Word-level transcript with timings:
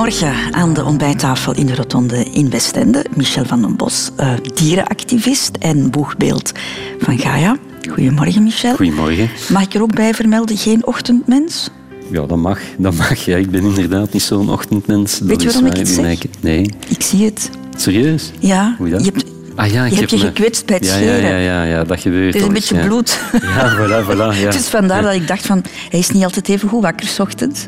Goedemorgen 0.00 0.54
aan 0.54 0.74
de 0.74 0.84
ontbijttafel 0.84 1.54
in 1.54 1.66
de 1.66 1.74
Rotonde 1.74 2.24
in 2.24 2.50
Westende. 2.50 3.04
Michel 3.16 3.44
van 3.44 3.60
den 3.60 3.76
Bos, 3.76 4.10
uh, 4.20 4.32
dierenactivist 4.54 5.56
en 5.56 5.90
boegbeeld 5.90 6.52
van 6.98 7.18
Gaia. 7.18 7.56
Goedemorgen, 7.90 8.42
Michel. 8.42 8.74
Goedemorgen. 8.74 9.30
Mag 9.48 9.62
ik 9.62 9.74
er 9.74 9.82
ook 9.82 9.94
bij 9.94 10.14
vermelden, 10.14 10.56
geen 10.56 10.86
ochtendmens? 10.86 11.70
Ja, 12.10 12.26
dat 12.26 12.36
mag. 12.36 12.60
Dat 12.78 12.94
mag. 12.94 13.24
Ja, 13.24 13.36
ik 13.36 13.50
ben 13.50 13.62
inderdaad 13.64 14.12
niet 14.12 14.22
zo'n 14.22 14.50
ochtendmens. 14.50 15.18
Weet 15.18 15.42
je 15.42 15.48
waarom 15.48 15.66
ik 15.66 15.76
het 15.76 15.88
zeg? 15.88 16.18
Nee. 16.40 16.70
Ik 16.88 17.02
zie 17.02 17.24
het. 17.24 17.50
Serieus? 17.76 18.32
Ja. 18.38 18.74
Hoe 18.78 18.88
dat? 18.88 19.04
Je 19.04 19.10
hebt, 19.14 19.24
ah, 19.54 19.72
ja, 19.72 19.84
ik 19.84 19.90
je 19.92 19.98
heb 19.98 20.10
hebt 20.10 20.10
je 20.10 20.16
me... 20.16 20.32
gekwetst 20.32 20.66
bij 20.66 20.76
het 20.76 20.86
ja, 20.86 20.92
scheren. 20.92 21.20
Ja, 21.20 21.28
ja, 21.28 21.38
ja, 21.38 21.62
ja, 21.62 21.84
dat 21.84 22.00
gebeurt 22.00 22.34
Het 22.34 22.42
is 22.42 22.48
een 22.48 22.54
beetje 22.54 22.78
bloed. 22.78 23.20
Ja, 23.42 23.76
voilà, 23.76 24.06
voilà. 24.06 24.40
Ja. 24.40 24.50
Dus 24.60 24.66
vandaar 24.66 25.02
dat 25.02 25.14
ik 25.14 25.28
dacht 25.28 25.46
van, 25.46 25.64
hij 25.90 25.98
is 25.98 26.10
niet 26.10 26.24
altijd 26.24 26.48
even 26.48 26.68
goed 26.68 26.82
wakker 26.82 27.06
's 27.06 27.18
ochtends. 27.18 27.66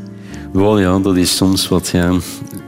Wel, 0.52 0.78
ja, 0.78 0.98
dat 0.98 1.16
is 1.16 1.36
soms 1.36 1.68
wat, 1.68 1.88
ja, 1.88 2.12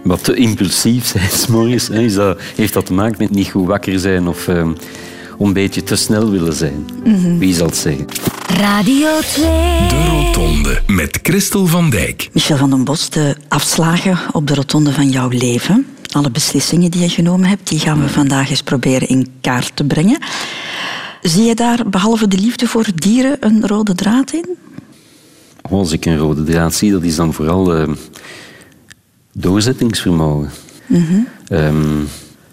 wat 0.03 0.25
te 0.25 0.35
impulsief 0.35 1.07
zijn 1.07 1.31
's 1.39 1.47
morgens. 1.47 1.89
Hè. 1.89 2.01
Is 2.01 2.15
dat, 2.15 2.41
heeft 2.57 2.73
dat 2.73 2.87
te 2.87 2.93
maken 2.93 3.17
met 3.19 3.31
niet 3.31 3.51
goed 3.51 3.67
wakker 3.67 3.99
zijn 3.99 4.29
of 4.29 4.49
um, 4.49 4.77
een 5.39 5.53
beetje 5.53 5.83
te 5.83 5.97
snel 5.97 6.31
willen 6.31 6.55
zijn? 6.55 6.87
Mhm. 7.05 7.39
Wie 7.39 7.55
zal 7.55 7.67
het 7.67 7.77
zeggen? 7.77 8.07
Radio 8.47 9.09
2. 9.21 9.45
De 9.89 10.07
Rotonde 10.11 10.83
met 10.87 11.19
Christel 11.23 11.67
van 11.67 11.91
Dijk. 11.91 12.29
Michel 12.33 12.57
van 12.57 12.71
den 12.71 12.85
Bos, 12.85 13.11
de 13.11 13.37
afslagen 13.49 14.19
op 14.33 14.47
de 14.47 14.55
rotonde 14.55 14.93
van 14.93 15.09
jouw 15.11 15.29
leven. 15.29 15.87
Alle 16.13 16.31
beslissingen 16.31 16.91
die 16.91 17.01
je 17.01 17.09
genomen 17.09 17.49
hebt, 17.49 17.69
die 17.69 17.79
gaan 17.79 18.01
we 18.01 18.09
vandaag 18.09 18.51
eens 18.51 18.63
proberen 18.63 19.09
in 19.09 19.29
kaart 19.41 19.77
te 19.77 19.85
brengen. 19.85 20.19
Zie 21.23 21.45
je 21.45 21.55
daar, 21.55 21.89
behalve 21.89 22.29
de 22.29 22.39
liefde 22.39 22.67
voor 22.67 22.87
dieren, 22.95 23.37
een 23.41 23.67
rode 23.67 23.95
draad 23.95 24.33
in? 24.33 24.47
Als 25.71 25.93
ik 25.93 26.05
een 26.05 26.17
rode 26.17 26.43
draad 26.45 26.75
zie, 26.75 26.91
dat 26.91 27.03
is 27.03 27.17
dan 27.17 27.33
vooral 27.33 27.81
uh, 27.81 27.95
doorzettingsvermogen. 29.33 30.51
Mm 30.87 31.05
-hmm. 31.07 31.27
um, 31.59 32.09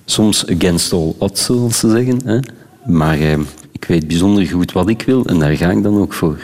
soms 0.05 0.47
against 0.47 0.93
all 0.93 1.13
odds, 1.17 1.45
zoals 1.45 1.79
ze 1.79 1.89
zeggen. 1.89 2.21
Hè? 2.25 2.39
Maar 2.85 3.19
uh, 3.19 3.33
ik 3.71 3.85
weet 3.85 4.07
bijzonder 4.07 4.47
goed 4.47 4.71
wat 4.71 4.89
ik 4.89 5.01
wil 5.01 5.25
en 5.25 5.39
daar 5.39 5.55
ga 5.55 5.69
ik 5.69 5.83
dan 5.83 5.97
ook 5.97 6.13
voor. 6.13 6.39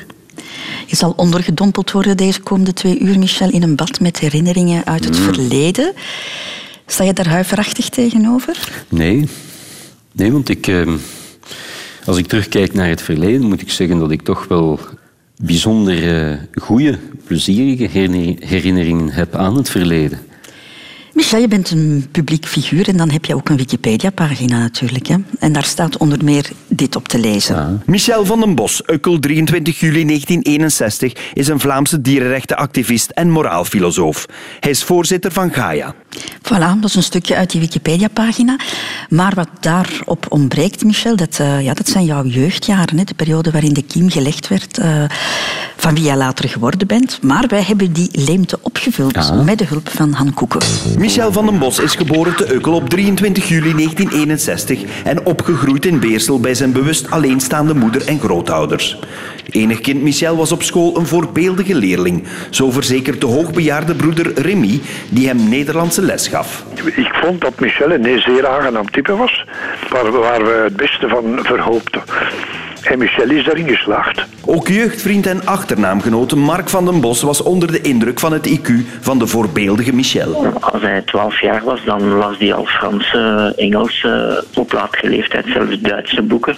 Je 0.86 0.96
zal 0.96 1.14
ondergedompeld 1.16 1.92
worden 1.92 2.18
deze 2.18 2.42
komende 2.42 2.74
twee 2.74 3.00
uur, 3.00 3.20
Michel, 3.20 3.50
in 3.50 3.64
een 3.64 3.76
bad 3.76 4.00
met 4.00 4.20
herinneringen 4.20 4.86
uit 4.86 5.06
het 5.06 5.18
mm. 5.18 5.24
verleden. 5.24 5.94
Sta 6.86 7.04
je 7.04 7.14
daar 7.14 7.30
huiverachtig 7.30 7.90
tegenover? 7.90 8.84
Nee. 8.90 9.28
Nee, 10.12 10.32
want 10.32 10.50
ik, 10.50 10.72
als 12.06 12.18
ik 12.18 12.28
terugkijk 12.28 12.74
naar 12.74 12.90
het 12.90 13.02
verleden, 13.02 13.48
moet 13.48 13.62
ik 13.62 13.72
zeggen 13.72 14.00
dat 14.00 14.12
ik 14.12 14.22
toch 14.22 14.46
wel 14.48 14.80
bijzonder 15.38 16.40
goede, 16.54 16.98
plezierige 17.24 17.88
herinneringen 18.40 19.10
heb 19.10 19.36
aan 19.36 19.56
het 19.56 19.70
verleden. 19.70 20.20
Michel, 21.18 21.40
je 21.40 21.48
bent 21.48 21.72
een 21.72 22.08
publiek 22.12 22.46
figuur 22.46 22.88
en 22.88 22.98
dan 22.98 23.10
heb 23.10 23.26
je 23.26 23.36
ook 23.36 23.50
een 23.50 23.58
Wikipedia-pagina 23.58 24.58
natuurlijk. 24.60 25.08
Hè? 25.08 25.16
En 25.40 25.52
daar 25.54 25.64
staat 25.64 25.98
onder 25.98 26.24
meer 26.24 26.50
dit 26.68 26.96
op 26.96 27.08
te 27.08 27.20
lezen. 27.20 27.56
Ja. 27.56 27.78
Michel 27.86 28.26
van 28.26 28.40
den 28.40 28.56
Bos, 28.56 28.82
Ukkel 28.86 29.20
23 29.20 29.80
juli 29.80 30.06
1961, 30.06 31.14
is 31.34 31.48
een 31.48 31.60
Vlaamse 31.60 32.02
dierenrechtenactivist 32.02 33.10
en 33.10 33.30
moraalfilosoof. 33.30 34.26
Hij 34.60 34.72
is 34.72 34.84
voorzitter 34.84 35.32
van 35.32 35.54
Gaia. 35.54 35.94
Voilà, 36.42 36.80
dat 36.80 36.84
is 36.90 36.96
een 36.96 37.04
stukje 37.04 37.36
uit 37.36 37.52
die 37.52 37.62
Wikipedia-pagina. 37.62 38.56
Maar 39.10 39.34
wat 39.36 39.50
daarop 39.60 40.26
ontbreekt, 40.30 40.84
Michel, 40.84 41.16
dat, 41.16 41.38
uh, 41.42 41.62
ja, 41.64 41.74
dat 41.74 41.88
zijn 41.90 42.06
jouw 42.06 42.26
jeugdjaren. 42.26 42.98
Hè? 42.98 43.04
De 43.04 43.14
periode 43.14 43.52
waarin 43.52 43.74
de 43.74 43.82
kiem 43.84 44.10
gelegd 44.10 44.48
werd 44.48 44.80
uh, 44.80 45.04
van 45.78 45.94
wie 45.94 46.04
jij 46.04 46.18
later 46.18 46.50
geworden 46.50 46.88
bent. 46.88 47.22
Maar 47.22 47.48
wij 47.48 47.62
hebben 47.64 47.94
die 47.94 48.10
leemte 48.12 48.60
opgevuld 48.62 49.14
Ja. 49.14 49.32
met 49.44 49.58
de 49.58 49.66
hulp 49.66 49.90
van 49.90 50.12
Han 50.14 50.34
Koeken. 50.34 50.60
Michel 51.08 51.32
van 51.32 51.46
den 51.46 51.60
Bos 51.60 51.80
is 51.80 51.96
geboren 51.96 52.36
te 52.36 52.54
Ukkel 52.54 52.74
op 52.74 52.90
23 52.90 53.48
juli 53.48 53.74
1961 53.74 55.04
en 55.04 55.26
opgegroeid 55.26 55.86
in 55.86 56.00
Beersel 56.00 56.40
bij 56.40 56.54
zijn 56.54 56.72
bewust 56.72 57.12
alleenstaande 57.12 57.74
moeder 57.74 58.08
en 58.08 58.20
grootouders. 58.20 59.00
Enig 59.52 59.82
kind 59.82 60.02
Michel 60.02 60.36
was 60.36 60.52
op 60.52 60.64
school 60.64 60.98
een 60.98 61.06
voorbeeldige 61.06 61.76
leerling. 61.76 62.24
Zo 62.50 62.72
verzekert 62.72 63.22
de 63.22 63.28
hoogbejaarde 63.28 63.96
broeder 63.96 64.40
Remy, 64.42 64.82
die 65.10 65.28
hem 65.28 65.50
Nederlandse 65.50 66.02
les 66.02 66.28
gaf. 66.28 66.64
Ik 66.96 67.14
vond 67.14 67.42
dat 67.42 67.60
Michel 67.60 67.92
een 67.92 68.22
zeer 68.22 68.48
aangenaam 68.48 68.92
type 68.92 69.16
was, 69.16 69.46
waar, 69.90 70.44
we 70.44 70.62
het 70.64 70.76
beste 70.76 71.08
van 71.08 71.40
verhoopten. 71.44 72.02
En 72.90 72.98
Michel 72.98 73.30
is 73.30 73.44
daarin 73.44 73.68
geslaagd. 73.68 74.26
Ook 74.46 74.68
jeugdvriend 74.68 75.28
en 75.28 75.46
achternaamgenoot 75.46 76.36
Mark 76.36 76.70
van 76.70 76.86
den 76.86 77.02
Bos 77.02 77.22
was 77.22 77.42
onder 77.42 77.72
de 77.72 77.82
indruk 77.82 78.20
van 78.20 78.34
het 78.34 78.50
IQ 78.50 78.70
van 79.02 79.20
de 79.20 79.28
voorbeeldige 79.28 79.94
Michel. 79.94 80.54
Als 80.60 80.82
hij 80.82 81.02
12 81.02 81.42
jaar 81.42 81.64
was, 81.64 81.84
dan 81.86 82.04
las 82.04 82.38
hij 82.38 82.54
al 82.54 82.66
Franse, 82.66 83.54
Engelse, 83.56 84.44
op 84.56 84.72
latere 84.72 85.10
leeftijd 85.10 85.46
zelfs 85.48 85.80
Duitse 85.80 86.22
boeken. 86.22 86.56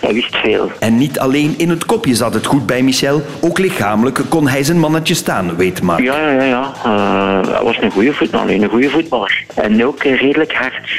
Hij 0.00 0.14
wist 0.14 0.36
veel. 0.36 0.70
En 0.78 0.96
niet 0.96 1.18
alleen 1.18 1.54
in 1.58 1.70
het 1.70 1.84
kopje 1.84 2.14
zat 2.14 2.34
het 2.34 2.46
goed 2.46 2.66
bij 2.66 2.82
Michel, 2.82 3.22
ook 3.40 3.58
lichamelijk 3.58 4.20
kon 4.28 4.48
hij 4.48 4.62
zijn 4.62 4.78
mannetje 4.78 5.14
staan, 5.14 5.56
weet 5.56 5.82
Mark. 5.82 6.02
Ja, 6.02 6.30
ja, 6.30 6.42
ja. 6.42 6.72
Uh, 6.86 7.52
hij 7.54 7.62
was 7.62 7.78
een 7.80 7.90
goede 7.90 8.12
voetballer, 8.12 8.62
een 8.62 8.68
goede 8.68 8.90
voetballer. 8.90 9.44
En 9.54 9.86
ook 9.86 10.02
redelijk 10.02 10.52
hard. 10.52 10.90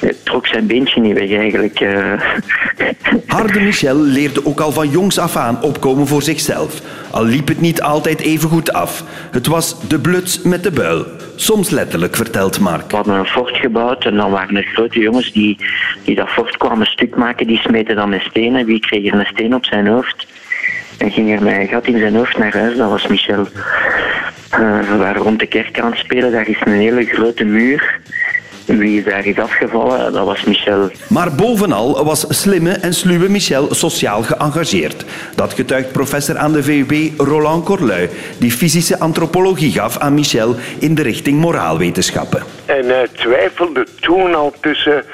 Hij 0.00 0.14
trok 0.22 0.46
zijn 0.46 0.66
beentje 0.66 1.00
niet 1.00 1.18
weg 1.18 1.32
eigenlijk. 1.32 1.80
Uh. 1.80 2.12
Harde 3.26 3.60
Michel 3.60 3.96
leerde 3.96 4.46
ook 4.46 4.60
al 4.60 4.72
van 4.72 4.88
jongs 4.88 5.18
af 5.18 5.36
aan 5.36 5.62
opkomen 5.62 6.06
voor 6.06 6.22
zichzelf. 6.22 6.80
Al 7.10 7.24
liep 7.24 7.48
het 7.48 7.60
niet 7.60 7.82
altijd 7.82 8.20
even 8.20 8.48
goed 8.48 8.72
af. 8.72 9.04
Het 9.30 9.46
was 9.46 9.88
de 9.88 9.98
bluts 9.98 10.42
met 10.42 10.62
de 10.62 10.70
buil. 10.70 11.06
Soms 11.36 11.70
letterlijk, 11.70 12.16
vertelt 12.16 12.60
Mark. 12.60 12.90
We 12.90 12.96
hadden 12.96 13.14
een 13.14 13.26
fort 13.26 13.56
gebouwd 13.56 14.04
en 14.04 14.16
dan 14.16 14.30
waren 14.30 14.56
er 14.56 14.68
grote 14.72 14.98
jongens 14.98 15.32
die, 15.32 15.56
die 16.04 16.14
dat 16.14 16.28
fort 16.28 16.56
kwamen 16.56 16.86
stuk 16.86 17.16
maken. 17.16 17.46
Die 17.46 17.58
smeten 17.58 17.96
dan 17.96 18.08
met 18.08 18.22
stenen. 18.22 18.66
Wie 18.66 18.80
kreeg 18.80 19.12
er 19.12 19.18
een 19.18 19.26
steen 19.26 19.54
op 19.54 19.64
zijn 19.64 19.86
hoofd? 19.86 20.26
En 20.98 21.10
ging 21.10 21.30
er 21.30 21.42
met 21.42 21.56
een 21.56 21.68
gat 21.68 21.86
in 21.86 21.98
zijn 21.98 22.16
hoofd 22.16 22.38
naar 22.38 22.56
huis. 22.56 22.76
Dat 22.76 22.90
was 22.90 23.06
Michel. 23.06 23.40
Uh, 23.40 24.80
we 24.80 24.96
waren 24.98 25.22
rond 25.22 25.38
de 25.38 25.46
kerk 25.46 25.80
aan 25.80 25.90
het 25.90 25.98
spelen. 25.98 26.32
Daar 26.32 26.48
is 26.48 26.60
een 26.64 26.72
hele 26.72 27.04
grote 27.04 27.44
muur. 27.44 28.00
Wie 28.78 29.02
daar 29.02 29.26
is 29.26 29.38
afgevallen, 29.38 30.12
dat 30.12 30.24
was 30.24 30.44
Michel. 30.44 30.90
Maar 31.08 31.34
bovenal 31.34 32.04
was 32.04 32.24
slimme 32.28 32.72
en 32.72 32.94
sluwe 32.94 33.28
Michel 33.28 33.74
sociaal 33.74 34.22
geëngageerd. 34.22 35.04
Dat 35.34 35.54
getuigt 35.54 35.92
professor 35.92 36.38
aan 36.38 36.52
de 36.52 36.62
VUB 36.62 37.20
Roland 37.20 37.64
Corlui, 37.64 38.08
die 38.38 38.50
fysische 38.50 38.98
antropologie 38.98 39.72
gaf 39.72 39.98
aan 39.98 40.14
Michel 40.14 40.54
in 40.78 40.94
de 40.94 41.02
richting 41.02 41.38
moraalwetenschappen. 41.38 42.42
En 42.66 42.88
hij 42.88 43.08
twijfelde 43.12 43.86
toen 44.00 44.34
al 44.34 44.54
tussen, 44.60 45.04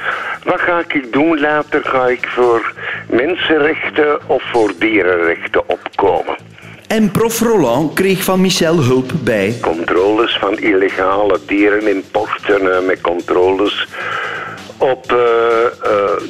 wat 0.45 0.61
ga 0.61 0.83
ik 0.89 1.13
doen 1.13 1.41
later? 1.41 1.81
Ga 1.85 2.07
ik 2.07 2.27
voor 2.27 2.73
mensenrechten 3.11 4.29
of 4.29 4.43
voor 4.53 4.73
dierenrechten 4.79 5.69
opkomen? 5.69 6.36
En 6.87 7.11
prof. 7.11 7.41
Roland 7.41 7.95
kreeg 7.95 8.25
van 8.25 8.41
Michel 8.41 8.83
hulp 8.83 9.13
bij 9.23 9.59
controles 9.61 10.37
van 10.41 10.59
illegale 10.59 11.41
dierenimporten, 11.47 12.87
met 12.87 13.01
controles 13.01 13.89
op 14.79 15.13
uh, 15.13 15.19
uh, 15.19 15.21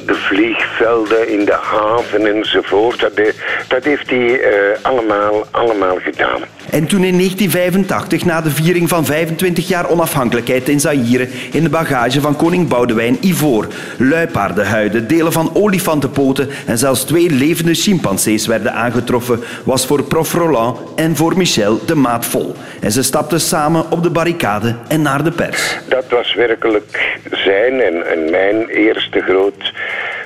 de 0.05 0.13
vliegvelden, 0.13 1.29
in 1.29 1.45
de 1.45 1.57
haven 1.61 2.35
enzovoort. 2.35 2.99
Dat, 2.99 3.15
de, 3.15 3.33
dat 3.67 3.83
heeft 3.83 4.09
hij 4.09 4.41
allemaal, 4.81 5.45
allemaal 5.51 5.97
gedaan. 6.03 6.41
En 6.69 6.87
toen 6.87 7.03
in 7.03 7.17
1985, 7.17 8.25
na 8.25 8.41
de 8.41 8.49
viering 8.49 8.89
van 8.89 9.05
25 9.05 9.67
jaar 9.67 9.89
onafhankelijkheid 9.89 10.69
in 10.69 10.79
Zaire, 10.79 11.27
in 11.51 11.63
de 11.63 11.69
bagage 11.69 12.21
van 12.21 12.35
koning 12.35 12.67
Boudewijn 12.67 13.17
ivoor, 13.21 13.67
luipaardenhuiden, 13.97 15.07
delen 15.07 15.31
van 15.31 15.51
olifantenpoten 15.53 16.49
en 16.65 16.77
zelfs 16.77 17.03
twee 17.03 17.29
levende 17.29 17.73
chimpansees 17.73 18.47
werden 18.47 18.73
aangetroffen, 18.73 19.43
was 19.63 19.85
voor 19.85 20.03
prof 20.03 20.33
Roland 20.33 20.79
en 20.95 21.15
voor 21.15 21.37
Michel 21.37 21.85
de 21.85 21.95
maat 21.95 22.25
vol. 22.25 22.55
En 22.81 22.91
ze 22.91 23.03
stapten 23.03 23.39
samen 23.39 23.91
op 23.91 24.03
de 24.03 24.09
barricade 24.09 24.75
en 24.87 25.01
naar 25.01 25.23
de 25.23 25.31
pers. 25.31 25.77
Dat 25.87 26.05
was 26.09 26.33
werkelijk 26.33 27.17
zijn 27.31 27.81
en, 27.81 28.07
en 28.07 28.29
mijn 28.37 28.67
eerste 28.67 29.21
groot 29.21 29.73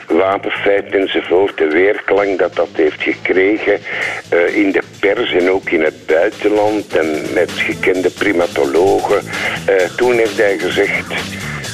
wapenfeit 0.08 0.96
enzovoort, 0.96 1.58
de 1.58 1.68
weerklank 1.68 2.40
dat 2.40 2.56
dat 2.56 2.68
heeft 2.72 3.02
gekregen 3.02 3.80
uh, 4.34 4.56
in 4.56 4.72
de 4.72 4.82
pers 5.00 5.32
en 5.34 5.50
ook 5.50 5.70
in 5.70 5.84
het 5.84 6.06
buitenland 6.06 6.96
en 6.98 7.34
met 7.34 7.52
gekende 7.52 8.10
primatologen. 8.10 9.22
Uh, 9.24 9.76
toen 9.98 10.14
heeft 10.14 10.38
hij 10.38 10.58
gezegd, 10.58 11.06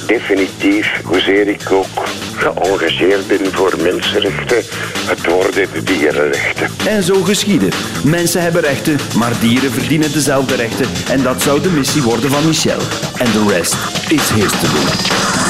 definitief, 0.06 1.00
hoezeer 1.04 1.48
ik 1.48 1.72
ook 1.72 2.06
geëngageerd 2.36 3.28
ben 3.28 3.52
voor 3.52 3.74
mensenrechten, 3.82 4.62
het 5.08 5.26
worden 5.26 5.68
de 5.72 5.82
dierenrechten. 5.82 6.68
En 6.86 7.02
zo 7.02 7.14
geschiedde. 7.14 7.68
Mensen 8.04 8.42
hebben 8.42 8.62
rechten, 8.62 8.96
maar 9.16 9.32
dieren 9.40 9.70
verdienen 9.70 10.12
dezelfde 10.12 10.56
rechten. 10.56 10.86
En 11.10 11.22
dat 11.22 11.42
zou 11.42 11.60
de 11.60 11.70
missie 11.70 12.02
worden 12.02 12.30
van 12.30 12.46
Michel. 12.46 12.80
En 13.18 13.30
de 13.32 13.44
rest 13.56 13.76
is 14.08 14.30
history 14.30 15.47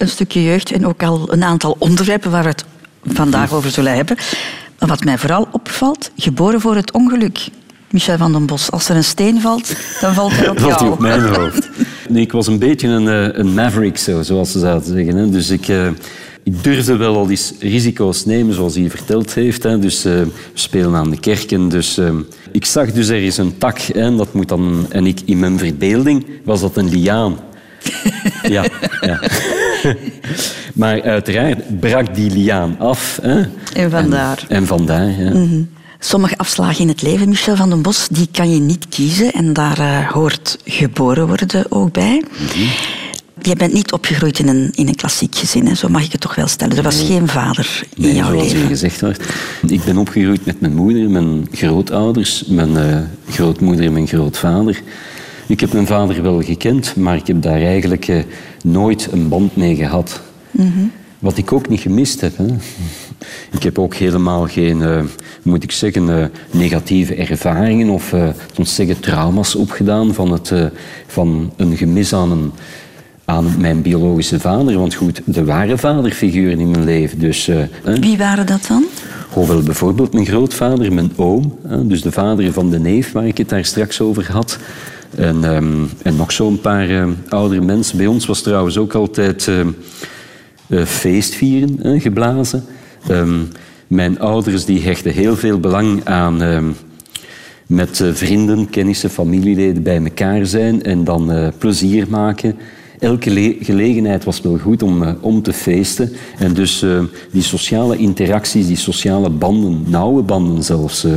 een 0.00 0.08
stukje 0.08 0.42
jeugd 0.42 0.72
en 0.72 0.86
ook 0.86 1.02
al 1.02 1.32
een 1.32 1.44
aantal 1.44 1.76
onderwerpen 1.78 2.30
waar 2.30 2.42
we 2.42 2.48
het 2.48 2.64
vandaag 3.04 3.52
over 3.52 3.70
zullen 3.70 3.94
hebben. 3.94 4.16
Maar 4.78 4.88
wat 4.88 5.04
mij 5.04 5.18
vooral 5.18 5.48
opvalt, 5.52 6.10
geboren 6.16 6.60
voor 6.60 6.76
het 6.76 6.92
ongeluk. 6.92 7.48
Michel 7.90 8.16
van 8.16 8.32
den 8.32 8.46
Bos. 8.46 8.70
Als 8.70 8.88
er 8.88 8.96
een 8.96 9.04
steen 9.04 9.40
valt, 9.40 9.76
dan 10.00 10.14
valt 10.14 10.36
hij 10.36 10.48
op 10.48 10.58
valt 10.60 10.74
hij 10.74 10.80
jou. 10.80 10.92
op 10.92 10.98
mijn 10.98 11.20
hoofd. 11.20 11.68
Nee, 12.08 12.22
ik 12.22 12.32
was 12.32 12.46
een 12.46 12.58
beetje 12.58 12.88
een, 12.88 13.08
eh, 13.08 13.38
een 13.38 13.54
maverick, 13.54 13.98
zo, 13.98 14.22
zoals 14.22 14.52
ze 14.52 14.58
zouden 14.58 14.88
zeggen. 14.88 15.16
Hè. 15.16 15.30
Dus 15.30 15.50
ik, 15.50 15.68
eh, 15.68 15.86
ik 16.42 16.62
durfde 16.64 16.96
wel 16.96 17.16
al 17.16 17.30
eens 17.30 17.52
risico's 17.58 18.24
nemen, 18.24 18.54
zoals 18.54 18.74
hij 18.74 18.90
verteld 18.90 19.34
heeft. 19.34 19.62
Hè. 19.62 19.78
Dus 19.78 20.02
we 20.02 20.26
spelen 20.54 20.94
aan 20.94 21.10
de 21.10 21.20
kerken. 21.20 21.68
Dus, 21.68 22.00
ik 22.52 22.66
zag 22.66 22.92
dus 22.92 23.08
er 23.08 23.22
is 23.22 23.36
een 23.36 23.58
tak. 23.58 23.78
Hè, 23.78 24.00
en 24.00 24.16
dat 24.16 24.32
moet 24.32 24.48
dan, 24.48 24.86
en 24.88 25.06
ik, 25.06 25.20
in 25.24 25.38
mijn 25.38 25.58
verbeelding 25.58 26.26
was 26.44 26.60
dat 26.60 26.76
een 26.76 26.88
liaan. 26.88 27.36
Ja, 28.42 28.64
ja. 29.00 29.20
maar 30.74 31.02
uiteraard 31.02 31.80
brak 31.80 32.14
die 32.14 32.30
liaan 32.30 32.76
af. 32.78 33.18
Hè. 33.22 33.40
En 33.72 33.90
vandaar. 33.90 34.44
En, 34.48 34.56
en 34.56 34.66
vandaar, 34.66 35.08
ja. 35.20 35.32
Sommige 36.02 36.36
afslagen 36.38 36.80
in 36.80 36.88
het 36.88 37.02
leven, 37.02 37.28
Michel 37.28 37.56
van 37.56 37.70
den 37.70 37.82
Bos, 37.82 38.08
die 38.10 38.28
kan 38.32 38.54
je 38.54 38.60
niet 38.60 38.86
kiezen. 38.88 39.32
En 39.32 39.52
daar 39.52 39.78
eh, 39.78 40.10
hoort 40.10 40.58
geboren 40.64 41.26
worden 41.26 41.64
ook 41.68 41.92
bij. 41.92 42.24
Je 43.42 43.56
bent 43.56 43.72
niet 43.72 43.92
opgegroeid 43.92 44.38
in 44.38 44.48
een, 44.48 44.70
in 44.74 44.88
een 44.88 44.94
klassiek 44.94 45.34
gezin, 45.34 45.66
hè? 45.66 45.74
zo 45.74 45.88
mag 45.88 46.04
ik 46.04 46.12
het 46.12 46.20
toch 46.20 46.34
wel 46.34 46.46
stellen. 46.46 46.76
Er 46.76 46.82
was 46.82 47.00
geen 47.06 47.28
vader 47.28 47.82
in 47.96 48.02
Nee, 48.02 48.14
jouw 48.14 48.30
zoals 48.30 48.46
leven. 48.52 48.64
u 48.64 48.66
gezegd 48.66 49.00
werd. 49.00 49.22
Ik 49.66 49.84
ben 49.84 49.96
opgegroeid 49.96 50.46
met 50.46 50.60
mijn 50.60 50.74
moeder, 50.74 51.10
mijn 51.10 51.48
grootouders, 51.52 52.44
mijn 52.46 52.76
eh, 52.76 52.98
grootmoeder 53.30 53.84
en 53.84 53.92
mijn 53.92 54.06
grootvader. 54.06 54.82
Ik 55.50 55.60
heb 55.60 55.72
mijn 55.72 55.86
vader 55.86 56.22
wel 56.22 56.42
gekend, 56.42 56.96
maar 56.96 57.16
ik 57.16 57.26
heb 57.26 57.42
daar 57.42 57.60
eigenlijk 57.60 58.08
eh, 58.08 58.22
nooit 58.62 59.08
een 59.12 59.28
band 59.28 59.56
mee 59.56 59.76
gehad. 59.76 60.20
Wat 61.18 61.36
ik 61.36 61.52
ook 61.52 61.68
niet 61.68 61.80
gemist 61.80 62.20
heb. 62.20 62.36
Hè. 62.36 62.46
Ik 63.52 63.62
heb 63.62 63.78
ook 63.78 63.94
helemaal 63.94 64.46
geen, 64.46 64.82
eh, 64.82 65.02
moet 65.42 65.62
ik 65.62 65.72
zeggen, 65.72 66.20
eh, 66.20 66.26
negatieve 66.50 67.14
ervaringen 67.14 67.88
of 67.88 68.14
ons 68.58 68.74
zeggen, 68.74 69.00
trauma's 69.00 69.54
opgedaan 69.54 70.14
van, 70.14 70.32
het, 70.32 70.52
van 71.06 71.52
een 71.56 71.76
gemis 71.76 72.12
aan, 72.14 72.30
een, 72.30 72.52
aan 73.24 73.54
mijn 73.58 73.82
biologische 73.82 74.40
vader. 74.40 74.78
Want 74.78 74.94
goed, 74.94 75.22
er 75.34 75.44
waren 75.44 75.78
vaderfiguren 75.78 76.60
in 76.60 76.70
mijn 76.70 76.84
leven. 76.84 77.18
Dus. 77.18 77.50
Wie 78.00 78.18
waren 78.18 78.46
dat 78.46 78.66
dan? 78.68 78.84
Gewoon 79.32 79.48
wel 79.48 79.62
bijvoorbeeld 79.62 80.12
mijn 80.12 80.26
grootvader, 80.26 80.92
mijn 80.92 81.12
oom, 81.16 81.58
dus 81.82 82.02
de 82.02 82.12
vader 82.12 82.52
van 82.52 82.70
de 82.70 82.78
neef 82.78 83.12
waar 83.12 83.26
ik 83.26 83.38
het 83.38 83.48
daar 83.48 83.64
straks 83.64 84.00
over 84.00 84.32
had. 84.32 84.58
En, 85.16 85.44
ehm, 85.44 85.84
en 86.02 86.16
nog 86.16 86.32
zo'n 86.32 86.60
paar 86.60 86.90
eh, 86.90 87.08
oudere 87.28 87.60
mensen. 87.60 87.96
Bij 87.96 88.06
ons 88.06 88.26
was 88.26 88.42
trouwens 88.42 88.78
ook 88.78 88.94
altijd 88.94 89.48
eh, 89.48 89.60
eh, 89.60 90.86
feestvieren 90.86 92.00
geblazen. 92.00 92.64
Ehm, 93.08 93.38
mijn 93.86 94.20
ouders 94.20 94.64
die 94.64 94.82
hechten 94.82 95.12
heel 95.12 95.36
veel 95.36 95.60
belang 95.60 96.04
aan 96.04 96.42
ehm, 96.42 96.70
met 97.70 98.00
eh, 98.00 98.12
vrienden, 98.12 98.70
kennissen, 98.70 99.10
familieleden 99.10 99.82
bij 99.82 100.02
elkaar 100.02 100.46
zijn 100.46 100.82
en 100.82 101.04
dan 101.04 101.32
eh, 101.32 101.48
plezier 101.58 102.06
maken. 102.08 102.56
Elke 103.00 103.30
le- 103.30 103.56
gelegenheid 103.60 104.24
was 104.24 104.40
wel 104.40 104.58
goed 104.58 104.82
om, 104.82 105.02
eh, 105.02 105.12
om 105.20 105.42
te 105.42 105.52
feesten. 105.52 106.12
En 106.38 106.54
dus 106.54 106.82
eh, 106.82 106.98
die 107.30 107.42
sociale 107.42 107.96
interacties, 107.96 108.66
die 108.66 108.76
sociale 108.76 109.30
banden, 109.30 109.82
nauwe 109.86 110.22
banden 110.22 110.62
zelfs, 110.62 111.04
eh, 111.04 111.12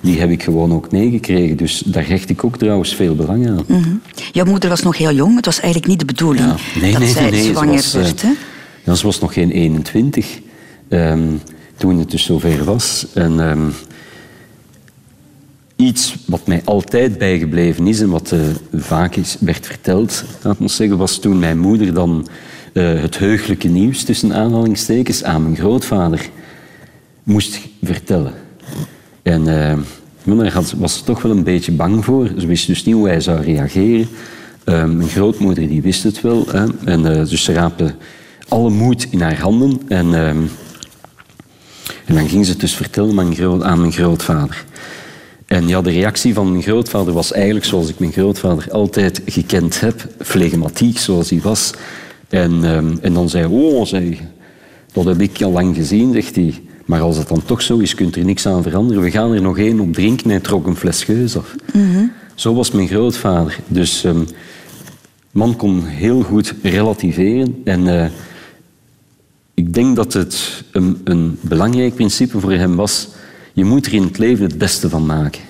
die 0.00 0.20
heb 0.20 0.30
ik 0.30 0.42
gewoon 0.42 0.72
ook 0.72 0.90
meegekregen. 0.92 1.56
Dus 1.56 1.82
daar 1.86 2.08
hecht 2.08 2.30
ik 2.30 2.44
ook 2.44 2.56
trouwens 2.56 2.94
veel 2.94 3.14
belang 3.14 3.48
aan. 3.48 3.64
Jouw 4.32 4.44
moeder 4.44 4.68
was 4.70 4.82
nog 4.82 4.98
heel 4.98 5.12
jong. 5.12 5.36
Het 5.36 5.46
was 5.46 5.60
eigenlijk 5.60 5.86
niet 5.86 5.98
de 5.98 6.04
bedoeling 6.04 6.44
Ja. 6.46 6.80
Nee, 6.80 6.90
dat 6.92 7.00
nee, 7.00 7.10
zij 7.10 7.30
nee, 7.30 7.42
zwanger 7.52 7.74
was, 7.74 7.92
werd. 7.92 8.22
Hè? 8.22 8.30
ja, 8.84 8.94
ze 8.94 9.06
was 9.06 9.20
nog 9.20 9.32
geen 9.32 9.50
21 9.50 10.40
ehm, 10.88 11.20
toen 11.76 11.98
het 11.98 12.10
dus 12.10 12.24
zover 12.24 12.64
was. 12.64 13.06
En 13.14 13.40
ehm, 13.50 13.68
iets 15.76 16.16
wat 16.26 16.46
mij 16.46 16.62
altijd 16.64 17.18
bijgebleven 17.18 17.86
is 17.86 18.00
en 18.00 18.08
wat 18.08 18.32
eh, 18.32 18.40
vaak 18.72 19.16
is, 19.16 19.36
werd 19.40 19.66
verteld, 19.66 20.24
laat 20.42 20.58
ons 20.58 20.76
zeggen, 20.76 20.96
was 20.96 21.18
toen 21.18 21.38
mijn 21.38 21.58
moeder 21.58 21.94
dan 21.94 22.28
eh, 22.72 23.00
het 23.00 23.18
heugelijke 23.18 23.68
nieuws 23.68 24.02
tussen 24.02 24.34
aanhalingstekens 24.34 25.24
aan 25.24 25.42
mijn 25.42 25.56
grootvader 25.56 26.30
moest 27.22 27.60
vertellen. 27.82 28.32
En 29.22 29.48
eh, 29.48 29.78
ja, 30.22 30.34
daar 30.34 30.62
was 30.76 30.98
ze 30.98 31.04
toch 31.04 31.22
wel 31.22 31.32
een 31.32 31.44
beetje 31.44 31.72
bang 31.72 32.04
voor. 32.04 32.30
Ze 32.38 32.46
wist 32.46 32.66
dus 32.66 32.84
niet 32.84 32.94
hoe 32.94 33.08
hij 33.08 33.20
zou 33.20 33.40
reageren. 33.40 34.08
Eh, 34.64 34.84
mijn 34.84 35.08
grootmoeder 35.08 35.68
die 35.68 35.82
wist 35.82 36.02
het 36.02 36.20
wel. 36.20 36.46
Hè. 36.50 36.64
En, 36.84 37.12
eh, 37.12 37.28
dus 37.28 37.44
ze 37.44 37.52
raapte 37.52 37.94
alle 38.48 38.70
moed 38.70 39.06
in 39.10 39.20
haar 39.20 39.40
handen. 39.40 39.80
En, 39.88 40.14
en 42.04 42.14
dan 42.14 42.28
ging 42.28 42.44
ze 42.44 42.50
het 42.50 42.60
dus 42.60 42.74
vertellen 42.74 43.14
mijn, 43.14 43.34
groot- 43.34 43.62
aan 43.62 43.80
mijn 43.80 43.92
grootvader. 43.92 44.64
En 45.46 45.68
ja, 45.68 45.82
de 45.82 45.90
reactie 45.90 46.34
van 46.34 46.50
mijn 46.50 46.62
grootvader 46.62 47.14
was 47.14 47.32
eigenlijk 47.32 47.64
zoals 47.64 47.88
ik 47.88 47.98
mijn 47.98 48.12
grootvader 48.12 48.70
altijd 48.70 49.20
gekend 49.26 49.80
heb. 49.80 50.06
Flegmatiek, 50.20 50.98
zoals 50.98 51.30
hij 51.30 51.40
was. 51.40 51.72
En, 52.28 52.64
ehm, 52.64 52.96
en 53.00 53.14
dan 53.14 53.28
zei 53.28 53.46
hij, 53.46 53.56
oh, 53.56 53.86
zei, 53.86 54.20
dat 54.92 55.04
heb 55.04 55.20
ik 55.20 55.42
al 55.42 55.52
lang 55.52 55.76
gezien, 55.76 56.12
zegt 56.12 56.36
hij. 56.36 56.62
Maar 56.84 57.00
als 57.00 57.16
het 57.16 57.28
dan 57.28 57.42
toch 57.44 57.62
zo 57.62 57.78
is, 57.78 57.94
kunt 57.94 58.16
er 58.16 58.24
niks 58.24 58.46
aan 58.46 58.62
veranderen. 58.62 59.02
We 59.02 59.10
gaan 59.10 59.32
er 59.32 59.42
nog 59.42 59.58
één 59.58 59.80
op 59.80 59.92
drinken. 59.92 60.30
Hij 60.30 60.40
trok 60.40 60.66
een 60.66 60.76
fles 60.76 61.04
geus 61.04 61.36
af. 61.36 61.54
Zo 62.34 62.54
was 62.54 62.70
mijn 62.70 62.88
grootvader. 62.88 63.58
Dus 63.68 64.04
ehm 64.04 64.22
man 65.34 65.56
kon 65.56 65.84
heel 65.84 66.22
goed 66.22 66.54
relativeren. 66.62 67.60
En 67.64 68.02
eh, 68.02 68.10
ik 69.54 69.74
denk 69.74 69.96
dat 69.96 70.12
het 70.12 70.64
een, 70.72 71.00
een 71.04 71.38
belangrijk 71.40 71.94
principe 71.94 72.40
voor 72.40 72.52
hem 72.52 72.76
was. 72.76 73.08
Je 73.54 73.64
moet 73.64 73.86
er 73.86 73.94
in 73.94 74.02
het 74.02 74.18
leven 74.18 74.44
het 74.44 74.58
beste 74.58 74.88
van 74.88 75.06
maken. 75.06 75.40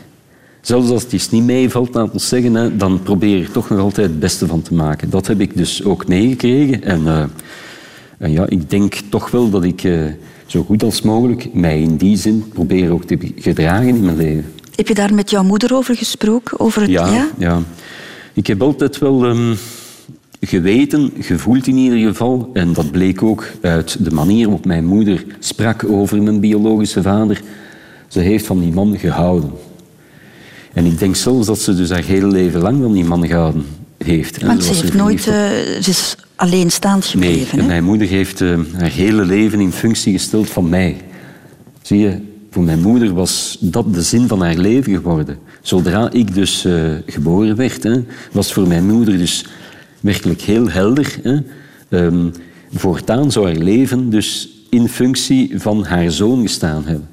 Zelfs 0.61 0.91
als 0.91 1.03
het 1.03 1.12
iets 1.12 1.31
niet 1.31 1.45
meevalt, 1.45 1.95
laat 1.95 2.12
ons 2.12 2.29
zeggen, 2.29 2.79
dan 2.79 3.03
probeer 3.03 3.37
je 3.37 3.45
er 3.45 3.51
toch 3.51 3.69
nog 3.69 3.79
altijd 3.79 4.06
het 4.06 4.21
beste 4.21 4.47
van 4.47 4.62
te 4.62 4.75
maken. 4.75 5.11
Dat 5.11 5.27
heb 5.27 5.41
ik 5.41 5.56
dus 5.56 5.85
ook 5.85 6.09
meegekregen. 6.09 6.83
En, 6.83 7.06
eh, 7.06 7.25
en 8.19 8.33
ja, 8.33 8.47
ik 8.49 8.71
denk 8.71 8.95
toch 9.09 9.31
wel 9.31 9.51
dat 9.51 9.65
ik 9.65 9.85
eh, 9.85 10.05
zo 10.47 10.62
goed 10.62 10.83
als 10.83 11.03
mogelijk 11.03 11.55
mij 11.55 11.81
in 11.81 11.97
die 11.97 12.17
zin 12.17 12.45
probeer 12.49 12.91
ook 12.91 13.05
te 13.05 13.19
gedragen 13.37 13.89
in 13.89 14.05
mijn 14.05 14.17
leven. 14.17 14.53
Heb 14.75 14.89
je 14.89 14.95
daar 14.95 15.15
met 15.15 15.31
jouw 15.31 15.43
moeder 15.43 15.75
over 15.75 15.97
gesproken? 15.97 16.61
Over 16.61 16.83
het, 16.83 16.91
Ja, 16.91 17.29
ja? 17.39 17.62
ik 18.33 18.47
heb 18.47 18.62
altijd 18.62 18.99
wel 18.99 19.25
ehm, 19.25 19.55
geweten, 20.41 21.12
gevoeld 21.19 21.67
in 21.67 21.77
ieder 21.77 21.99
geval, 21.99 22.50
en 22.53 22.73
dat 22.73 22.91
bleek 22.91 23.23
ook 23.23 23.47
uit 23.61 24.05
de 24.05 24.11
manier 24.11 24.45
waarop 24.45 24.65
mijn 24.65 24.85
moeder 24.85 25.25
sprak 25.39 25.85
over 25.89 26.23
mijn 26.23 26.41
biologische 26.41 27.03
vader. 27.03 27.43
Ze 28.14 28.21
heeft 28.21 28.47
van 28.47 28.61
die 28.61 28.73
man 28.73 28.99
gehouden. 28.99 29.50
En 30.73 30.85
ik 30.85 30.99
denk 30.99 31.16
zelfs 31.16 31.47
dat 31.47 31.59
ze 31.59 31.75
dus 31.75 31.90
haar 31.90 32.02
hele 32.04 32.26
leven 32.26 32.61
lang 32.61 32.83
van 32.83 32.92
die 32.92 33.04
man 33.04 33.26
gehouden 33.26 33.64
heeft. 33.99 34.40
hè. 34.40 34.47
Want 34.47 34.64
ze 34.64 34.75
heeft 34.75 34.94
nooit... 34.94 35.21
op. 35.21 35.26
eh, 35.35 35.35
ze 35.83 35.90
is 35.90 36.16
alleenstaand 36.37 37.14
Nee, 37.14 37.30
gebleven. 37.33 37.52
en 37.59 37.64
hè? 37.64 37.66
mijn 37.71 37.85
moeder 37.85 38.09
heeft 38.09 38.40
eh, 38.40 38.59
haar 38.76 38.90
hele 38.90 39.25
leven 39.25 39.61
in 39.61 39.73
functie 39.73 40.12
gesteld 40.12 40.50
van 40.50 40.68
mij. 40.68 40.97
Zie 41.83 41.99
je, 41.99 42.16
voor 42.50 42.62
mijn 42.62 42.80
moeder 42.80 43.14
was 43.14 43.56
dat 43.61 43.94
de 43.94 44.02
zin 44.02 44.28
van 44.28 44.40
haar 44.42 44.56
leven 44.56 44.92
geworden. 44.94 45.38
Zodra 45.62 46.11
ik 46.12 46.35
dus 46.35 46.64
eh, 46.64 46.75
geboren 47.06 47.56
werd, 47.56 47.83
hè, 47.83 48.02
was 48.33 48.52
voor 48.52 48.68
mijn 48.68 48.87
moeder 48.87 49.18
dus 49.18 49.47
werkelijk 50.00 50.40
heel 50.40 50.71
helder. 50.71 51.18
Hè. 51.23 51.38
Ehm, 51.88 52.26
voortaan 52.75 53.33
zou 53.33 53.47
haar 53.47 53.56
leven 53.62 54.11
dus 54.11 54.49
in 54.71 54.88
functie 54.88 55.52
van 55.56 55.85
haar 55.85 56.11
zoon 56.11 56.42
gestaan 56.42 56.85
hebben. 56.87 57.09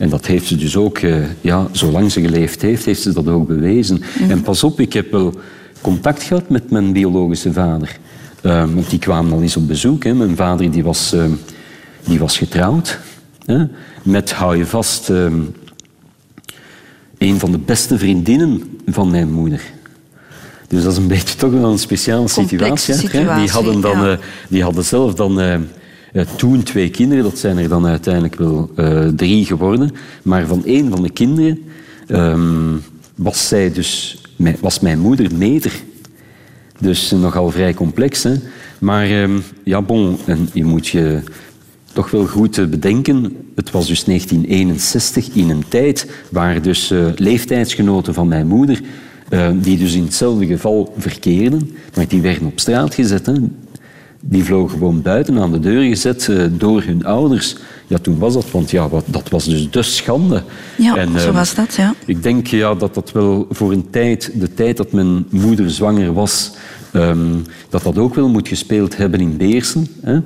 En 0.00 0.08
dat 0.08 0.26
heeft 0.26 0.46
ze 0.46 0.56
dus 0.56 0.76
ook, 0.76 0.98
eh, 0.98 1.16
ja, 1.40 1.68
zolang 1.72 2.12
ze 2.12 2.20
geleefd 2.20 2.62
heeft, 2.62 2.84
heeft 2.84 3.02
ze 3.02 3.12
dat 3.12 3.28
ook 3.28 3.46
bewezen. 3.46 4.02
En 4.28 4.42
pas 4.42 4.64
op, 4.64 4.80
ik 4.80 4.92
heb 4.92 5.10
wel 5.10 5.34
contact 5.80 6.22
gehad 6.22 6.48
met 6.48 6.70
mijn 6.70 6.92
biologische 6.92 7.52
vader. 7.52 7.98
Ehm, 8.42 8.74
want 8.74 8.90
die 8.90 8.98
kwamen 8.98 9.32
al 9.32 9.42
eens 9.42 9.56
op 9.56 9.66
bezoek. 9.68 10.04
Hè. 10.04 10.14
Mijn 10.14 10.36
vader 10.36 10.70
die 10.70 10.82
was, 10.82 11.12
ehm, 11.12 11.30
die 12.04 12.18
was 12.18 12.38
getrouwd. 12.38 12.98
Hè, 13.44 13.64
met, 14.02 14.32
hou 14.32 14.56
je 14.56 14.66
vast, 14.66 15.10
ehm, 15.10 15.40
een 17.18 17.38
van 17.38 17.50
de 17.52 17.58
beste 17.58 17.98
vriendinnen 17.98 18.78
van 18.86 19.10
mijn 19.10 19.32
moeder. 19.32 19.60
Dus 20.68 20.82
dat 20.82 20.92
is 20.92 20.98
een 20.98 21.08
beetje 21.16 21.36
toch 21.36 21.52
wel 21.52 21.70
een 21.70 21.78
speciale 21.78 22.28
Complexe 22.28 22.92
situatie. 22.92 23.28
hè. 23.28 23.40
Die, 23.40 23.50
hadden 23.50 23.80
dan, 23.80 24.00
ja. 24.00 24.12
eh, 24.12 24.18
die 24.48 24.62
hadden 24.62 24.84
zelf 24.84 25.14
dan 25.14 25.40
toen 26.36 26.62
twee 26.62 26.90
kinderen. 26.90 27.24
Dat 27.24 27.38
zijn 27.38 27.58
er 27.58 27.68
dan 27.68 27.86
uiteindelijk 27.86 28.34
wel 28.34 28.70
eh, 28.76 29.06
drie 29.06 29.44
geworden. 29.44 29.90
Maar 30.22 30.46
van 30.46 30.64
één 30.64 30.90
van 30.90 31.02
de 31.02 31.10
kinderen 31.10 31.62
ehm, 32.06 32.76
was, 33.14 33.48
zij 33.48 33.72
dus, 33.72 34.22
was 34.60 34.80
mijn 34.80 34.98
moeder 34.98 35.34
meter. 35.34 35.72
Dus 36.80 37.10
nogal 37.10 37.50
vrij 37.50 37.74
complex. 37.74 38.22
Hè? 38.22 38.34
Maar 38.78 39.04
ehm, 39.04 39.38
ja, 39.64 39.82
bon, 39.82 40.18
en 40.26 40.48
je 40.52 40.64
moet 40.64 40.86
je 40.86 41.22
toch 41.92 42.10
wel 42.10 42.26
goed 42.26 42.58
eh, 42.58 42.66
bedenken. 42.66 43.36
Het 43.54 43.70
was 43.70 43.86
dus 43.86 44.04
1961 44.04 45.28
in 45.34 45.50
een 45.50 45.64
tijd 45.68 46.10
waar 46.30 46.62
dus 46.62 46.90
eh, 46.90 47.06
leeftijdsgenoten 47.16 48.14
van 48.14 48.28
mijn 48.28 48.46
moeder, 48.46 48.80
eh, 49.28 49.50
die 49.54 49.78
dus 49.78 49.94
in 49.94 50.04
hetzelfde 50.04 50.46
geval 50.46 50.94
verkeerden, 50.98 51.70
maar 51.94 52.08
die 52.08 52.20
werden 52.20 52.46
op 52.46 52.60
straat 52.60 52.94
gezet. 52.94 53.26
Hè? 53.26 53.32
Die 54.22 54.44
vlogen 54.44 54.70
gewoon 54.70 55.02
buiten 55.02 55.38
aan 55.38 55.52
de 55.52 55.60
deur 55.60 55.82
gezet 55.82 56.28
eh, 56.28 56.44
door 56.50 56.82
hun 56.82 57.04
ouders. 57.04 57.56
Ja, 57.86 57.98
toen 57.98 58.18
was 58.18 58.34
dat, 58.34 58.50
want 58.50 58.70
ja, 58.70 58.88
wat, 58.88 59.04
dat 59.06 59.28
was 59.28 59.44
dus 59.44 59.70
de 59.70 59.82
schande. 59.82 60.42
Ja, 60.76 60.96
En, 60.96 61.20
zo 61.20 61.26
ehm, 61.26 61.34
was 61.34 61.54
dat, 61.54 61.74
ja. 61.74 61.94
Ik 62.04 62.22
denk 62.22 62.46
ja, 62.46 62.74
dat 62.74 62.94
dat 62.94 63.12
wel 63.12 63.46
voor 63.50 63.72
een 63.72 63.90
tijd, 63.90 64.30
de 64.34 64.54
tijd 64.54 64.76
dat 64.76 64.92
mijn 64.92 65.26
moeder 65.30 65.70
zwanger 65.70 66.12
was, 66.12 66.52
ehm, 66.92 67.36
dat 67.68 67.82
dat 67.82 67.98
ook 67.98 68.14
wel 68.14 68.28
moet 68.28 68.48
gespeeld 68.48 68.96
hebben 68.96 69.20
in 69.20 69.36
Beersen. 69.36 69.86
Hè. 70.00 70.18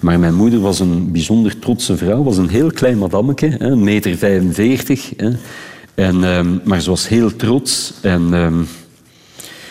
Maar 0.00 0.18
mijn 0.18 0.34
moeder 0.34 0.60
was 0.60 0.80
een 0.80 1.12
bijzonder 1.12 1.58
trotse 1.58 1.96
vrouw, 1.96 2.22
was 2.22 2.36
een 2.36 2.48
heel 2.48 2.70
klein 2.70 2.98
madammeke, 2.98 3.56
hè, 3.58 3.76
meter 3.76 4.16
45. 4.16 5.12
Hè. 5.16 5.30
En, 5.94 6.24
ehm, 6.24 6.58
maar 6.64 6.80
ze 6.80 6.90
was 6.90 7.08
heel 7.08 7.36
trots 7.36 7.92
en, 8.00 8.34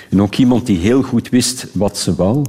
en 0.10 0.22
ook 0.22 0.36
iemand 0.36 0.66
die 0.66 0.78
heel 0.78 1.02
goed 1.02 1.30
wist 1.30 1.68
wat 1.74 1.98
ze 1.98 2.16
wou. 2.16 2.46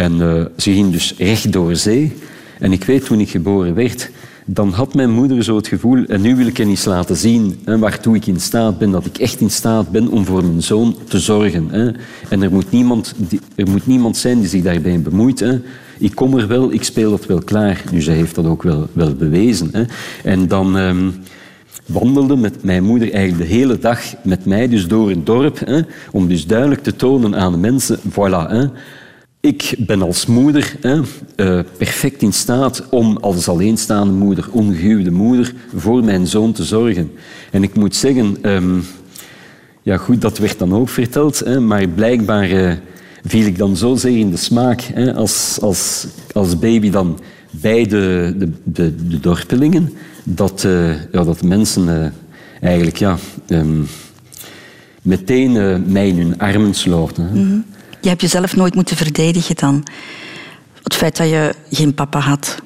En 0.00 0.20
eh, 0.20 0.44
ze 0.56 0.72
ging 0.72 0.92
dus 0.92 1.14
recht 1.18 1.52
door 1.52 1.76
zee. 1.76 2.12
En 2.58 2.72
ik 2.72 2.84
weet, 2.84 3.04
toen 3.04 3.20
ik 3.20 3.30
geboren 3.30 3.74
werd, 3.74 4.10
dan 4.44 4.72
had 4.72 4.94
mijn 4.94 5.10
moeder 5.10 5.44
zo 5.44 5.56
het 5.56 5.68
gevoel, 5.68 6.04
en 6.04 6.20
nu 6.20 6.36
wil 6.36 6.46
ik 6.46 6.56
hen 6.56 6.68
eens 6.68 6.84
laten 6.84 7.16
zien 7.16 7.58
hè, 7.64 7.78
waartoe 7.78 8.16
ik 8.16 8.26
in 8.26 8.40
staat 8.40 8.78
ben, 8.78 8.90
dat 8.90 9.06
ik 9.06 9.18
echt 9.18 9.40
in 9.40 9.50
staat 9.50 9.90
ben 9.90 10.08
om 10.08 10.24
voor 10.24 10.44
mijn 10.44 10.62
zoon 10.62 10.96
te 11.08 11.18
zorgen. 11.18 11.68
Hè. 11.70 11.90
En 12.28 12.42
er 12.42 12.50
moet, 12.50 12.70
niemand, 12.70 13.14
er 13.54 13.70
moet 13.70 13.86
niemand 13.86 14.16
zijn 14.16 14.38
die 14.38 14.48
zich 14.48 14.62
daarbij 14.62 15.00
bemoeit. 15.00 15.40
Hè. 15.40 15.60
Ik 15.98 16.14
kom 16.14 16.38
er 16.38 16.46
wel, 16.48 16.72
ik 16.72 16.82
speel 16.82 17.10
dat 17.10 17.26
wel 17.26 17.42
klaar. 17.42 17.82
Nu, 17.92 18.00
zij 18.00 18.14
heeft 18.14 18.34
dat 18.34 18.46
ook 18.46 18.62
wel, 18.62 18.88
wel 18.92 19.14
bewezen. 19.14 19.88
En 20.22 20.48
dan... 20.48 20.78
ehm, 20.78 21.08
wandelde 21.86 22.36
met 22.36 22.64
mijn 22.64 22.84
moeder 22.84 23.12
eigenlijk 23.12 23.48
de 23.48 23.54
hele 23.54 23.78
dag 23.78 24.00
met 24.22 24.44
mij 24.44 24.68
dus 24.68 24.86
door 24.86 25.10
het 25.10 25.26
dorp, 25.26 25.58
hè, 25.64 25.80
om 26.10 26.28
dus 26.28 26.46
duidelijk 26.46 26.82
te 26.82 26.96
tonen 26.96 27.36
aan 27.36 27.52
de 27.52 27.58
mensen, 27.58 27.98
voilà, 27.98 28.48
hè, 28.48 28.66
ik 29.40 29.74
ben 29.78 30.02
als 30.02 30.26
moeder 30.26 30.76
hè, 30.80 31.00
eh, 31.36 31.60
perfect 31.76 32.22
in 32.22 32.32
staat 32.32 32.88
om 32.90 33.16
als 33.16 33.48
alleenstaande 33.48 34.12
moeder, 34.12 34.48
ongehuwde 34.50 35.10
moeder, 35.10 35.54
voor 35.76 36.04
mijn 36.04 36.26
zoon 36.26 36.52
te 36.52 36.64
zorgen. 36.64 37.10
En 37.50 37.62
ik 37.62 37.74
moet 37.74 37.96
zeggen, 37.96 38.36
ehm, 38.42 38.78
ja 39.82 39.96
goed, 39.96 40.20
dat 40.20 40.38
werd 40.38 40.58
dan 40.58 40.74
ook 40.74 40.88
verteld, 40.88 41.38
hè, 41.38 41.60
maar 41.60 41.88
blijkbaar 41.88 42.50
eh, 42.50 42.72
viel 43.24 43.46
ik 43.46 43.58
dan 43.58 43.76
zozeer 43.76 44.18
in 44.18 44.30
de 44.30 44.36
smaak 44.36 44.80
hè, 44.80 45.14
als, 45.14 45.58
als, 45.60 46.06
als 46.32 46.58
baby 46.58 46.90
dan 46.90 47.18
bij 47.50 47.86
de, 47.86 48.34
de, 48.38 48.50
de, 48.64 49.06
de 49.06 49.20
dorpelingen, 49.20 49.92
dat, 50.24 50.64
eh, 50.64 50.90
ja, 51.12 51.24
dat 51.24 51.42
mensen 51.42 52.02
eh, 52.02 52.10
eigenlijk 52.60 52.96
ja, 52.96 53.18
ehm, 53.46 53.82
meteen 55.02 55.52
mij 55.92 56.08
in 56.08 56.18
hun 56.18 56.38
armen 56.38 56.74
sloten. 56.74 57.24
hè. 57.24 57.78
Je 58.00 58.08
hebt 58.08 58.20
jezelf 58.20 58.56
nooit 58.56 58.74
moeten 58.74 58.96
verdedigen 58.96 59.56
dan. 59.56 59.84
Het 60.82 60.94
feit 60.94 61.16
dat 61.16 61.28
je 61.28 61.54
geen 61.70 61.94
papa 61.94 62.18
had. 62.18 62.62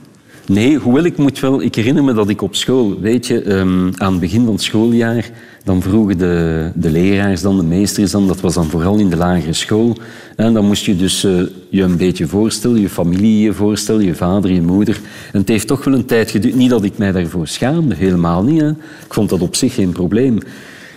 Nee, 0.46 0.76
hoewel 0.76 1.04
ik 1.04 1.16
moet 1.16 1.40
wel... 1.40 1.62
Ik 1.62 1.74
herinner 1.74 2.04
me 2.04 2.12
dat 2.12 2.28
ik 2.28 2.42
op 2.42 2.54
school, 2.54 3.00
weet 3.00 3.26
je, 3.26 3.42
ehm, 3.42 3.90
aan 3.96 4.10
het 4.12 4.20
begin 4.20 4.44
van 4.44 4.52
het 4.52 4.62
schooljaar, 4.62 5.30
dan 5.64 5.82
vroegen 5.82 6.18
de, 6.18 6.70
de 6.74 6.90
leraars 6.90 7.42
dan, 7.42 7.56
de 7.56 7.62
meesters 7.62 8.10
dan, 8.10 8.26
dat 8.26 8.40
was 8.40 8.54
dan 8.54 8.64
vooral 8.64 8.98
in 8.98 9.10
de 9.10 9.16
lagere 9.16 9.52
school, 9.52 9.96
en 10.36 10.52
dan 10.52 10.66
moest 10.66 10.84
je 10.84 10.96
dus 10.96 11.24
eh, 11.24 11.32
je 11.68 11.82
een 11.82 11.96
beetje 11.96 12.26
voorstellen, 12.26 12.80
je 12.80 12.88
familie 12.88 13.40
je 13.40 13.52
voorstellen, 13.52 14.04
je 14.04 14.14
vader, 14.14 14.52
je 14.52 14.62
moeder. 14.62 15.00
En 15.32 15.38
het 15.38 15.48
heeft 15.48 15.66
toch 15.66 15.84
wel 15.84 15.94
een 15.94 16.06
tijd 16.06 16.30
geduurd. 16.30 16.54
Niet 16.54 16.70
dat 16.70 16.84
ik 16.84 16.98
mij 16.98 17.12
daarvoor 17.12 17.48
schaamde, 17.48 17.94
helemaal 17.94 18.42
niet. 18.42 18.60
Hè. 18.60 18.68
Ik 18.70 19.14
vond 19.14 19.28
dat 19.28 19.40
op 19.40 19.56
zich 19.56 19.74
geen 19.74 19.92
probleem. 19.92 20.38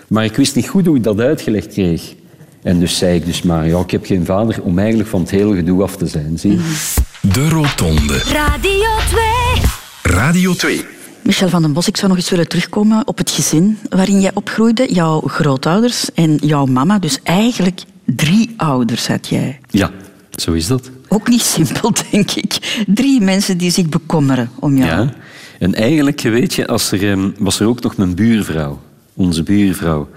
Maar 0.07 0.25
ik 0.25 0.35
wist 0.35 0.55
niet 0.55 0.67
goed 0.67 0.85
hoe 0.85 0.95
ik 0.95 1.03
dat 1.03 1.19
uitgelegd 1.19 1.67
kreeg. 1.67 2.13
En 2.67 2.79
dus 2.79 2.97
zei 2.97 3.15
ik 3.15 3.25
dus 3.25 3.41
maar, 3.41 3.67
ja, 3.67 3.79
ik 3.79 3.91
heb 3.91 4.05
geen 4.05 4.25
vader 4.25 4.61
om 4.61 4.79
eigenlijk 4.79 5.09
van 5.09 5.21
het 5.21 5.29
hele 5.29 5.55
gedoe 5.55 5.83
af 5.83 5.95
te 5.95 6.07
zijn. 6.07 6.39
Zie 6.39 6.51
je? 6.51 6.93
De 7.33 7.49
Rotonde. 7.49 8.17
Radio 8.17 8.89
2. 9.09 10.15
Radio 10.15 10.53
2. 10.53 10.85
Michel 11.21 11.49
van 11.49 11.61
den 11.61 11.73
Bos, 11.73 11.87
ik 11.87 11.97
zou 11.97 12.07
nog 12.07 12.17
eens 12.17 12.29
willen 12.29 12.47
terugkomen 12.47 13.07
op 13.07 13.17
het 13.17 13.31
gezin 13.31 13.77
waarin 13.89 14.19
jij 14.21 14.31
opgroeide. 14.33 14.93
Jouw 14.93 15.21
grootouders 15.21 16.13
en 16.13 16.35
jouw 16.35 16.65
mama. 16.65 16.99
Dus 16.99 17.19
eigenlijk 17.23 17.81
drie 18.05 18.53
ouders 18.57 19.07
had 19.07 19.27
jij. 19.27 19.59
Ja, 19.69 19.91
zo 20.35 20.51
is 20.51 20.67
dat. 20.67 20.89
Ook 21.07 21.27
niet 21.27 21.41
simpel, 21.41 21.91
denk 22.11 22.31
ik. 22.31 22.83
Drie 22.87 23.21
mensen 23.21 23.57
die 23.57 23.71
zich 23.71 23.89
bekommeren 23.89 24.49
om 24.59 24.77
jou. 24.77 24.89
Ja. 25.01 25.13
En 25.59 25.73
eigenlijk, 25.73 26.21
weet 26.21 26.53
je, 26.53 26.67
als 26.67 26.91
er, 26.91 27.11
ehm, 27.11 27.29
was 27.37 27.59
er 27.59 27.67
ook 27.67 27.81
nog 27.81 27.97
mijn 27.97 28.15
buurvrouw. 28.15 28.81
Onze 29.13 29.43
buurvrouw. 29.43 30.09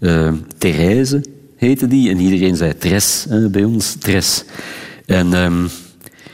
eh 0.00 0.32
Therese 0.58 1.22
heette 1.56 1.86
die. 1.86 2.10
En 2.10 2.20
iedereen 2.20 2.56
zei 2.56 2.76
Tres 2.78 3.26
eh, 3.30 3.46
bij 3.46 3.64
ons. 3.64 3.94
Tres. 3.98 4.44
En 5.06 5.34
ehm, 5.34 5.66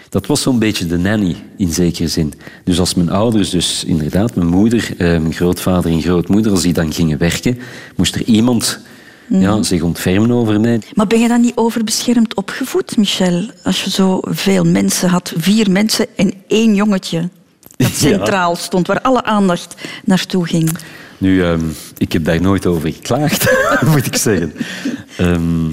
dat 0.09 0.27
was 0.27 0.43
zo'n 0.43 0.59
beetje 0.59 0.87
de 0.87 0.99
nanny, 0.99 1.37
in 1.57 1.73
zekere 1.73 2.09
zin. 2.09 2.33
Dus 2.65 2.79
als 2.79 2.95
mijn 2.95 3.11
ouders, 3.11 3.51
dus 3.51 3.85
inderdaad, 3.85 4.35
mijn 4.35 4.49
moeder, 4.49 4.91
eh, 4.99 5.07
mijn 5.07 5.33
grootvader 5.33 5.91
en 5.91 6.03
grootmoeder, 6.03 6.51
als 6.51 6.63
die 6.63 6.73
dan 6.73 6.93
gingen 6.93 7.19
werken, 7.19 7.59
moest 7.97 8.15
er 8.15 8.25
iemand 8.25 8.81
ja, 9.29 9.63
zich 9.63 9.83
ontfermen 9.83 10.31
over 10.31 10.61
mij. 10.61 10.81
Maar 10.95 11.07
ben 11.07 11.21
je 11.21 11.29
dan 11.29 11.41
niet 11.41 11.57
overbeschermd 11.57 12.35
opgevoed, 12.35 12.97
Michel? 12.97 13.51
Als 13.63 13.85
je 13.85 13.91
zo 13.91 14.21
veel 14.23 14.65
mensen 14.65 15.09
had, 15.09 15.33
vier 15.37 15.71
mensen 15.71 16.07
en 16.17 16.33
één 16.49 16.75
jongetje 16.75 17.29
dat 17.77 17.89
Ja. 18.01 18.09
centraal 18.09 18.57
stond, 18.57 18.87
waar 18.87 19.01
alle 19.01 19.25
aandacht 19.25 19.75
naartoe 20.05 20.47
ging. 20.47 20.71
Nu, 21.23 21.43
ehm, 21.43 21.61
ik 21.99 22.13
heb 22.13 22.25
daar 22.25 22.41
nooit 22.41 22.67
over 22.67 22.93
geklaagd, 22.93 23.53
moet 23.91 24.07
ik 24.07 24.17
zeggen. 24.17 24.53
Ehm, 25.17 25.67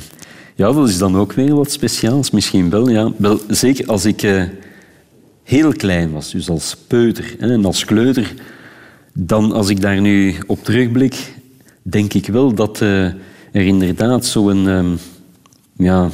ja, 0.56 0.72
dat 0.72 0.90
is 0.90 0.98
dan 0.98 1.18
ook 1.18 1.34
weer 1.34 1.56
wat 1.56 1.72
speciaals. 1.72 2.32
Misschien 2.32 2.70
wel, 2.70 2.90
ja. 2.90 3.12
Wel, 3.18 3.40
zeker 3.48 3.88
als 3.88 4.06
ik 4.06 4.24
eh, 4.24 4.44
heel 5.44 5.72
klein 5.72 6.12
was, 6.12 6.32
dus 6.32 6.50
als 6.50 6.76
peuter 6.88 7.36
en 7.40 7.66
als 7.66 7.86
kleuter, 7.86 8.34
dan 9.14 9.52
als 9.52 9.70
ik 9.70 9.82
daar 9.82 10.02
nu 10.02 10.36
op 10.48 10.64
terugblik, 10.64 11.34
denk 11.82 12.14
ik 12.14 12.28
wel 12.28 12.54
dat 12.54 12.82
eh, 12.82 13.06
er 13.06 13.66
inderdaad 13.66 14.26
zo'n... 14.26 14.68
ehm, 14.68 14.96
ja, 15.78 16.10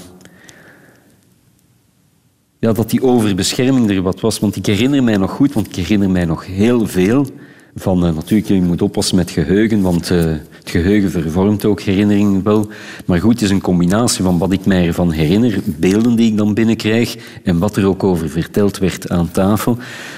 ja, 2.60 2.72
dat 2.72 2.90
die 2.90 3.02
overbescherming 3.02 3.90
er 3.90 4.02
wat 4.02 4.20
was. 4.20 4.40
Want 4.40 4.56
ik 4.56 4.66
herinner 4.66 5.04
mij 5.04 5.18
nog 5.18 5.32
goed, 5.32 5.54
want 5.54 5.68
ik 5.68 5.76
herinner 5.76 6.10
mij 6.10 6.26
nog 6.26 6.46
heel 6.46 6.88
veel 6.88 7.28
van... 7.76 8.06
eh, 8.06 8.16
natuurlijk, 8.16 8.48
je 8.50 8.62
moet 8.62 8.82
oppassen 8.82 9.16
met 9.16 9.32
geheugen, 9.32 9.82
want 9.82 10.12
eh, 10.12 10.20
het 10.52 10.70
geheugen 10.70 11.12
vervormt 11.12 11.66
ook 11.66 11.82
herinneringen 11.82 12.44
wel. 12.44 12.68
Maar 13.06 13.20
goed, 13.20 13.34
het 13.34 13.42
is 13.42 13.50
een 13.50 13.62
combinatie 13.62 14.24
van 14.24 14.38
wat 14.38 14.52
ik 14.52 14.66
mij 14.66 14.88
ervan 14.88 15.12
herinner, 15.12 15.60
beelden 15.66 16.16
die 16.16 16.32
ik 16.32 16.38
dan 16.38 16.54
binnenkrijg 16.54 17.16
en 17.44 17.58
wat 17.58 17.76
er 17.76 17.86
ook 17.86 18.04
over 18.04 18.30
verteld 18.30 18.78
werd 18.78 19.10
aan 19.10 19.32
tafel. 19.32 19.78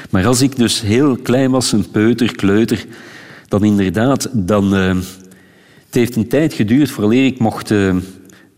Maar 0.10 0.26
als 0.26 0.42
ik 0.42 0.56
dus 0.56 0.82
heel 0.82 1.18
klein 1.18 1.52
was, 1.52 1.72
een 1.72 1.92
peuter, 1.92 2.36
kleuter, 2.36 2.86
dan 3.48 3.64
inderdaad, 3.64 4.30
dan... 4.32 4.76
eh, 4.76 4.96
het 5.86 5.96
heeft 5.96 6.16
een 6.16 6.28
tijd 6.28 6.54
geduurd 6.54 6.90
voordat 6.92 7.14
ik 7.14 7.40
mocht 7.40 7.74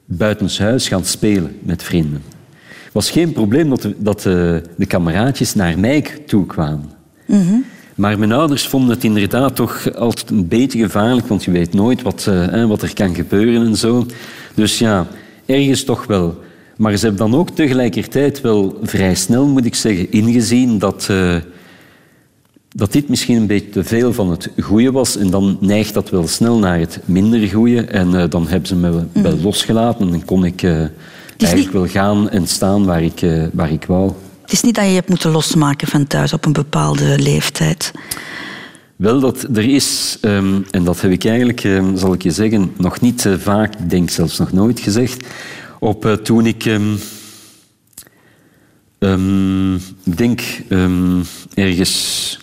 buitenshuis 0.05 0.87
gaan 0.87 1.05
spelen 1.05 1.57
met 1.61 1.83
vrienden. 1.83 2.21
Het 2.83 2.93
was 2.93 3.11
geen 3.11 3.31
probleem 3.31 3.69
dat, 3.69 3.81
de, 3.81 3.95
dat 3.97 4.21
de 4.21 4.85
kameraadjes 4.87 5.55
naar 5.55 5.79
mij 5.79 6.01
toe 6.25 6.45
kwamen. 6.45 6.89
Maar 7.99 8.19
mijn 8.19 8.31
ouders 8.31 8.67
vonden 8.67 8.89
het 8.89 9.03
inderdaad 9.03 9.55
toch 9.55 9.95
altijd 9.95 10.29
een 10.29 10.47
beetje 10.47 10.79
gevaarlijk, 10.79 11.27
want 11.27 11.43
je 11.43 11.51
weet 11.51 11.73
nooit 11.73 12.01
wat, 12.01 12.27
eh, 12.27 12.65
wat 12.65 12.81
er 12.81 12.93
kan 12.93 13.15
gebeuren 13.15 13.65
en 13.65 13.75
zo. 13.75 14.05
Dus 14.53 14.79
ja, 14.79 15.07
ergens 15.45 15.83
toch 15.83 16.05
wel. 16.05 16.39
Maar 16.77 16.97
ze 16.97 17.05
hebben 17.05 17.29
dan 17.29 17.39
ook 17.39 17.49
tegelijkertijd 17.49 18.41
wel 18.41 18.79
vrij 18.81 19.15
snel, 19.15 19.47
moet 19.47 19.65
ik 19.65 19.75
zeggen, 19.75 20.11
ingezien 20.11 20.77
dat, 20.77 21.07
eh, 21.09 21.35
dat 22.69 22.91
dit 22.91 23.09
misschien 23.09 23.37
een 23.37 23.47
beetje 23.47 23.69
te 23.69 23.83
veel 23.83 24.13
van 24.13 24.29
het 24.29 24.49
goede 24.59 24.91
was. 24.91 25.17
En 25.17 25.29
dan 25.29 25.57
neigt 25.61 25.93
dat 25.93 26.09
wel 26.09 26.27
snel 26.27 26.57
naar 26.57 26.79
het 26.79 26.99
minder 27.05 27.47
goede. 27.47 27.81
En 27.81 28.15
eh, 28.15 28.29
dan 28.29 28.47
hebben 28.47 28.67
ze 28.67 28.75
me 28.75 28.89
wel, 28.89 29.09
wel 29.13 29.37
losgelaten 29.37 30.05
en 30.05 30.11
dan 30.11 30.25
kon 30.25 30.45
ik 30.45 30.63
eigenlijk 31.37 31.71
wel 31.71 31.87
gaan 31.87 32.29
en 32.29 32.47
staan 32.47 32.85
waar 32.85 33.03
ik, 33.03 33.49
waar 33.53 33.71
ik 33.71 33.85
wou. 33.85 34.11
Het 34.49 34.57
is 34.57 34.63
niet 34.63 34.75
dat 34.75 34.85
je 34.85 34.91
hebt 34.91 35.09
moeten 35.09 35.31
losmaken 35.31 35.87
van 35.87 36.07
thuis 36.07 36.33
op 36.33 36.45
een 36.45 36.53
bepaalde 36.53 37.19
leeftijd. 37.19 37.91
Wel, 38.95 39.19
dat 39.19 39.43
er 39.43 39.69
is, 39.69 40.17
ehm, 40.21 40.61
en 40.71 40.83
dat 40.83 41.01
heb 41.01 41.11
ik 41.11 41.25
eigenlijk, 41.25 41.63
ehm, 41.63 41.97
zal 41.97 42.13
ik 42.13 42.23
je 42.23 42.31
zeggen, 42.31 42.73
nog 42.77 43.01
niet 43.01 43.25
eh, 43.25 43.33
vaak, 43.37 43.75
ik 43.75 43.89
denk 43.89 44.09
zelfs 44.09 44.37
nog 44.37 44.51
nooit 44.51 44.79
gezegd, 44.79 45.25
op 45.79 46.05
eh, 46.05 46.13
toen 46.13 46.45
ik, 46.45 46.65
ik 50.03 50.17
denk 50.17 50.41
ergens 51.53 52.39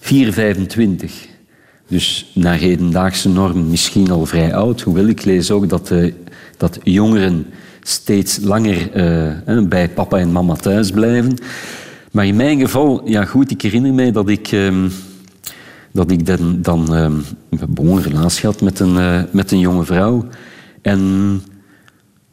4, 0.00 0.32
25, 0.32 1.12
dus 1.88 2.30
naar 2.34 2.56
hedendaagse 2.56 3.28
normen 3.28 3.70
misschien 3.70 4.10
al 4.10 4.26
vrij 4.26 4.54
oud, 4.54 4.80
hoewel 4.80 5.06
ik 5.06 5.24
lees 5.24 5.50
ook 5.50 5.68
dat, 5.68 5.90
eh, 5.90 6.12
dat 6.56 6.78
jongeren 6.82 7.46
steeds 7.90 8.38
langer 8.42 8.92
eh, 8.92 9.62
bij 9.62 9.88
papa 9.88 10.18
en 10.18 10.32
mama 10.32 10.54
thuis 10.54 10.90
blijven. 10.90 11.34
Maar 12.12 12.26
in 12.26 12.36
mijn 12.36 12.60
geval, 12.60 13.08
ja 13.08 13.24
goed, 13.24 13.50
ik 13.50 13.62
herinner 13.62 13.94
mij 13.94 14.12
dat 14.12 14.28
ik... 14.28 14.52
ehm, 14.52 14.88
dat 15.92 16.10
ik 16.10 16.26
dan, 16.26 16.58
dan 16.62 16.86
bon, 17.68 17.96
een 17.96 18.02
relatie 18.02 18.46
had 18.46 18.60
met 18.60 18.80
een, 18.80 18.96
eh, 18.96 19.22
met 19.30 19.50
een 19.50 19.58
jonge 19.58 19.84
vrouw. 19.84 20.26
En 20.82 21.42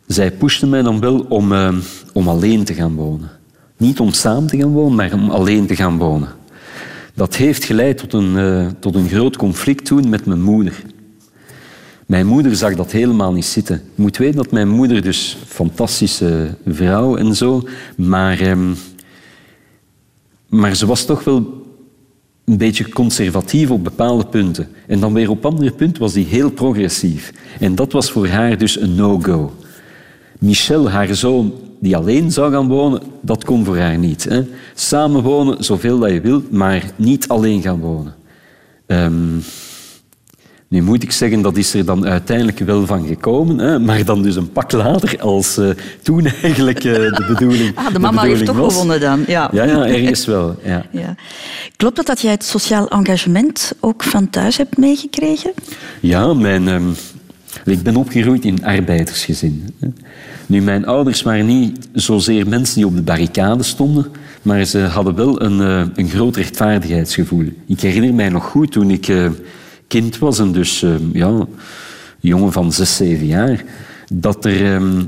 zij 0.08 0.32
pushte 0.32 0.68
mij 0.68 0.82
dan 0.82 1.00
wel 1.00 1.26
om, 1.30 1.52
ehm, 1.52 1.76
om 2.14 2.28
alleen 2.28 2.64
te 2.64 2.74
gaan 2.74 2.96
wonen. 2.96 3.30
Niet 3.78 4.00
om 4.00 4.12
samen 4.12 4.48
te 4.48 4.58
gaan 4.58 4.72
wonen, 4.72 4.96
maar 4.96 5.14
om 5.14 5.30
alleen 5.30 5.68
te 5.68 5.76
gaan 5.76 5.98
wonen. 5.98 6.30
Dat 7.14 7.36
heeft 7.36 7.64
geleid 7.64 7.98
tot 7.98 8.14
een, 8.14 8.38
eh, 8.38 8.68
tot 8.80 8.96
een 8.96 9.10
groot 9.10 9.38
conflict 9.38 9.86
toen 9.86 10.10
met 10.10 10.26
mijn 10.26 10.42
moeder. 10.42 10.84
Mijn 12.08 12.26
moeder 12.26 12.56
zag 12.56 12.76
dat 12.76 12.92
helemaal 12.92 13.34
niet 13.34 13.46
zitten. 13.46 13.82
Je 13.96 14.02
moet 14.02 14.18
weten 14.18 14.36
dat 14.36 14.52
mijn 14.52 14.70
moeder 14.70 15.02
dus 15.02 15.38
fantastische 15.46 16.56
vrouw 16.68 17.16
en 17.16 17.36
zo, 17.36 17.64
maar, 17.98 18.40
ehm, 18.40 18.74
maar 20.50 20.76
ze 20.76 20.86
was 20.86 21.06
toch 21.06 21.24
wel 21.24 21.66
een 22.46 22.58
beetje 22.58 22.90
conservatief 22.90 23.72
op 23.72 23.84
bepaalde 23.84 24.26
punten. 24.26 24.68
En 24.88 25.00
dan 25.00 25.14
weer 25.14 25.30
op 25.30 25.46
andere 25.46 25.72
punten 25.72 26.02
was 26.02 26.14
die 26.14 26.26
heel 26.26 26.52
progressief. 26.52 27.34
En 27.60 27.76
dat 27.76 27.92
was 27.92 28.12
voor 28.12 28.28
haar 28.28 28.58
dus 28.58 28.80
een 28.80 28.96
no-go. 28.96 29.54
Michel, 30.40 30.90
haar 30.90 31.16
zoon, 31.16 31.54
die 31.80 31.96
alleen 31.96 32.32
zou 32.32 32.52
gaan 32.52 32.68
wonen, 32.68 33.02
dat 33.22 33.46
kon 33.46 33.66
voor 33.66 33.78
haar 33.78 33.98
niet. 33.98 34.24
Hè. 34.24 34.46
Samen 34.76 35.24
wonen, 35.24 35.64
zoveel 35.64 36.00
dat 36.00 36.12
je 36.12 36.22
wilt, 36.22 36.52
maar 36.52 36.92
niet 36.96 37.28
alleen 37.28 37.62
gaan 37.62 37.80
wonen. 37.80 38.16
Ehm, 38.86 39.38
nu 40.70 40.82
moet 40.82 41.04
ik 41.04 41.12
zeggen, 41.12 41.42
dat 41.42 41.58
is 41.58 41.74
er 41.74 41.86
dan 41.86 42.06
uiteindelijk 42.08 42.60
wel 42.60 42.86
van 42.86 43.08
gekomen, 43.08 43.58
hè, 43.58 43.80
maar 43.80 44.06
dan 44.06 44.22
dus 44.24 44.36
een 44.36 44.52
pak 44.52 44.72
later 44.72 45.22
als 45.22 45.58
uh, 45.58 45.70
toen 46.02 46.26
eigenlijk 46.42 46.84
uh, 46.84 46.94
de 46.94 47.26
bedoeling 47.28 47.76
Ah, 47.76 47.94
de 47.94 48.00
mama 48.00 48.22
de 48.22 48.28
heeft 48.28 48.46
toch 48.46 48.56
was. 48.58 48.74
gewonnen 48.74 49.00
dan. 49.00 49.24
Ja. 49.28 49.50
Ja, 49.54 49.64
ja, 49.64 49.86
ergens 49.98 50.26
wel. 50.26 50.56
Ja. 50.64 50.86
Ja. 50.92 51.16
Klopt 51.76 51.98
het 51.98 52.06
dat 52.08 52.22
jij 52.22 52.32
het 52.32 52.44
sociaal 52.44 52.88
engagement 52.88 53.74
ook 53.80 54.04
van 54.04 54.30
thuis 54.30 54.58
hebt 54.58 54.78
meegekregen? 54.78 55.52
Ja, 56.00 56.34
mijn, 56.34 56.68
ehm, 56.68 56.90
ik 57.66 57.84
ben 57.84 57.96
opgegroeid 57.96 58.46
in 58.46 58.54
een 58.54 58.66
arbeidersgezin. 58.66 59.76
hè. 59.80 59.88
Nu, 60.46 60.62
mijn 60.62 60.86
ouders 60.86 61.22
waren 61.22 61.46
niet 61.46 61.88
zozeer 61.94 62.48
mensen 62.48 62.76
die 62.76 62.86
op 62.86 62.96
de 62.96 63.02
barricade 63.02 63.64
stonden, 63.64 64.06
maar 64.42 64.66
ze 64.66 64.80
hadden 64.80 65.16
wel 65.16 65.42
een, 65.42 65.62
eh, 65.62 65.82
een 65.96 66.10
groot 66.10 66.36
rechtvaardigheidsgevoel. 66.36 67.46
Ik 67.68 67.80
herinner 67.80 68.14
mij 68.14 68.30
nog 68.30 68.46
goed 68.46 68.72
toen 68.72 68.92
ik 68.92 69.08
eh, 69.08 69.26
kind 69.88 70.18
was 70.18 70.40
en 70.40 70.52
dus 70.52 70.84
eh, 70.84 70.92
ja, 71.14 71.48
jongen 72.20 72.52
van 72.52 72.72
zes, 72.72 72.96
zeven 72.96 73.26
jaar, 73.26 73.64
dat 74.14 74.46
er 74.46 74.74
ehm, 74.74 75.04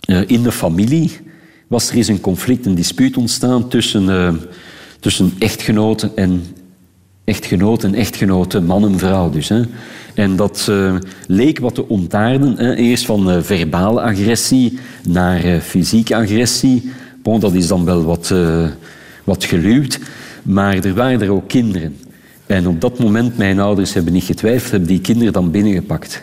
eh, 0.00 0.20
in 0.26 0.42
de 0.42 0.52
familie 0.52 1.18
was 1.68 1.90
er 1.90 1.96
eens 1.96 2.08
een 2.08 2.20
conflict, 2.20 2.66
een 2.66 2.74
dispuut 2.74 3.16
ontstaan 3.16 3.68
tussen, 3.68 4.10
eh, 4.10 4.34
tussen 5.00 5.32
echtgenoten 5.38 6.10
en 6.14 6.42
echtgenoten 7.24 7.88
en 7.88 8.00
echtgenoten, 8.00 8.64
man 8.64 8.84
en 8.84 8.98
vrouw 8.98 9.30
dus. 9.30 9.48
Hè. 9.48 9.62
En 10.14 10.36
dat 10.36 10.70
leek 11.26 11.58
wat 11.58 11.74
te 11.74 11.88
ontaarden. 11.88 12.56
Hè. 12.56 12.74
Eerst 12.74 13.04
van 13.04 13.30
eh, 13.30 13.42
verbale 13.42 14.00
agressie 14.00 14.78
naar 15.08 15.44
eh, 15.44 15.60
fysieke 15.60 16.16
agressie. 16.16 16.90
Bon, 17.22 17.40
dat 17.40 17.54
is 17.54 17.66
dan 17.66 17.84
wel 17.84 18.04
wat, 18.04 18.34
wat 19.24 19.44
geluwd. 19.44 19.98
Maar 20.42 20.74
er 20.74 20.94
waren 20.94 21.22
er 21.22 21.30
ook 21.30 21.48
kinderen. 21.48 21.96
En 22.48 22.66
op 22.68 22.80
dat 22.80 22.98
moment, 22.98 23.38
mijn 23.38 23.60
ouders 23.60 23.94
hebben 23.94 24.12
niet 24.12 24.24
getwijfeld, 24.24 24.70
hebben 24.70 24.88
die 24.88 25.00
kinderen 25.00 25.32
dan 25.32 25.50
binnengepakt. 25.50 26.22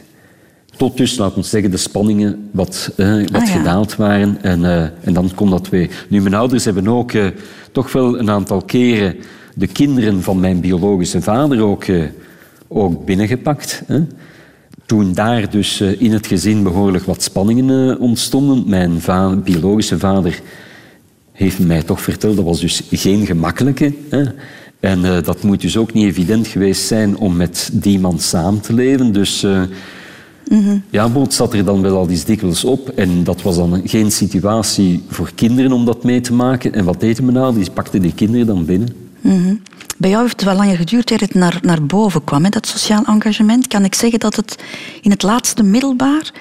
Tot 0.77 0.97
dus, 0.97 1.17
laten 1.17 1.41
we 1.41 1.47
zeggen, 1.47 1.71
de 1.71 1.77
spanningen 1.77 2.49
wat, 2.51 2.91
eh, 2.95 3.13
wat 3.17 3.41
Ah, 3.41 3.47
ja. 3.47 3.57
gedaald 3.57 3.95
waren. 3.95 4.37
En, 4.41 4.65
eh, 4.65 4.81
en 5.01 5.13
dan 5.13 5.31
kon 5.35 5.49
dat 5.49 5.69
weer. 5.69 6.05
Nu, 6.09 6.21
mijn 6.21 6.33
ouders 6.33 6.65
hebben 6.65 6.87
ook 6.87 7.11
eh, 7.11 7.25
toch 7.71 7.91
wel 7.91 8.19
een 8.19 8.29
aantal 8.29 8.61
keren 8.61 9.15
de 9.55 9.67
kinderen 9.67 10.23
van 10.23 10.39
mijn 10.39 10.59
biologische 10.59 11.21
vader 11.21 11.61
ook, 11.61 11.83
eh, 11.83 12.03
ook 12.67 13.05
binnengepakt. 13.05 13.83
Hè. 13.87 13.99
Toen 14.85 15.13
daar 15.13 15.49
dus 15.49 15.81
in 15.81 16.13
het 16.13 16.27
gezin 16.27 16.63
behoorlijk 16.63 17.05
wat 17.05 17.23
spanningen 17.23 17.91
eh, 17.95 18.01
ontstonden. 18.01 18.63
Mijn 18.67 19.01
biologische 19.43 19.99
vader 19.99 20.41
heeft 21.31 21.59
mij 21.59 21.83
toch 21.83 22.01
verteld, 22.01 22.35
dat 22.35 22.45
was 22.45 22.59
dus 22.59 22.83
geen 22.91 23.25
gemakkelijke. 23.25 23.93
Hè. 24.09 24.23
En 24.85 25.05
eh, 25.05 25.23
dat 25.23 25.43
moet 25.43 25.61
dus 25.61 25.77
ook 25.77 25.93
niet 25.93 26.05
evident 26.05 26.47
geweest 26.47 26.87
zijn 26.87 27.17
om 27.17 27.35
met 27.35 27.69
die 27.73 27.99
man 27.99 28.19
samen 28.19 28.61
te 28.61 28.73
leven. 28.73 29.13
Dus 29.13 29.43
eh, 29.43 29.61
ja, 30.89 31.09
Boot 31.09 31.33
zat 31.33 31.53
er 31.53 31.65
dan 31.65 31.81
wel 31.81 31.97
al 31.97 32.09
eens 32.09 32.25
dikwijls 32.25 32.63
op. 32.63 32.89
En 32.89 33.23
dat 33.23 33.41
was 33.41 33.55
dan 33.55 33.81
geen 33.85 34.11
situatie 34.11 35.03
voor 35.07 35.31
kinderen 35.35 35.71
om 35.71 35.85
dat 35.85 36.03
mee 36.03 36.21
te 36.21 36.33
maken. 36.33 36.73
En 36.73 36.85
wat 36.85 36.99
deden 36.99 37.25
mijn 37.25 37.37
ouders? 37.37 37.65
Die 37.65 37.73
pakten 37.73 38.01
die 38.01 38.13
kinderen 38.13 38.47
dan 38.47 38.65
binnen. 38.65 38.89
Bij 39.97 40.09
jou 40.09 40.21
heeft 40.21 40.39
het 40.39 40.49
wel 40.49 40.55
langer 40.55 40.77
geduurd 40.77 41.11
eer 41.11 41.19
het 41.19 41.33
naar, 41.33 41.59
naar 41.61 41.85
boven 41.85 42.23
kwam, 42.23 42.43
hè, 42.43 42.49
dat 42.49 42.67
sociaal 42.67 43.03
engagement. 43.05 43.67
Kan 43.67 43.83
ik 43.83 43.95
zeggen 43.95 44.19
dat 44.19 44.35
het 44.35 44.55
in 45.01 45.11
het 45.11 45.23
laatste 45.23 45.63
middelbaar, 45.63 46.31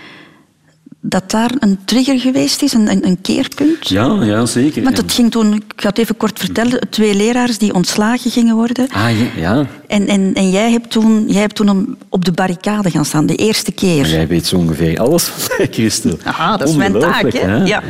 dat 1.06 1.30
daar 1.30 1.50
een 1.58 1.78
trigger 1.84 2.20
geweest 2.20 2.62
is, 2.62 2.72
een, 2.72 3.06
een, 3.06 3.20
keerpunt? 3.20 3.88
Ja, 3.88 4.22
ja 4.22 4.46
zeker. 4.46 4.82
Want 4.82 4.96
En- 4.96 5.02
het 5.02 5.12
ging 5.12 5.30
toen, 5.30 5.54
ik 5.54 5.62
ga 5.76 5.88
het 5.88 5.98
even 5.98 6.16
kort 6.16 6.38
vertellen, 6.38 6.88
twee 6.90 7.14
leraars 7.14 7.58
die 7.58 7.74
ontslagen 7.74 8.30
gingen 8.30 8.54
worden. 8.54 8.88
Ah, 8.88 9.18
ja. 9.18 9.26
ja. 9.36 9.66
En, 9.86 10.06
en, 10.06 10.34
en 10.34 10.50
jij 10.50 10.70
hebt 10.70 10.90
toen, 10.90 11.24
jij 11.28 11.40
hebt 11.40 11.54
toen 11.54 11.96
op 12.08 12.24
de 12.24 12.32
barricade 12.32 12.90
gaan 12.90 13.04
staan, 13.04 13.26
de 13.26 13.34
eerste 13.34 13.72
keer. 13.72 14.06
Jij 14.06 14.26
weet 14.26 14.46
zo 14.46 14.56
ongeveer 14.56 15.00
alles 15.00 15.24
van 15.28 15.54
mij, 15.58 15.68
Christel. 15.70 16.18
Aha, 16.22 16.56
dat 16.56 16.68
is 16.68 16.74
mijn 16.74 16.98
taak, 16.98 17.32
hè? 17.32 17.64
Ja. 17.64 17.82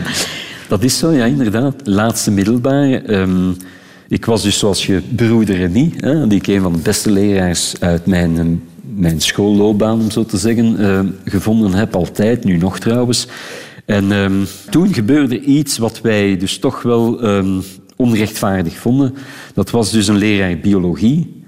Dat 0.68 0.82
is 0.82 0.98
zo, 0.98 1.10
ja, 1.10 1.24
inderdaad. 1.24 1.74
Laatste 1.84 2.30
middelbare. 2.30 2.98
Ehm, 2.98 3.52
ik 4.08 4.24
was 4.24 4.42
dus 4.42 4.58
zoals 4.58 4.86
je 4.86 5.02
broeder 5.16 5.58
hè, 5.58 5.70
die 6.26 6.38
ik 6.38 6.46
een 6.46 6.62
van 6.62 6.72
de 6.72 6.78
beste 6.78 7.10
leraars 7.10 7.74
uit 7.80 8.06
mijn, 8.06 8.38
ehm, 8.38 8.54
mijn 8.94 9.20
schoolloopbaan, 9.20 10.00
om 10.00 10.10
zo 10.10 10.24
te 10.24 10.36
zeggen, 10.36 10.78
ehm, 10.78 11.06
gevonden 11.24 11.74
heb. 11.74 11.94
Altijd, 11.94 12.44
nu 12.44 12.56
nog 12.56 12.78
trouwens. 12.78 13.26
En 13.84 14.12
ehm, 14.12 14.44
toen 14.70 14.94
gebeurde 14.94 15.40
iets 15.40 15.78
wat 15.78 16.00
wij 16.00 16.36
dus 16.36 16.58
toch 16.58 16.82
wel 16.82 17.22
ehm, 17.22 17.60
onrechtvaardig 17.96 18.76
vonden. 18.76 19.14
Dat 19.54 19.70
was 19.70 19.90
dus 19.90 20.08
een 20.08 20.16
leraar 20.16 20.58
biologie 20.58 21.42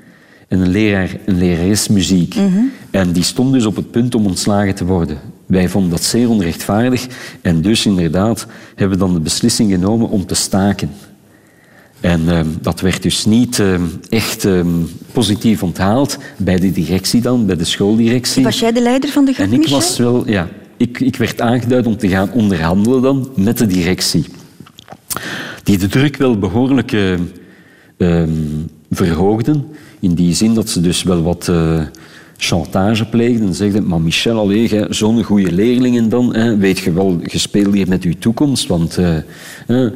en 0.49 0.61
een 0.61 0.71
leraar, 0.71 1.17
een 1.25 1.39
lerares 1.39 1.89
muziek. 1.89 2.35
En 2.91 3.13
die 3.13 3.23
stond 3.23 3.53
dus 3.53 3.67
op 3.67 3.77
het 3.77 3.91
punt 3.91 4.15
om 4.15 4.27
ontslagen 4.27 4.75
te 4.75 4.85
worden. 4.85 5.19
Wij 5.47 5.69
vonden 5.69 5.91
dat 5.91 6.03
zeer 6.03 6.29
onrechtvaardig 6.29 7.07
en 7.41 7.61
dus 7.61 7.87
inderdaad 7.87 8.47
hebben 8.75 8.99
we 8.99 9.05
dan 9.05 9.15
de 9.15 9.21
beslissing 9.21 9.71
genomen 9.71 10.09
om 10.09 10.27
te 10.27 10.35
staken. 10.35 10.91
En 12.07 12.29
ehm, 12.29 12.47
dat 12.61 12.81
werd 12.81 13.03
dus 13.03 13.25
niet 13.25 13.59
ehm, 13.59 13.83
echt 14.09 14.45
ehm, 14.45 14.67
positief 15.13 15.63
onthaald 15.63 16.19
bij 16.37 16.59
de 16.59 16.73
directie 16.73 17.21
dan, 17.21 17.47
bij 17.47 17.57
de 17.57 17.65
schooldirectie. 17.65 18.43
Was 18.43 18.61
jij 18.61 18.73
de 18.73 18.83
leider 18.83 19.11
van 19.11 19.25
de 19.25 19.33
groep, 19.33 19.47
En 19.47 19.53
ik 19.53 19.59
Michel? 19.59 19.79
was 19.79 19.99
wel, 19.99 20.29
ja, 20.29 20.49
ik, 20.77 21.01
ik 21.01 21.17
werd 21.17 21.41
aangeduid 21.41 21.87
om 21.87 21.97
te 21.97 22.09
gaan 22.09 22.33
onderhandelen 22.33 23.03
dan 23.03 23.31
met 23.35 23.59
de 23.59 23.67
directie. 23.67 24.25
Die 25.63 25.79
de 25.79 25.87
druk 25.87 26.17
wel 26.17 26.39
behoorlijk 26.39 26.97
verhoogden. 28.91 29.65
In 30.01 30.15
die 30.15 30.35
zin 30.35 30.55
dat 30.55 30.69
ze 30.69 30.81
dus 30.81 31.03
wel 31.03 31.23
wat 31.23 31.49
eh, 31.49 31.81
chantage 32.37 33.05
pleegden. 33.05 33.47
En 33.47 33.55
zeiden, 33.55 33.87
maar 33.87 34.01
Michel, 34.01 34.39
allee, 34.39 34.85
zo'n 34.89 35.23
goede 35.23 35.53
leerlingen 35.53 36.09
dan, 36.09 36.35
hè, 36.35 36.57
weet 36.57 36.79
je 36.79 36.93
wel, 36.93 37.21
je 37.25 37.39
speelt 37.39 37.75
hier 37.75 37.89
met 37.89 38.03
je 38.03 38.19
toekomst. 38.19 38.67
Want, 38.67 38.97
eh, 38.97 39.17
hè, 39.67 39.89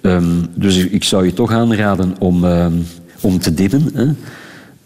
ehm, 0.00 0.44
dus 0.54 0.76
ik 0.76 1.04
zou 1.04 1.24
je 1.24 1.32
toch 1.32 1.52
aanraden 1.52 2.14
om, 2.18 2.44
ehm, 2.44 2.72
om 3.20 3.38
te 3.38 3.54
dimmen. 3.54 3.90
Hè. 3.94 4.06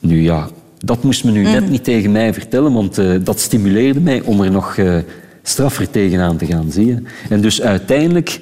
Nu 0.00 0.22
ja, 0.22 0.48
dat 0.78 1.02
moest 1.02 1.24
men 1.24 1.32
nu 1.32 1.42
net 1.42 1.70
niet 1.70 1.84
tegen 1.84 2.12
mij 2.12 2.34
vertellen, 2.34 2.72
want 2.72 2.98
eh, 2.98 3.14
dat 3.22 3.40
stimuleerde 3.40 4.00
mij 4.00 4.20
om 4.20 4.40
er 4.40 4.50
nog 4.50 4.76
eh, 4.76 4.96
straffer 5.42 5.90
tegenaan 5.90 6.36
te 6.36 6.46
gaan, 6.46 6.70
zie 6.70 6.86
je. 6.86 7.02
En 7.28 7.40
dus 7.40 7.62
uiteindelijk, 7.62 8.40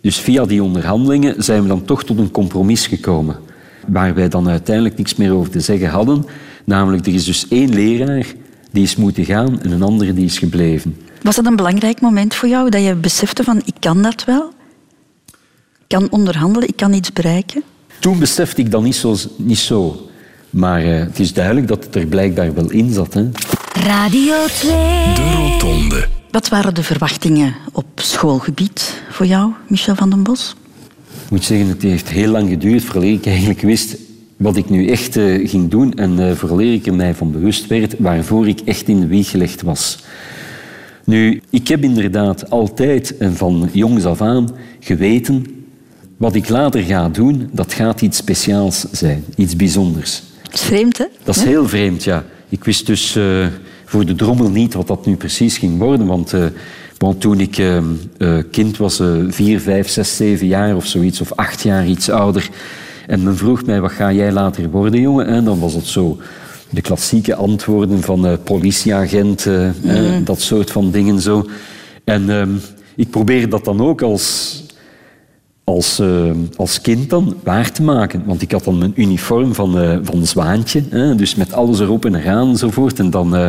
dus 0.00 0.18
via 0.18 0.44
die 0.44 0.62
onderhandelingen, 0.62 1.42
zijn 1.42 1.62
we 1.62 1.68
dan 1.68 1.84
toch 1.84 2.04
tot 2.04 2.18
een 2.18 2.30
compromis 2.30 2.86
gekomen. 2.86 3.36
Waar 3.86 4.14
wij 4.14 4.28
dan 4.28 4.48
uiteindelijk 4.48 4.96
niks 4.96 5.14
meer 5.14 5.32
over 5.32 5.50
te 5.50 5.60
zeggen 5.60 5.88
hadden. 5.88 6.24
Namelijk, 6.64 7.06
er 7.06 7.14
is 7.14 7.24
dus 7.24 7.48
één 7.48 7.74
leraar 7.74 8.26
die 8.70 8.82
is 8.82 8.96
moeten 8.96 9.24
gaan 9.24 9.62
en 9.62 9.70
een 9.70 9.82
andere 9.82 10.14
die 10.14 10.24
is 10.24 10.38
gebleven. 10.38 10.96
Was 11.22 11.36
dat 11.36 11.46
een 11.46 11.56
belangrijk 11.56 12.00
moment 12.00 12.34
voor 12.34 12.48
jou, 12.48 12.70
dat 12.70 12.84
je 12.84 12.94
besefte 12.94 13.44
van, 13.44 13.62
ik 13.64 13.74
kan 13.78 14.02
dat 14.02 14.24
wel? 14.24 14.52
Ik 15.90 15.98
kan 15.98 16.10
onderhandelen, 16.10 16.68
ik 16.68 16.76
kan 16.76 16.92
iets 16.92 17.12
bereiken? 17.12 17.62
Toen 18.00 18.18
besefte 18.18 18.60
ik 18.60 18.70
dat 18.70 18.82
niet 18.82 18.94
zo. 18.94 19.16
Niet 19.36 19.58
zo. 19.58 20.08
Maar 20.50 20.82
eh, 20.82 20.98
het 20.98 21.18
is 21.18 21.32
duidelijk 21.32 21.68
dat 21.68 21.84
het 21.84 21.94
er 21.94 22.06
blijkbaar 22.06 22.54
wel 22.54 22.70
in 22.70 22.92
zat. 22.92 23.14
Hè. 23.14 23.28
Radio 23.72 24.34
2. 24.46 24.72
De 25.14 25.32
Rotonde. 25.36 26.08
Wat 26.30 26.48
waren 26.48 26.74
de 26.74 26.82
verwachtingen 26.82 27.54
op 27.72 27.86
schoolgebied 27.94 29.02
voor 29.10 29.26
jou, 29.26 29.52
Michel 29.68 29.94
van 29.94 30.10
den 30.10 30.22
Bos? 30.22 30.56
Ik 31.24 31.30
moet 31.30 31.44
zeggen, 31.44 31.68
het 31.68 31.82
heeft 31.82 32.08
heel 32.08 32.30
lang 32.30 32.48
geduurd 32.48 32.84
voordat 32.84 33.02
ik 33.02 33.26
eigenlijk 33.26 33.60
wist 33.60 33.96
wat 34.36 34.56
ik 34.56 34.70
nu 34.70 34.88
echt 34.88 35.16
eh, 35.16 35.48
ging 35.48 35.70
doen 35.70 35.94
en 35.94 36.20
uh, 36.20 36.32
voordat 36.32 36.60
ik 36.60 36.86
er 36.86 36.94
mij 36.94 37.14
van 37.14 37.32
bewust 37.32 37.66
werd 37.66 37.94
waarvoor 37.98 38.48
ik 38.48 38.60
echt 38.60 38.88
in 38.88 39.00
de 39.00 39.06
wieg 39.06 39.30
gelegd 39.30 39.62
was. 39.62 39.98
Nu, 41.04 41.42
ik 41.50 41.68
heb 41.68 41.82
inderdaad 41.82 42.50
altijd 42.50 43.16
en 43.16 43.36
van 43.36 43.68
jongs 43.72 44.04
af 44.04 44.20
aan 44.20 44.48
geweten 44.80 45.58
wat 46.20 46.34
ik 46.34 46.48
later 46.48 46.82
ga 46.82 47.08
doen, 47.08 47.48
dat 47.52 47.72
gaat 47.72 48.00
iets 48.00 48.16
speciaals 48.16 48.86
zijn, 48.90 49.24
iets 49.36 49.56
bijzonders. 49.56 50.22
Dat 50.42 50.54
is 50.54 50.60
vreemd, 50.60 50.98
hè? 50.98 51.04
Dat 51.24 51.36
is 51.36 51.42
heel 51.42 51.68
vreemd, 51.68 52.04
ja. 52.04 52.24
Ik 52.48 52.64
wist 52.64 52.86
dus 52.86 53.16
uh, 53.16 53.46
voor 53.84 54.06
de 54.06 54.14
drommel 54.14 54.50
niet 54.50 54.74
wat 54.74 54.86
dat 54.86 55.06
nu 55.06 55.16
precies 55.16 55.58
ging 55.58 55.78
worden, 55.78 56.06
want, 56.06 56.32
uh, 56.32 56.44
want 56.98 57.20
toen 57.20 57.40
ik 57.40 57.58
uh, 57.58 57.78
kind 58.50 58.76
was, 58.76 59.02
vier, 59.28 59.60
vijf, 59.60 59.88
zes, 59.88 60.16
zeven 60.16 60.46
jaar 60.46 60.76
of 60.76 60.86
zoiets, 60.86 61.20
of 61.20 61.32
acht 61.32 61.62
jaar 61.62 61.86
iets 61.86 62.10
ouder, 62.10 62.48
En 63.06 63.22
men 63.22 63.36
vroeg 63.36 63.64
mij, 63.64 63.80
wat 63.80 63.92
ga 63.92 64.12
jij 64.12 64.32
later 64.32 64.70
worden, 64.70 65.00
jongen? 65.00 65.26
En 65.26 65.44
dan 65.44 65.60
was 65.60 65.74
het 65.74 65.86
zo 65.86 66.18
de 66.70 66.80
klassieke 66.80 67.34
antwoorden 67.34 68.02
van 68.02 68.26
eh, 68.26 68.32
politieagent, 68.44 69.46
eh, 69.46 69.68
eh, 69.68 70.24
dat 70.24 70.40
soort 70.40 70.70
van 70.70 70.90
dingen 70.90 71.20
zo. 71.20 71.46
En 72.04 72.30
ehm, 72.30 72.50
ik 72.96 73.10
probeer 73.10 73.48
dat 73.48 73.64
dan 73.64 73.80
ook 73.80 74.02
als, 74.02 74.56
als, 75.64 75.98
eh, 75.98 76.30
als 76.56 76.80
kind 76.80 77.10
dan 77.10 77.36
waar 77.44 77.72
te 77.72 77.82
maken. 77.82 78.22
Want 78.26 78.42
ik 78.42 78.52
had 78.52 78.64
dan 78.64 78.78
mijn 78.78 78.92
uniform 78.94 79.54
van, 79.54 79.78
eh 79.78 79.98
van 80.02 80.26
Zwaantje, 80.26 80.82
hè, 80.90 81.14
dus 81.14 81.34
met 81.34 81.52
alles 81.52 81.80
erop 81.80 82.04
en 82.04 82.14
eraan 82.14 82.48
enzovoort. 82.48 82.98
En 82.98 83.10
dan, 83.10 83.36
eh 83.36 83.48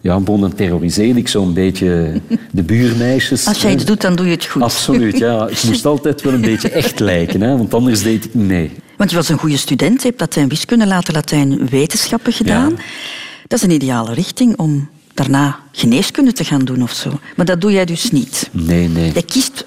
ja, 0.00 0.20
bon, 0.20 0.40
dan 0.40 0.54
terroriseerde 0.54 1.18
ik 1.18 1.28
zo'n 1.28 1.52
beetje 1.52 2.20
de 2.50 2.62
buurmeisjes. 2.62 3.46
Als 3.46 3.62
jij 3.62 3.72
iets 3.72 3.84
doet, 3.84 4.00
dan 4.00 4.16
doe 4.16 4.26
je 4.26 4.32
het 4.32 4.44
goed. 4.44 4.62
Absoluut, 4.62 5.18
ja. 5.18 5.46
Het 5.46 5.64
moest 5.64 5.86
altijd 5.86 6.22
wel 6.22 6.32
een 6.32 6.40
beetje 6.40 6.70
echt 6.70 7.00
lijken, 7.00 7.40
hè, 7.40 7.56
want 7.56 7.74
anders 7.74 8.02
deed 8.02 8.24
ik 8.24 8.34
niet 8.34 8.46
mee. 8.46 8.70
Want 8.96 9.10
je 9.10 9.16
was 9.16 9.28
een 9.28 9.38
goede 9.38 9.56
student, 9.56 10.02
je 10.02 10.08
hebt 10.08 10.20
Latijn 10.20 10.48
wiskunde, 10.48 10.86
later 10.86 11.14
Latijn 11.14 11.68
wetenschappen 11.68 12.32
gedaan. 12.32 12.70
Ja. 12.70 12.82
Dat 13.46 13.58
is 13.58 13.64
een 13.64 13.70
ideale 13.70 14.14
richting 14.14 14.56
om 14.56 14.88
daarna 15.14 15.58
geneeskunde 15.72 16.32
te 16.32 16.44
gaan 16.44 16.64
doen 16.64 16.82
of 16.82 16.92
zo. 16.92 17.20
Maar 17.36 17.46
dat 17.46 17.60
doe 17.60 17.72
jij 17.72 17.84
dus 17.84 18.10
niet. 18.10 18.48
Nee, 18.52 18.88
nee. 18.88 19.12
Jij 19.12 19.22
kiest 19.22 19.64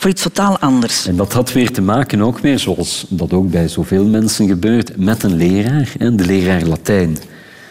voor 0.00 0.10
iets 0.10 0.22
totaal 0.22 0.58
anders. 0.58 1.06
En 1.06 1.16
dat 1.16 1.32
had 1.32 1.52
weer 1.52 1.70
te 1.70 1.82
maken 1.82 2.20
ook 2.20 2.38
weer, 2.38 2.58
zoals 2.58 3.06
dat 3.08 3.32
ook 3.32 3.50
bij 3.50 3.68
zoveel 3.68 4.04
mensen 4.04 4.48
gebeurt, 4.48 4.96
met 4.96 5.22
een 5.22 5.36
leraar, 5.36 5.92
de 5.98 6.26
leraar 6.26 6.62
Latijn. 6.62 7.16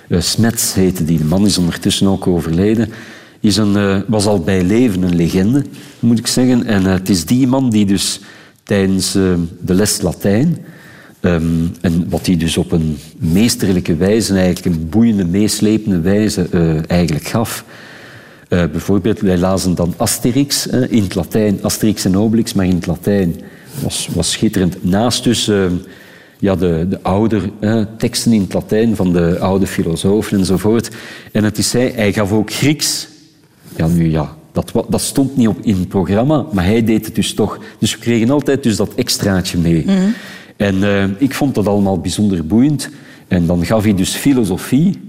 Eh, 0.08 0.20
Smets 0.20 0.74
heette 0.74 1.06
die, 1.06 1.18
de 1.18 1.24
man 1.24 1.46
is 1.46 1.58
ondertussen 1.58 2.08
ook 2.08 2.28
overleden. 2.28 2.92
Is 3.40 3.58
een, 3.58 3.76
eh, 3.76 4.00
was 4.08 4.26
al 4.26 4.40
bij 4.40 4.64
leven 4.64 5.02
een 5.02 5.16
legende, 5.16 5.64
moet 6.00 6.20
ik 6.20 6.28
zeggen. 6.28 6.66
En 6.66 6.86
eh, 6.86 6.94
het 6.94 7.10
is 7.10 7.26
die 7.26 7.48
man 7.48 7.70
die 7.70 7.86
dus 7.86 8.20
tijdens 8.64 9.12
de 9.12 9.74
les 9.74 10.02
Latijn, 10.02 10.58
ehm, 11.20 11.68
en 11.82 12.10
wat 12.10 12.26
hij 12.26 12.38
dus 12.38 12.58
op 12.58 12.72
een 12.72 12.98
meesterlijke 13.18 13.96
wijze, 13.96 14.34
eigenlijk 14.34 14.76
een 14.76 14.90
boeiende, 14.90 15.26
meeslepende 15.26 16.00
wijze 16.00 16.48
eigenlijk 16.88 17.28
gaf, 17.28 17.66
eh, 18.50 18.66
bijvoorbeeld, 18.72 19.20
wij 19.20 19.38
lazen 19.38 19.76
dan 19.76 19.94
Asterix 19.98 20.68
eh, 20.68 20.92
in 20.92 21.04
het 21.04 21.16
Latijn, 21.16 21.64
Asterix 21.64 22.06
en 22.06 22.18
Obelix, 22.18 22.54
maar 22.54 22.66
in 22.66 22.76
het 22.76 22.86
Latijn 22.86 23.36
was, 23.84 24.10
was 24.14 24.32
schitterend. 24.32 24.84
Naast 24.84 25.24
dus 25.24 25.48
eh, 25.48 25.66
ja, 26.40 26.56
de, 26.56 26.86
de 26.90 27.02
oude 27.02 27.42
eh, 27.60 27.82
teksten 27.98 28.34
in 28.34 28.42
het 28.42 28.54
Latijn 28.54 28.96
van 28.96 29.14
de 29.14 29.40
oude 29.40 29.68
filosofen 29.68 30.38
enzovoort. 30.38 30.90
En 31.32 31.44
het 31.44 31.58
is 31.58 31.74
hij, 31.74 31.92
hij 31.96 32.14
gaf 32.14 32.32
ook 32.32 32.52
Grieks. 32.52 33.08
Ja, 33.76 33.88
nu 33.88 34.10
ja, 34.10 34.36
dat, 34.52 34.72
dat 34.90 35.02
stond 35.02 35.38
niet 35.38 35.48
op 35.48 35.60
in 35.62 35.76
het 35.76 35.88
programma, 35.88 36.46
maar 36.52 36.66
hij 36.66 36.84
deed 36.84 37.06
het 37.06 37.16
dus 37.16 37.34
toch. 37.34 37.60
Dus 37.80 37.94
we 37.94 38.00
kregen 38.00 38.30
altijd 38.30 38.64
dus 38.64 38.76
dat 38.76 38.94
extraatje 38.96 39.58
mee. 39.58 39.86
En 40.58 40.84
eh, 40.84 41.04
ik 41.18 41.34
vond 41.34 41.56
dat 41.56 41.68
allemaal 41.68 42.00
bijzonder 42.00 42.46
boeiend. 42.46 42.90
En 43.28 43.46
dan 43.46 43.66
gaf 43.66 43.84
hij 43.84 43.96
dus 43.96 44.16
filosofie. 44.16 45.09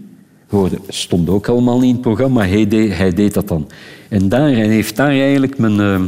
Hoorde, 0.50 0.78
stond 0.88 1.28
ook 1.28 1.48
allemaal 1.48 1.78
niet 1.78 1.88
in 1.88 1.92
het 1.92 2.00
programma, 2.00 2.34
maar 2.34 2.48
hij 2.48 2.68
deed, 2.68 2.96
hij 2.96 3.12
deed 3.12 3.34
dat 3.34 3.48
dan. 3.48 3.68
En 4.08 4.28
daar, 4.28 4.50
hij 4.50 4.68
heeft 4.68 4.96
daar 4.96 5.08
eigenlijk 5.10 5.58
mijn, 5.58 5.80
eh, 5.80 6.00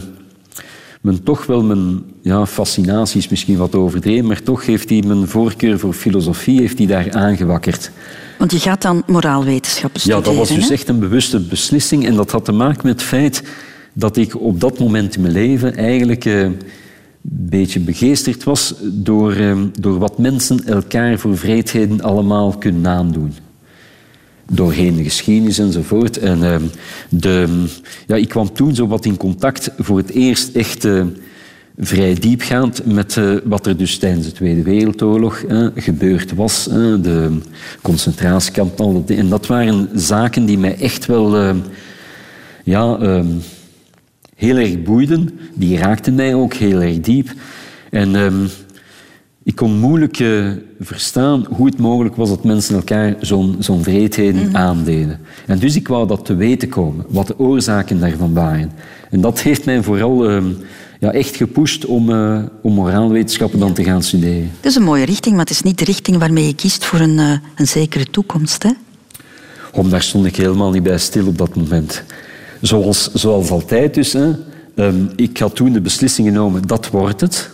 mijn 1.01 1.23
toch 1.23 1.47
wel 1.47 1.63
mijn 1.63 2.03
ja, 2.23 2.47
fascinatie 2.47 3.19
is 3.19 3.29
misschien 3.29 3.57
wat 3.57 3.75
overdreven, 3.75 4.27
maar 4.27 4.43
toch 4.43 4.67
heeft 4.67 4.89
hij 4.91 5.03
mijn 5.07 5.29
voorkeur 5.29 5.79
voor 5.79 5.93
filosofie 5.93 6.61
heeft 6.61 6.79
hij 6.79 6.87
daar 6.87 7.13
aangewakkerd. 7.13 7.91
Want 8.39 8.53
je 8.53 8.59
gaat 8.59 8.83
dan 8.83 9.03
moraalwetenschappen 9.07 10.01
Ja, 10.05 10.07
studeren. 10.07 10.25
dat 10.25 10.35
was 10.35 10.57
dus 10.57 10.69
hè? 10.69 10.75
echt 10.75 10.89
een 10.89 10.99
bewuste 10.99 11.41
beslissing. 11.41 12.07
En 12.07 12.15
dat 12.15 12.31
had 12.31 12.45
te 12.45 12.53
maken 12.53 12.87
met 12.87 13.01
het 13.01 13.09
feit 13.09 13.43
dat 13.93 14.17
ik 14.17 14.41
op 14.41 14.61
dat 14.61 14.79
moment 14.79 15.15
in 15.15 15.21
mijn 15.21 15.33
leven 15.33 15.77
eigenlijk 15.77 16.25
eh, 16.25 16.41
een 16.41 16.59
beetje 17.23 17.81
begeesterd 17.81 18.45
was 18.45 18.75
door, 18.83 19.33
eh, 19.33 19.59
door 19.81 19.99
wat 19.99 20.19
mensen 20.19 20.65
elkaar 20.67 21.19
voor 21.19 21.39
vreedheden 21.39 22.01
allemaal 22.01 22.59
kunnen 22.59 22.87
aandoen. 22.87 23.35
Doorheen 24.51 24.97
de 24.97 25.03
geschiedenis 25.03 25.59
enzovoort. 25.59 26.19
En 26.19 26.45
eh, 26.45 26.57
de, 27.09 27.65
ja, 28.07 28.17
ik 28.17 28.29
kwam 28.29 28.53
toen 28.53 28.75
zo 28.75 28.87
wat 28.87 29.05
in 29.05 29.17
contact 29.17 29.71
voor 29.79 29.97
het 29.97 30.11
eerst 30.11 30.55
echt 30.55 30.85
eh, 30.85 31.05
vrij 31.79 32.15
diepgaand 32.15 32.87
met 32.87 33.17
eh, 33.17 33.35
wat 33.45 33.67
er 33.67 33.77
dus 33.77 33.99
tijdens 33.99 34.27
de 34.27 34.33
Tweede 34.33 34.63
Wereldoorlog 34.63 35.45
gebeurd 35.75 36.35
was. 36.35 36.65
de 36.65 37.39
concentratiekamp 37.83 38.81
en 38.81 38.93
dat. 38.93 39.11
En 39.11 39.29
dat 39.29 39.47
waren 39.47 39.89
zaken 39.95 40.45
die 40.45 40.59
mij 40.59 40.77
echt 40.79 41.07
wel 41.07 41.37
eh, 41.37 41.55
ja, 42.65 42.97
eh, 42.97 43.25
heel 44.37 44.57
erg 44.57 44.83
boeiden. 44.83 45.39
Die 45.55 45.79
raakten 45.79 46.15
mij 46.15 46.35
ook 46.35 46.55
heel 46.55 46.83
erg 46.83 47.01
diep. 47.01 47.33
En 47.91 48.17
ehm, 48.17 48.47
ik 49.45 49.57
kon 49.57 49.79
moeilijk 49.79 50.19
eh, 50.19 50.47
verstaan 50.81 51.47
hoe 51.51 51.67
het 51.67 51.79
mogelijk 51.79 52.17
was 52.17 52.29
dat 52.29 52.45
mensen 52.45 52.75
elkaar 52.75 53.15
zo'n 53.21 53.57
zo'n 53.59 53.83
vreedheden 53.83 54.57
aandeden. 54.57 55.21
En 55.47 55.59
dus 55.59 55.77
ik 55.77 55.89
wou 55.89 56.07
dat 56.07 56.25
te 56.25 56.35
weten 56.35 56.69
komen, 56.69 57.05
wat 57.09 57.27
de 57.27 57.39
oorzaken 57.39 58.01
daarvan 58.01 58.35
waren. 58.35 58.73
En 59.11 59.21
dat 59.21 59.41
heeft 59.41 59.65
mij 59.65 59.83
vooral 59.83 60.29
ehm, 60.29 60.47
ja, 61.01 61.13
echt 61.13 61.37
gepusht 61.37 61.87
om, 61.87 62.11
eh, 62.11 62.39
om 62.63 62.73
moraalwetenschappen 62.73 63.59
dan 63.59 63.73
te 63.73 63.85
gaan 63.85 64.03
studeren. 64.03 64.51
Dat 64.61 64.71
is 64.71 64.77
een 64.77 64.83
mooie 64.83 65.05
richting, 65.05 65.35
maar 65.35 65.45
het 65.45 65.55
is 65.55 65.63
niet 65.63 65.79
de 65.79 65.85
richting 65.85 66.19
waarmee 66.19 66.47
je 66.47 66.55
kiest 66.55 66.85
voor 66.85 67.01
een, 67.01 67.19
eh, 67.19 67.33
een 67.55 67.67
zekere 67.67 68.11
toekomst. 68.11 68.63
Hè? 68.63 68.71
Om, 69.73 69.91
daar 69.91 70.03
stond 70.03 70.27
ik 70.27 70.37
helemaal 70.37 70.71
niet 70.71 70.83
bij 70.83 70.99
stil 70.99 71.27
op 71.27 71.39
dat 71.39 71.55
moment. 71.55 72.03
Zoals, 72.61 73.13
zoals 73.13 73.51
altijd 73.51 73.95
dus. 73.95 74.13
Hè. 74.13 74.33
Ehm, 74.75 75.05
ik 75.17 75.39
had 75.39 75.57
toen 75.57 75.73
de 75.73 75.81
beslissing 75.81 76.29
genomen, 76.29 76.63
dat 76.67 76.89
wordt 76.91 77.21
het. 77.21 77.51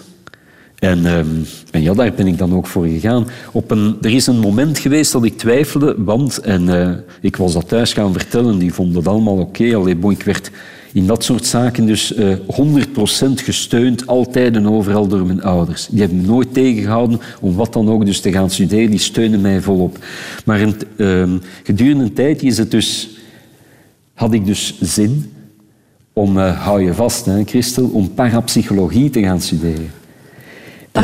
En, 0.78 1.06
ehm, 1.06 1.26
en 1.70 1.82
ja, 1.82 1.94
daar 1.94 2.12
ben 2.12 2.26
ik 2.26 2.38
dan 2.38 2.54
ook 2.54 2.66
voor 2.66 2.86
gegaan. 2.86 3.26
Op 3.52 3.70
een, 3.70 3.96
er 4.00 4.14
is 4.14 4.26
een 4.26 4.38
moment 4.38 4.78
geweest 4.78 5.12
dat 5.12 5.24
ik 5.24 5.38
twijfelde, 5.38 5.94
want... 5.98 6.38
En 6.38 6.68
eh, 6.80 6.94
ik 7.20 7.36
was 7.36 7.52
dat 7.52 7.68
thuis 7.68 7.92
gaan 7.92 8.12
vertellen, 8.12 8.58
die 8.58 8.74
vonden 8.74 8.94
dat 8.94 9.12
allemaal 9.12 9.38
oké. 9.38 9.96
Bon, 9.96 10.10
ik 10.10 10.22
werd 10.22 10.50
in 10.92 11.06
dat 11.06 11.24
soort 11.24 11.46
zaken 11.46 11.86
dus 11.86 12.14
eh 12.14 12.32
100% 12.32 13.42
gesteund, 13.42 14.06
altijd 14.06 14.56
en 14.56 14.68
overal 14.68 15.06
door 15.06 15.26
mijn 15.26 15.42
ouders. 15.42 15.86
Die 15.90 16.00
hebben 16.00 16.20
me 16.20 16.26
nooit 16.26 16.54
tegengehouden 16.54 17.20
om 17.40 17.54
wat 17.54 17.72
dan 17.72 17.90
ook 17.90 18.06
dus 18.06 18.20
te 18.20 18.32
gaan 18.32 18.50
studeren. 18.50 18.90
Die 18.90 18.98
steunen 18.98 19.40
mij 19.40 19.60
volop. 19.60 19.98
Maar 20.44 20.60
ehm, 20.96 21.38
gedurende 21.62 22.04
een 22.04 22.12
tijd 22.12 22.42
is 22.42 22.58
het 22.58 22.70
dus, 22.70 23.08
had 24.14 24.32
ik 24.32 24.46
dus 24.46 24.74
zin 24.80 25.32
om, 26.12 26.38
eh, 26.38 26.64
hou 26.64 26.82
je 26.82 26.94
vast 26.94 27.26
Christel, 27.44 27.88
om 27.88 28.14
parapsychologie 28.14 29.10
te 29.10 29.20
gaan 29.20 29.40
studeren. 29.40 29.97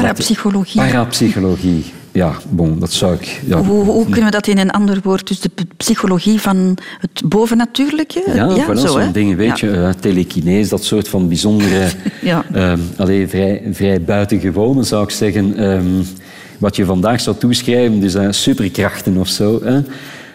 Parapsychologie. 0.01 0.81
Parapsychologie. 0.81 1.85
Ja, 2.13 2.33
bon, 2.51 2.79
dat 2.79 2.93
zou 2.93 3.15
ik... 3.15 3.41
Ja, 3.47 3.63
Hoe, 3.63 3.85
hoe 3.85 4.05
kunnen 4.05 4.25
we 4.25 4.31
dat 4.31 4.47
in 4.47 4.59
een 4.59 4.71
ander 4.71 4.99
woord, 5.03 5.29
dus 5.29 5.41
de 5.41 5.51
psychologie 5.77 6.41
van 6.41 6.77
het 7.01 7.23
bovennatuurlijke? 7.29 8.23
Ja, 8.35 8.67
voilà, 8.67 8.79
zo, 8.79 8.87
zo'n 8.87 9.13
dingen, 9.13 9.37
weet 9.37 9.59
Ja. 9.61 9.69
je, 9.69 9.75
eh, 9.77 9.89
telekinese, 10.01 10.71
dat 10.71 10.85
soort 10.85 11.09
van 11.09 11.29
bijzondere, 11.29 11.89
Ja. 12.23 12.45
ehm, 12.53 12.79
allee, 12.97 13.29
vrij, 13.29 13.63
vrij 13.73 14.03
buitengewone 14.03 14.83
zou 14.83 15.03
ik 15.05 15.11
zeggen, 15.11 15.57
ehm, 15.57 16.03
wat 16.59 16.77
je 16.77 16.85
vandaag 16.85 17.21
zou 17.21 17.37
toeschrijven, 17.37 18.01
dus 18.01 18.15
eh, 18.15 18.27
superkrachten 18.31 19.17
of 19.17 19.29
zo. 19.29 19.61
Hè. 19.65 19.81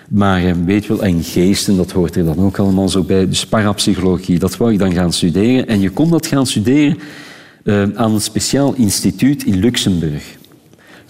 Maar 0.10 0.44
eh, 0.44 0.52
weet 0.66 0.86
je 0.86 0.94
wel, 0.96 1.04
en 1.04 1.24
geesten, 1.24 1.78
dat 1.78 1.92
hoort 1.92 2.16
er 2.16 2.26
dan 2.26 2.40
ook 2.40 2.58
allemaal 2.58 2.90
zo 2.90 3.04
bij. 3.04 3.28
Dus 3.28 3.46
parapsychologie, 3.46 4.40
dat 4.40 4.58
wou 4.58 4.72
ik 4.74 4.80
dan 4.80 4.94
gaan 4.94 5.14
studeren. 5.14 5.68
En 5.68 5.80
je 5.80 5.90
kon 5.90 6.10
dat 6.10 6.28
gaan 6.28 6.48
studeren 6.48 6.98
eh, 6.98 7.04
aan 7.96 8.14
een 8.14 8.22
speciaal 8.22 8.74
instituut 8.74 9.44
in 9.44 9.56
Luxemburg. 9.60 10.38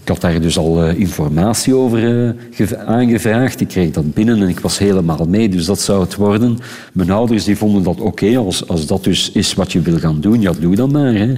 Ik 0.01 0.07
had 0.07 0.21
daar 0.21 0.41
dus 0.41 0.57
al 0.57 0.83
eh, 0.83 0.99
informatie 0.99 1.75
over 1.75 2.25
eh, 2.27 2.33
gev- 2.51 2.73
aangevraagd. 2.73 3.61
Ik 3.61 3.67
kreeg 3.67 3.91
dat 3.91 4.13
binnen 4.13 4.41
en 4.41 4.47
ik 4.47 4.59
was 4.59 4.77
helemaal 4.77 5.25
mee, 5.27 5.49
dus 5.49 5.65
dat 5.65 5.79
zou 5.79 6.01
het 6.01 6.15
worden. 6.15 6.57
Mijn 6.93 7.11
ouders 7.11 7.43
die 7.43 7.57
vonden 7.57 7.83
dat 7.83 7.99
oké, 7.99 8.37
als, 8.37 8.67
als 8.67 8.85
dat 8.85 9.03
dus 9.03 9.31
is 9.31 9.53
wat 9.53 9.71
je 9.71 9.81
wil 9.81 9.99
gaan 9.99 10.21
doen, 10.21 10.41
ja, 10.41 10.51
doe 10.59 10.75
dan 10.75 10.91
maar. 10.91 11.13
Hè. 11.13 11.33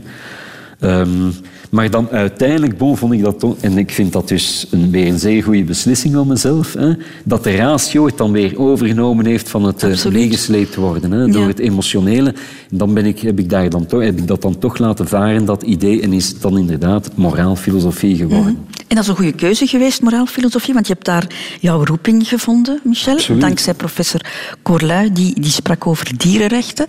Ehm, 0.82 1.32
maar 1.70 1.90
dan 1.90 2.10
uiteindelijk 2.10 2.78
bon, 2.78 2.98
vond 2.98 3.14
ik 3.14 3.22
dat 3.24 3.40
toch, 3.40 3.56
en 3.60 3.78
ik 3.78 3.92
vind 3.92 4.14
dat 4.14 4.28
dus 4.28 4.68
een, 4.72 4.92
weer 4.92 5.08
een 5.08 5.20
zeer 5.20 5.44
goede 5.44 5.64
beslissing 5.64 6.14
van 6.14 6.28
mezelf, 6.28 6.74
hè, 6.74 6.92
dat 7.24 7.44
de 7.44 7.56
ratio 7.56 8.06
het 8.06 8.18
dan 8.18 8.32
weer 8.32 8.60
overgenomen 8.60 9.26
heeft 9.26 9.50
van 9.50 9.64
het 9.64 9.84
eh, 9.84 9.90
Absoluut. 9.90 10.18
meegesleept 10.18 10.76
worden 10.76 11.12
hè, 11.12 11.28
door 11.28 11.42
Ja. 11.42 11.48
het 11.48 11.60
emotionele. 11.60 12.30
En 12.72 12.78
dan 12.78 12.94
ben 12.94 13.06
ik, 13.06 13.20
heb, 13.20 13.40
ik 13.40 13.50
daar 13.50 13.70
dan 13.70 13.86
toch, 13.86 14.02
heb 14.04 14.18
ik 14.18 14.28
dat 14.28 14.42
dan 14.42 14.58
toch 14.58 14.78
laten 14.78 15.08
varen, 15.08 15.46
dat 15.46 15.64
idee, 15.64 16.02
en 16.02 16.14
is 16.14 16.28
het 16.28 16.42
dan 16.42 16.58
inderdaad 16.58 17.10
moraalfilosofie 17.16 18.16
geworden. 18.16 18.58
En 18.88 18.96
dat 18.96 19.04
is 19.04 19.08
een 19.08 19.16
goede 19.16 19.32
keuze 19.34 19.68
geweest, 19.68 20.02
moraalfilosofie, 20.02 20.74
want 20.74 20.88
je 20.88 20.94
hebt 20.94 21.06
daar 21.06 21.28
jouw 21.60 21.86
roeping 21.86 22.28
gevonden, 22.28 22.80
Michel. 22.84 23.14
Absoluut. 23.14 23.42
Dankzij 23.42 23.74
professor 23.74 24.22
Corlui, 24.62 25.12
die, 25.14 25.40
die 25.42 25.52
sprak 25.52 25.88
over 25.88 26.18
dierenrechten. 26.18 26.86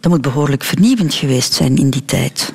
Dat 0.00 0.12
moet 0.12 0.22
behoorlijk 0.22 0.64
vernieuwend 0.64 1.14
geweest 1.14 1.52
zijn 1.52 1.76
in 1.76 1.90
die 1.90 2.04
tijd. 2.04 2.52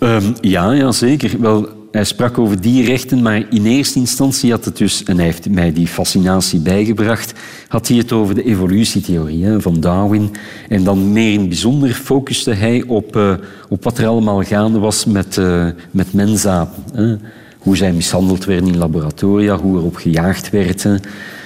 Ehm, 0.00 0.32
ja, 0.40 0.72
ja, 0.72 0.92
zeker. 0.92 1.40
Wel, 1.40 1.68
hij 1.90 2.04
sprak 2.04 2.38
over 2.38 2.60
die 2.60 2.84
rechten, 2.84 3.22
maar 3.22 3.46
in 3.50 3.66
eerste 3.66 3.98
instantie 3.98 4.50
had 4.50 4.64
het 4.64 4.76
dus, 4.76 5.04
en 5.04 5.16
hij 5.16 5.24
heeft 5.24 5.50
mij 5.50 5.72
die 5.72 5.86
fascinatie 5.86 6.60
bijgebracht, 6.60 7.32
had 7.68 7.88
hij 7.88 7.96
het 7.96 8.12
over 8.12 8.34
de 8.34 8.44
evolutietheorie 8.44 9.46
van 9.58 9.80
Darwin. 9.80 10.30
En 10.68 10.84
dan 10.84 11.12
meer 11.12 11.32
in 11.32 11.40
het 11.40 11.48
bijzonder 11.48 11.90
focuste 11.90 12.50
hij 12.50 12.84
op, 12.86 13.16
eh, 13.16 13.34
op 13.68 13.84
wat 13.84 13.98
er 13.98 14.06
allemaal 14.06 14.42
gaande 14.42 14.78
was 14.78 15.04
met, 15.04 15.36
uh, 15.36 15.66
met 15.90 16.12
mensapen. 16.12 16.82
Hè. 16.94 17.16
Hoe 17.58 17.76
zij 17.76 17.92
mishandeld 17.92 18.44
werden 18.44 18.68
in 18.68 18.78
laboratoria, 18.78 19.56
hoe 19.56 19.78
erop 19.78 19.96
gejaagd 19.96 20.50
werd. 20.50 20.82
Hè. 20.82 20.94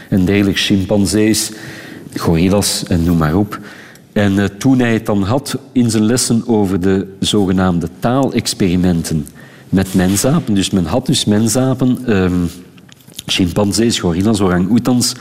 En 0.09 0.25
dergelijke 0.25 0.61
chimpansees, 0.61 1.51
gorillas 2.17 2.85
en 2.89 3.05
noem 3.05 3.17
maar 3.17 3.37
op. 3.37 3.59
En 4.15 4.33
uh, 4.33 4.45
toen 4.45 4.79
hij 4.79 4.93
het 4.93 5.07
dan 5.07 5.23
had 5.23 5.59
in 5.73 5.91
zijn 5.91 6.05
lessen 6.05 6.43
over 6.47 6.81
de 6.81 7.07
zogenaamde 7.21 7.89
taalexperimenten 7.99 9.27
met 9.69 9.95
mensapen. 9.95 10.55
Dus 10.55 10.71
men 10.71 10.85
had 10.85 11.07
dus 11.07 11.25
mensapen, 11.25 12.17
um, 12.17 12.49
chimpansees, 13.27 13.99
gorillas, 13.99 14.41
orang-oetans, 14.41 15.15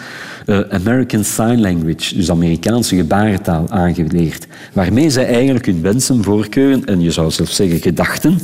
uh, 0.45 0.59
American 0.69 1.23
Sign 1.23 1.59
Language, 1.59 2.15
dus 2.15 2.29
Amerikaanse 2.29 2.95
gebarentaal, 2.95 3.69
aangeleerd. 3.69 4.47
Waarmee 4.73 5.09
zij 5.09 5.25
eigenlijk 5.25 5.65
hun 5.65 5.81
wensen, 5.81 6.23
voorkeuren 6.23 6.85
en 6.85 7.01
je 7.01 7.11
zou 7.11 7.31
zelfs 7.31 7.55
zeggen 7.55 7.79
gedachten 7.79 8.39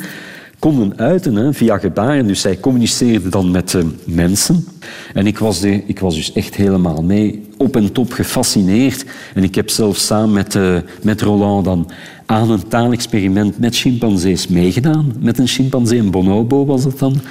konden 0.60 0.98
uiten 0.98 1.36
hè, 1.36 1.54
via 1.54 1.78
gebaren. 1.78 2.28
Dus 2.28 2.42
zij 2.42 2.60
communiceerden 2.60 3.32
dan 3.32 3.52
met 3.52 3.74
uh, 3.74 3.84
mensen. 4.06 4.66
En 5.14 5.28
ik 5.28 5.38
was, 5.38 5.60
de, 5.60 5.84
ik 5.86 6.00
was 6.00 6.16
dus 6.16 6.34
echt 6.34 6.56
helemaal 6.56 7.04
mee, 7.04 7.49
op 7.60 7.76
en 7.76 7.91
top 7.91 8.12
gefascineerd. 8.12 9.06
En 9.34 9.43
ik 9.43 9.56
heb 9.56 9.69
zelfs 9.69 10.06
samen 10.06 10.34
met, 10.34 10.56
uh, 10.56 10.78
met 11.02 11.22
Roland 11.22 11.65
dan 11.65 11.89
aan 12.26 12.52
een 12.52 12.67
taalexperiment 12.67 13.60
met 13.60 13.76
chimpansees 13.76 14.48
meegedaan. 14.48 15.13
Met 15.19 15.39
een 15.39 15.48
chimpansee, 15.48 16.00
een 16.00 16.12
bonobo 16.12 16.65
was 16.65 16.84
het 16.84 17.00
dan, 17.00 17.22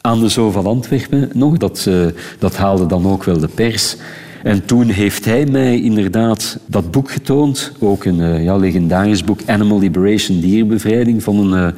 aan 0.00 0.20
de 0.20 0.28
Zoo 0.28 0.50
van 0.50 0.66
Antwerpen 0.66 1.30
nog. 1.34 1.56
Dat, 1.56 1.84
uh, 1.88 2.06
dat 2.38 2.56
haalde 2.56 2.86
dan 2.86 3.06
ook 3.06 3.24
wel 3.24 3.38
de 3.38 3.48
pers. 3.48 3.96
En 4.42 4.64
toen 4.64 4.88
heeft 4.88 5.24
hij 5.24 5.46
mij 5.46 5.80
inderdaad 5.80 6.58
dat 6.66 6.90
boek 6.90 7.10
getoond. 7.10 7.72
Ook 7.78 8.04
een 8.04 8.18
uh, 8.18 8.44
ja, 8.44 8.56
legendarisch 8.56 9.24
boek, 9.24 9.40
Animal 9.46 9.78
Liberation, 9.78 10.40
dierbevrijding, 10.40 11.22
van 11.22 11.52
een... 11.52 11.74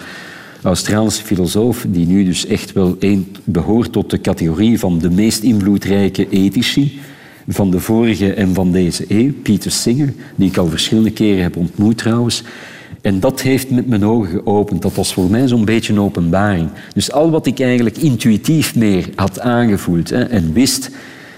Australische 0.63 1.25
filosoof, 1.25 1.87
die 1.89 2.07
nu 2.07 2.25
dus 2.25 2.47
echt 2.47 2.73
wel 2.73 2.97
een, 2.99 3.37
behoort 3.45 3.93
tot 3.93 4.11
de 4.11 4.21
categorie 4.21 4.79
van 4.79 4.99
de 4.99 5.11
meest 5.11 5.43
invloedrijke 5.43 6.29
ethici 6.29 7.01
van 7.49 7.71
de 7.71 7.81
vorige 7.81 8.35
en 8.35 8.55
van 8.55 8.73
deze 8.73 9.05
eeuw, 9.09 9.33
Peter 9.43 9.71
Singer, 9.71 10.13
die 10.37 10.49
ik 10.49 10.57
al 10.57 10.69
verschillende 10.69 11.11
keren 11.11 11.43
heb 11.43 11.57
ontmoet 11.57 11.99
trouwens. 11.99 12.43
En 13.01 13.21
dat 13.21 13.41
heeft 13.41 13.71
met 13.71 13.87
mijn 13.87 14.05
ogen 14.05 14.31
geopend. 14.31 14.83
Dat 14.83 14.95
was 14.95 15.13
voor 15.13 15.31
mij 15.31 15.49
zo'n 15.49 15.65
beetje 15.65 15.93
een 15.93 16.01
openbaring. 16.01 16.69
Dus 16.95 17.13
al 17.13 17.31
wat 17.31 17.47
ik 17.47 17.61
eigenlijk 17.61 17.97
intuïtief 17.97 18.75
meer 18.75 19.09
had 19.15 19.41
aangevoeld 19.41 20.11
en 20.11 20.53
wist, 20.53 20.91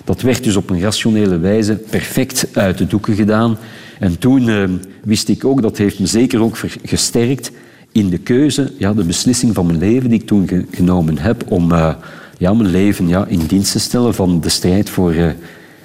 dat 0.05 0.21
werd 0.21 0.45
dus 0.45 0.57
op 0.57 0.71
een 0.71 0.81
rationele 0.81 1.39
wijze 1.39 1.75
perfect 1.75 2.47
uit 2.53 2.79
de 2.79 2.87
doeken 2.87 3.15
gedaan. 3.15 3.57
En 3.99 4.19
toen 4.19 4.49
uh, 4.49 4.65
wist 5.03 5.29
ik 5.29 5.45
ook, 5.45 5.63
dat 5.63 5.79
heeft 5.79 5.99
me 5.99 6.07
zeker 6.07 6.43
ook 6.43 6.59
gesterkt, 6.83 7.51
in 7.93 8.09
de 8.09 8.19
keuze, 8.19 8.73
ja, 8.79 8.95
de 8.95 9.05
beslissing 9.05 9.55
van 9.55 9.67
mijn 9.67 9.79
leven 9.79 10.11
die 10.11 10.21
ik 10.21 10.27
toen 10.27 10.49
ge 10.49 10.65
genomen 10.71 11.19
heb 11.19 11.45
om 11.49 11.73
uh, 11.73 11.95
ja, 12.39 12.55
mijn 12.55 12.71
leven 12.71 13.09
ja, 13.09 13.27
in 13.27 13.41
dienst 13.47 13.73
te 13.73 13.79
stellen 13.79 14.15
van 14.15 14.41
de 14.41 14.49
strijd 14.49 14.91
voor, 14.91 15.15
uh, 15.15 15.27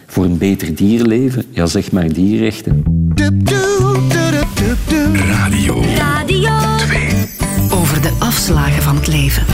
voor 0.10 0.24
een 0.26 0.38
beter 0.38 0.76
dierenleven. 0.76 1.46
Ja, 1.50 1.66
zeg 1.66 1.92
maar 1.92 2.14
dierrechten. 2.14 2.84
Radio. 5.14 5.84
Radio 5.96 6.50
2. 6.78 7.39
Over 7.72 8.02
de 8.02 8.12
afslagen 8.20 8.84
van 8.84 8.96
het 8.96 9.08
leven. 9.08 9.46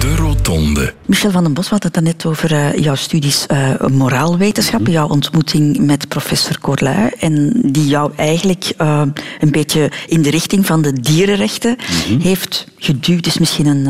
De 0.00 0.16
Rotonde. 0.16 0.94
Michel 1.06 1.30
van 1.30 1.44
den 1.44 1.54
Bos 1.54 1.68
had 1.68 1.82
het 1.82 2.00
net 2.00 2.26
over 2.26 2.52
uh, 2.52 2.74
jouw 2.74 2.94
studies 2.94 3.46
uh, 3.50 3.86
moraalwetenschappen, 3.86 4.92
jouw 4.92 5.08
ontmoeting 5.08 5.78
met 5.78 6.08
professor 6.08 6.58
Corlui 6.60 7.10
en 7.18 7.52
die 7.64 7.86
jou 7.86 8.12
eigenlijk 8.16 8.72
uh, 8.80 9.02
een 9.40 9.50
beetje 9.50 9.90
in 10.06 10.22
de 10.22 10.30
richting 10.30 10.66
van 10.66 10.82
de 10.82 10.92
dierenrechten 10.92 11.76
mm 11.78 12.12
-hmm. 12.12 12.20
heeft 12.20 12.66
geduwd, 12.76 13.26
is 13.26 13.38
misschien 13.38 13.66
een, 13.66 13.86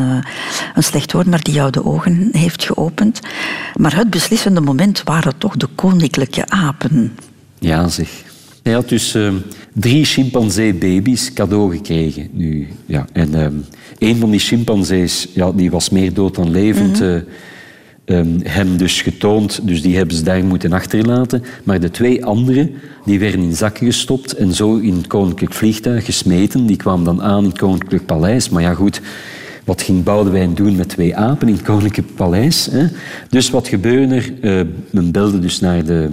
een 0.74 0.82
slecht 0.82 1.12
woord, 1.12 1.26
maar 1.26 1.42
die 1.42 1.54
jou 1.54 1.70
de 1.70 1.84
ogen 1.84 2.28
heeft 2.32 2.64
geopend. 2.64 3.20
Maar 3.74 3.96
het 3.96 4.10
beslissende 4.10 4.60
moment 4.60 5.02
waren 5.02 5.38
toch 5.38 5.56
de 5.56 5.68
koninklijke 5.74 6.48
apen. 6.48 7.16
Ja, 7.58 7.88
zeg. 7.88 8.08
Hij 8.64 8.72
had 8.72 8.88
dus 8.88 9.16
uh, 9.16 9.32
drie 9.72 10.04
chimpansee-baby's 10.04 11.32
cadeau 11.32 11.76
gekregen. 11.76 12.28
Nu, 12.32 12.68
ja, 12.86 13.06
en 13.12 13.28
uh, 13.34 13.46
een 13.98 14.16
van 14.16 14.30
die 14.30 14.40
chimpansees 14.40 15.28
ja, 15.34 15.52
die 15.52 15.70
was 15.70 15.90
meer 15.90 16.14
dood 16.14 16.34
dan 16.34 16.50
levend. 16.50 17.00
Mm 17.00 17.06
-hmm. 17.06 17.24
uh, 18.06 18.18
um, 18.18 18.40
hem 18.42 18.76
dus 18.76 19.02
getoond, 19.02 19.66
dus 19.66 19.82
die 19.82 19.96
hebben 19.96 20.16
ze 20.16 20.22
daar 20.22 20.44
moeten 20.44 20.72
achterlaten. 20.72 21.42
Maar 21.64 21.80
de 21.80 21.90
twee 21.90 22.24
andere 22.24 22.70
die 23.04 23.18
werden 23.18 23.40
in 23.40 23.56
zakken 23.56 23.86
gestopt 23.86 24.34
en 24.34 24.52
zo 24.52 24.76
in 24.76 24.94
het 24.94 25.06
koninklijk 25.06 25.52
vliegtuig 25.52 26.04
gesmeten. 26.04 26.66
Die 26.66 26.76
kwamen 26.76 27.04
dan 27.04 27.22
aan 27.22 27.42
in 27.42 27.48
het 27.48 27.58
koninklijk 27.58 28.06
paleis. 28.06 28.48
Maar 28.48 28.62
ja, 28.62 28.74
goed, 28.74 29.00
wat 29.64 29.82
ging 29.82 30.02
Boudewijn 30.02 30.54
doen 30.54 30.76
met 30.76 30.88
twee 30.88 31.16
apen 31.16 31.48
in 31.48 31.54
het 31.54 31.62
koninklijk 31.62 32.14
paleis? 32.14 32.68
Hè? 32.70 32.86
Dus 33.28 33.50
wat 33.50 33.68
gebeurde 33.68 34.14
er? 34.14 34.32
Uh, 34.40 34.66
men 34.90 35.10
belde 35.10 35.38
dus 35.38 35.60
naar 35.60 35.84
de 35.84 36.10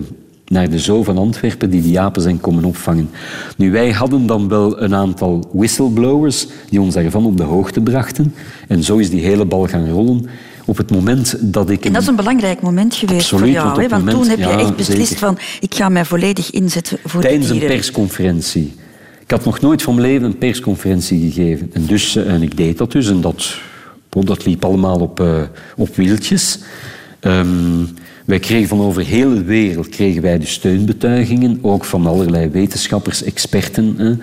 naar 0.52 0.70
de 0.70 0.80
Zoo 0.80 1.04
van 1.04 1.18
Antwerpen 1.18 1.70
die 1.70 1.82
die 1.82 2.00
apen 2.00 2.22
zijn 2.22 2.40
komen 2.40 2.64
opvangen. 2.64 3.10
Nu, 3.58 3.72
wij 3.72 3.92
hadden 3.92 4.26
dan 4.26 4.48
wel 4.48 4.82
een 4.82 4.96
aantal 4.96 5.50
whistleblowers 5.52 6.48
die 6.70 6.82
ons 6.82 6.94
daarvan 6.94 7.26
op 7.26 7.38
de 7.38 7.44
hoogte 7.44 7.82
brachten. 7.82 8.34
En 8.68 8.84
zo 8.84 8.98
is 8.98 9.10
die 9.10 9.22
hele 9.22 9.46
bal 9.46 9.68
gaan 9.68 9.90
rollen. 9.90 10.26
Op 10.66 10.78
het 10.78 10.92
moment 10.92 11.36
dat 11.40 11.70
ik... 11.70 11.86
En 11.86 11.94
dat 11.94 12.02
is 12.02 12.08
een 12.08 12.16
belangrijk 12.16 12.62
moment 12.62 12.96
geweest 12.96 13.34
Absoluut, 13.34 13.44
voor 13.44 13.54
jou. 13.54 13.66
Want, 13.66 13.78
hè? 13.78 13.88
want 13.88 14.06
moment, 14.06 14.22
toen 14.22 14.30
heb 14.30 14.40
je 14.40 14.58
ja, 14.58 14.60
echt 14.60 14.76
beslist 14.76 15.08
zeker. 15.08 15.26
van... 15.26 15.38
ik 15.60 15.76
ga 15.76 15.90
mij 15.90 16.06
volledig 16.06 16.52
inzetten 16.52 16.98
voor 17.06 17.22
Tijdens 17.22 17.48
de 17.48 17.54
een 17.54 17.60
persconferentie. 17.60 18.74
Ik 19.20 19.32
had 19.32 19.46
nog 19.46 19.60
nooit 19.60 19.82
van 19.82 19.96
mijn 19.96 20.08
leven 20.08 20.26
een 20.26 20.38
persconferentie 20.38 21.32
gegeven. 21.32 21.70
En, 21.74 21.86
dus, 21.86 22.16
uh, 22.16 22.34
en 22.34 22.42
ik 22.42 22.58
deed 22.58 22.78
dat 22.78 22.92
dus. 22.92 23.10
En 23.10 23.22
dat, 23.22 23.58
oh, 24.14 24.26
dat 24.26 24.46
liep 24.46 24.66
allemaal 24.66 25.00
op, 25.00 25.20
uh, 25.20 25.42
op 25.76 25.96
wieltjes. 25.96 26.60
Um, 27.22 27.88
wij 28.26 28.40
kregen 28.40 28.68
van 28.68 28.82
over 28.82 29.06
heel 29.06 29.34
de 29.34 29.44
wereld 29.44 29.90
kregen 29.90 30.22
wij 30.22 30.40
de 30.40 30.46
steunbetuigingen, 30.46 31.60
ook 31.62 31.86
van 31.86 32.06
allerlei 32.06 32.50
wetenschappers, 32.50 33.24
experten. 33.24 34.22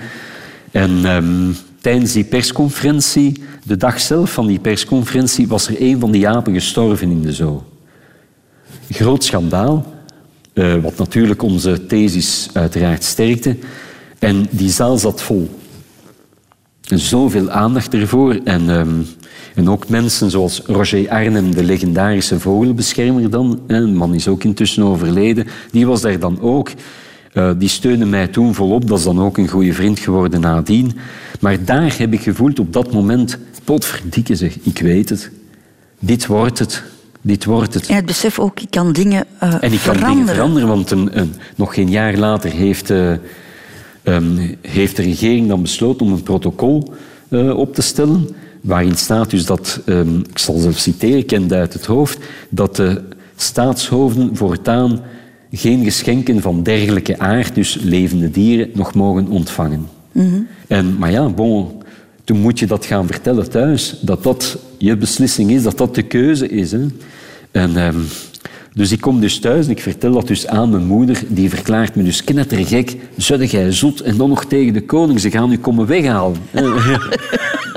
En 0.70 0.90
um, 0.90 1.56
tijdens 1.80 2.12
die 2.12 2.24
persconferentie, 2.24 3.42
de 3.64 3.76
dag 3.76 4.00
zelf 4.00 4.32
van 4.32 4.46
die 4.46 4.58
persconferentie, 4.58 5.48
was 5.48 5.68
er 5.68 5.82
een 5.82 6.00
van 6.00 6.10
die 6.10 6.28
apen 6.28 6.52
gestorven 6.52 7.10
in 7.10 7.22
de 7.22 7.32
zoo. 7.32 7.64
Groot 8.90 9.24
schandaal, 9.24 9.94
uh, 10.54 10.74
wat 10.74 10.96
natuurlijk 10.96 11.42
onze 11.42 11.86
thesis 11.86 12.48
uiteraard 12.52 13.04
sterkte. 13.04 13.56
En 14.18 14.46
die 14.50 14.70
zaal 14.70 14.98
zat 14.98 15.22
vol. 15.22 15.57
Zoveel 16.88 17.50
aandacht 17.50 17.94
ervoor. 17.94 18.40
En... 18.44 18.68
Um, 18.68 19.06
en 19.58 19.68
ook 19.68 19.88
mensen 19.88 20.30
zoals 20.30 20.62
Roger 20.66 21.10
Arnhem, 21.10 21.54
de 21.54 21.64
legendarische 21.64 22.40
vogelbeschermer 22.40 23.30
dan, 23.30 23.60
een 23.66 23.96
man 23.96 24.14
is 24.14 24.28
ook 24.28 24.44
intussen 24.44 24.82
overleden, 24.82 25.46
die 25.70 25.86
was 25.86 26.00
daar 26.00 26.18
dan 26.18 26.40
ook. 26.40 26.70
Uh, 27.34 27.50
die 27.58 27.68
steunde 27.68 28.04
mij 28.04 28.26
toen 28.26 28.54
volop, 28.54 28.88
dat 28.88 28.98
is 28.98 29.04
dan 29.04 29.20
ook 29.20 29.38
een 29.38 29.48
goede 29.48 29.72
vriend 29.72 29.98
geworden 29.98 30.40
nadien. 30.40 30.96
Maar 31.40 31.64
daar 31.64 31.94
heb 31.98 32.12
ik 32.12 32.20
gevoeld 32.20 32.58
op 32.58 32.72
dat 32.72 32.92
moment, 32.92 33.38
potverdikke 33.64 34.36
zeg, 34.36 34.58
ik 34.62 34.78
weet 34.78 35.08
het. 35.08 35.30
Dit 35.98 36.26
wordt 36.26 36.58
het. 36.58 36.82
Dit 37.20 37.44
wordt 37.44 37.74
het. 37.74 37.86
En 37.86 37.94
het 37.94 38.06
besef 38.06 38.38
ook, 38.38 38.60
ik 38.60 38.70
kan 38.70 38.92
dingen 38.92 39.24
uh, 39.42 39.54
En 39.54 39.54
ik 39.54 39.60
kan 39.60 39.78
veranderen. 39.78 40.14
dingen 40.14 40.26
veranderen, 40.26 40.68
want 40.68 40.90
een, 40.90 41.18
een, 41.18 41.34
nog 41.56 41.74
geen 41.74 41.90
jaar 41.90 42.16
later 42.16 42.50
heeft, 42.50 42.90
uh, 42.90 43.12
um, 44.08 44.56
heeft 44.60 44.96
de 44.96 45.02
regering 45.02 45.48
dan 45.48 45.62
besloten 45.62 46.06
om 46.06 46.12
een 46.12 46.22
protocol 46.22 46.92
op 47.56 47.74
te 47.74 47.82
stellen 47.82 48.28
waarin 48.60 48.96
staat 48.96 49.30
dus 49.30 49.46
dat, 49.46 49.80
um, 49.86 50.24
ik 50.30 50.38
zal 50.38 50.58
zelf 50.58 50.78
citeren, 50.78 51.18
ik 51.18 51.26
ken 51.26 51.52
uit 51.52 51.72
het 51.72 51.86
hoofd, 51.86 52.18
dat 52.48 52.76
de 52.76 53.02
staatshoofden 53.36 54.36
voortaan 54.36 55.00
geen 55.52 55.84
geschenken 55.84 56.40
van 56.40 56.62
dergelijke 56.62 57.18
aard, 57.18 57.54
dus 57.54 57.78
levende 57.82 58.30
dieren, 58.30 58.70
nog 58.74 58.94
mogen 58.94 59.28
ontvangen. 59.28 59.86
Mhm. 60.12 60.24
Mm 60.24 60.32
-hmm. 60.32 60.46
en, 60.66 60.98
maar 60.98 61.10
ja, 61.10 61.28
bon, 61.28 61.82
toen 62.24 62.38
moet 62.38 62.58
je 62.58 62.66
dat 62.66 62.86
gaan 62.86 63.06
vertellen 63.06 63.50
thuis, 63.50 63.96
dat 64.00 64.22
dat 64.22 64.58
je 64.78 64.96
beslissing 64.96 65.50
is, 65.50 65.62
dat 65.62 65.78
dat 65.78 65.94
de 65.94 66.02
keuze 66.02 66.48
is. 66.48 66.72
Hè. 66.72 66.86
En, 67.50 67.76
um, 67.76 68.04
dus 68.78 68.92
ik 68.92 69.00
kom 69.00 69.20
dus 69.20 69.38
thuis 69.38 69.64
en 69.64 69.70
ik 69.70 69.80
vertel 69.80 70.12
dat 70.12 70.26
dus 70.26 70.46
aan 70.46 70.70
mijn 70.70 70.86
moeder. 70.86 71.22
Die 71.28 71.48
verklaart 71.48 71.94
me 71.94 72.02
dus 72.02 72.24
knettergek. 72.24 72.96
Zudde 73.16 73.46
jij 73.46 73.72
zoet? 73.72 74.00
En 74.00 74.16
dan 74.16 74.28
nog 74.28 74.44
tegen 74.44 74.72
de 74.72 74.84
koning. 74.84 75.20
Ze 75.20 75.30
gaan 75.30 75.52
u 75.52 75.58
komen 75.58 75.86
weghalen. 75.86 76.36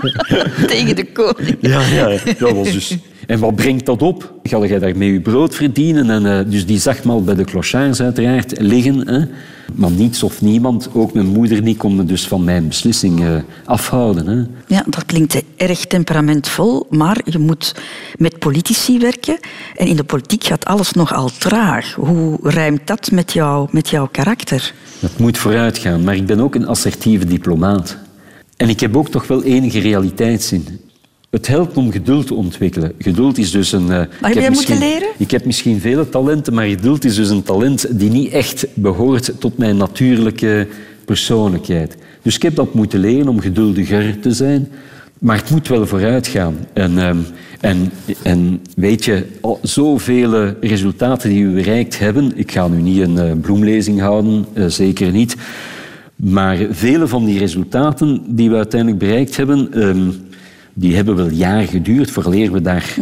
tegen 0.68 0.96
de 0.96 1.06
koning. 1.14 1.58
Ja, 1.60 1.82
ja, 1.82 2.18
dat 2.38 2.52
was 2.52 2.72
dus... 2.72 2.98
En 3.32 3.40
wat 3.40 3.56
brengt 3.56 3.86
dat 3.86 4.02
op? 4.02 4.34
Ga 4.44 4.66
jij 4.66 4.80
daarmee 4.80 5.14
je 5.14 5.22
brood 5.22 5.56
verdienen? 5.56 6.10
En, 6.10 6.26
eh, 6.26 6.52
dus 6.52 6.66
die 6.66 6.80
zag 6.80 7.06
al 7.06 7.24
bij 7.24 7.36
de 7.36 7.44
clochards 7.44 8.02
uiteraard 8.02 8.60
liggen. 8.60 9.08
Hè? 9.08 9.26
Maar 9.74 9.92
niets 9.92 10.24
of 10.24 10.42
niemand, 10.42 10.90
ook 10.94 11.14
mijn 11.14 11.26
moeder 11.26 11.62
niet, 11.62 11.78
kon 11.78 11.96
me 11.96 12.06
dus 12.06 12.28
van 12.28 12.44
mijn 12.44 12.68
beslissing 12.68 13.20
eh, 13.20 13.36
afhouden. 13.66 14.28
Hè? 14.28 14.44
Ja, 14.76 14.84
dat 14.88 15.06
klinkt 15.06 15.44
erg 15.58 15.86
temperamentvol, 15.86 16.88
maar 16.90 17.22
je 17.26 17.40
moet 17.40 17.76
met 18.18 18.40
politici 18.40 19.00
werken. 19.00 19.38
En 19.76 19.88
in 19.88 19.96
de 19.96 20.04
politiek 20.04 20.44
gaat 20.44 20.66
alles 20.66 20.92
nogal 20.92 21.30
traag. 21.38 21.94
Hoe 21.94 22.38
rijmt 22.44 22.88
dat 22.88 23.12
met, 23.12 23.34
jou, 23.34 23.68
met 23.72 23.90
jouw 23.90 24.08
karakter? 24.12 24.74
Dat 25.00 25.20
moet 25.20 25.38
vooruit 25.38 25.78
gaan, 25.78 26.04
maar 26.04 26.16
ik 26.16 26.26
ben 26.26 26.40
ook 26.40 26.56
een 26.56 26.68
assertieve 26.68 27.26
diplomaat. 27.26 27.98
En 28.58 28.70
ik 28.70 28.80
heb 28.80 28.98
ook 28.98 29.10
toch 29.10 29.28
wel 29.28 29.44
enige 29.44 29.80
realiteitszin. 29.80 30.91
Het 31.32 31.48
helpt 31.48 31.78
om 31.78 31.92
geduld 31.92 32.28
te 32.28 32.34
ontwikkelen. 32.34 32.94
Geduld 32.98 33.38
is 33.38 33.52
dus 33.52 33.72
een... 33.72 33.92
eh, 33.92 34.02
ik 34.02 34.08
heb 34.20 34.34
jij 34.34 34.50
moeten 34.50 34.78
leren? 34.78 35.08
Ik 35.18 35.32
heb 35.32 35.46
misschien 35.46 35.80
vele 35.80 36.10
talenten, 36.10 36.54
maar 36.54 36.66
geduld 36.66 37.06
is 37.06 37.16
dus 37.16 37.30
een 37.30 37.44
talent 37.44 38.00
die 38.00 38.10
niet 38.10 38.32
echt 38.32 38.68
behoort 38.74 39.32
tot 39.40 39.58
mijn 39.58 39.78
natuurlijke 39.78 40.68
persoonlijkheid. 41.06 41.98
Dus 42.22 42.36
ik 42.36 42.42
heb 42.42 42.56
dat 42.56 42.74
moeten 42.74 43.00
leren 43.00 43.28
om 43.28 43.40
geduldiger 43.40 44.20
te 44.20 44.32
zijn. 44.32 44.68
Maar 45.20 45.38
het 45.38 45.50
moet 45.50 45.68
wel 45.68 45.88
vooruit 45.88 46.28
gaan. 46.28 46.56
En, 46.74 46.98
ehm, 46.98 47.18
en, 47.60 47.92
en 48.24 48.62
weet 48.76 49.06
je, 49.06 49.26
zoveel 49.62 50.54
resultaten 50.62 51.30
die 51.30 51.48
we 51.48 51.54
bereikt 51.54 52.00
hebben... 52.00 52.32
Ik 52.36 52.52
ga 52.52 52.68
nu 52.68 52.82
niet 52.82 53.02
een 53.02 53.18
eh, 53.18 53.32
bloemlezing 53.42 54.00
houden, 54.00 54.46
eh, 54.54 54.66
zeker 54.66 55.12
niet. 55.12 55.36
Maar 56.16 56.58
vele 56.72 57.08
van 57.08 57.26
die 57.26 57.40
resultaten 57.40 58.24
die 58.28 58.50
we 58.50 58.56
uiteindelijk 58.56 59.00
bereikt 59.00 59.38
hebben... 59.38 59.74
ehm, 59.74 60.10
die 60.74 60.96
hebben 60.96 61.16
wel 61.16 61.30
jaren 61.30 61.68
geduurd 61.68 62.12
vooraleer 62.12 62.52
we 62.52 62.62
daar, 62.62 62.96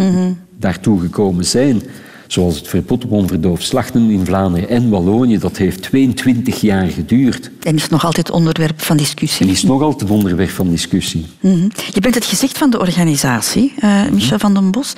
daartoe 0.57 0.99
gekomen 0.99 1.45
zijn. 1.45 1.81
Zoals 2.27 2.55
het 2.55 2.67
verbod 2.67 3.03
op 3.03 3.11
onverdoofd 3.11 3.63
slachten 3.63 4.09
in 4.09 4.25
Vlaanderen 4.25 4.69
en 4.69 4.89
Wallonië. 4.89 5.37
Dat 5.37 5.57
heeft 5.57 5.81
22 5.81 6.61
jaar 6.61 6.87
geduurd. 6.87 7.51
En 7.61 7.75
is 7.75 7.89
nog 7.89 8.05
altijd 8.05 8.31
onderwerp 8.31 8.81
van 8.81 8.97
discussie. 8.97 9.45
En 9.45 9.51
is 9.51 9.63
nog 9.63 9.81
altijd 9.81 10.09
onderwerp 10.09 10.49
van 10.49 10.69
discussie. 10.69 11.25
Mhm. 11.39 11.69
Je 11.93 12.01
bent 12.01 12.15
het 12.15 12.25
gezicht 12.25 12.57
van 12.57 12.69
de 12.69 12.79
organisatie, 12.79 13.73
eh, 13.79 14.09
Michel 14.11 14.39
van 14.39 14.53
den 14.53 14.71
Bos. 14.71 14.93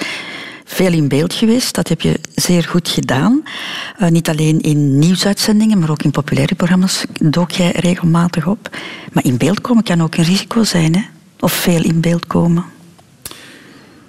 Veel 0.65 0.93
in 0.93 1.07
beeld 1.07 1.33
geweest, 1.33 1.75
dat 1.75 1.87
heb 1.87 2.01
je 2.01 2.19
zeer 2.35 2.63
goed 2.63 2.89
gedaan. 2.89 3.43
Eh, 3.97 4.09
niet 4.09 4.29
alleen 4.29 4.61
in 4.61 4.99
nieuwsuitzendingen, 4.99 5.79
maar 5.79 5.89
ook 5.89 6.03
in 6.03 6.11
populaire 6.11 6.55
programma's 6.55 7.05
dook 7.21 7.51
jij 7.51 7.71
regelmatig 7.71 8.47
op. 8.47 8.77
Maar 9.11 9.25
in 9.25 9.37
beeld 9.37 9.61
komen 9.61 9.83
kan 9.83 10.01
ook 10.01 10.15
een 10.15 10.23
risico 10.23 10.63
zijn, 10.63 10.95
hè? 10.95 11.01
Of 11.41 11.51
veel 11.51 11.83
in 11.83 12.01
beeld 12.01 12.27
komen. 12.27 12.63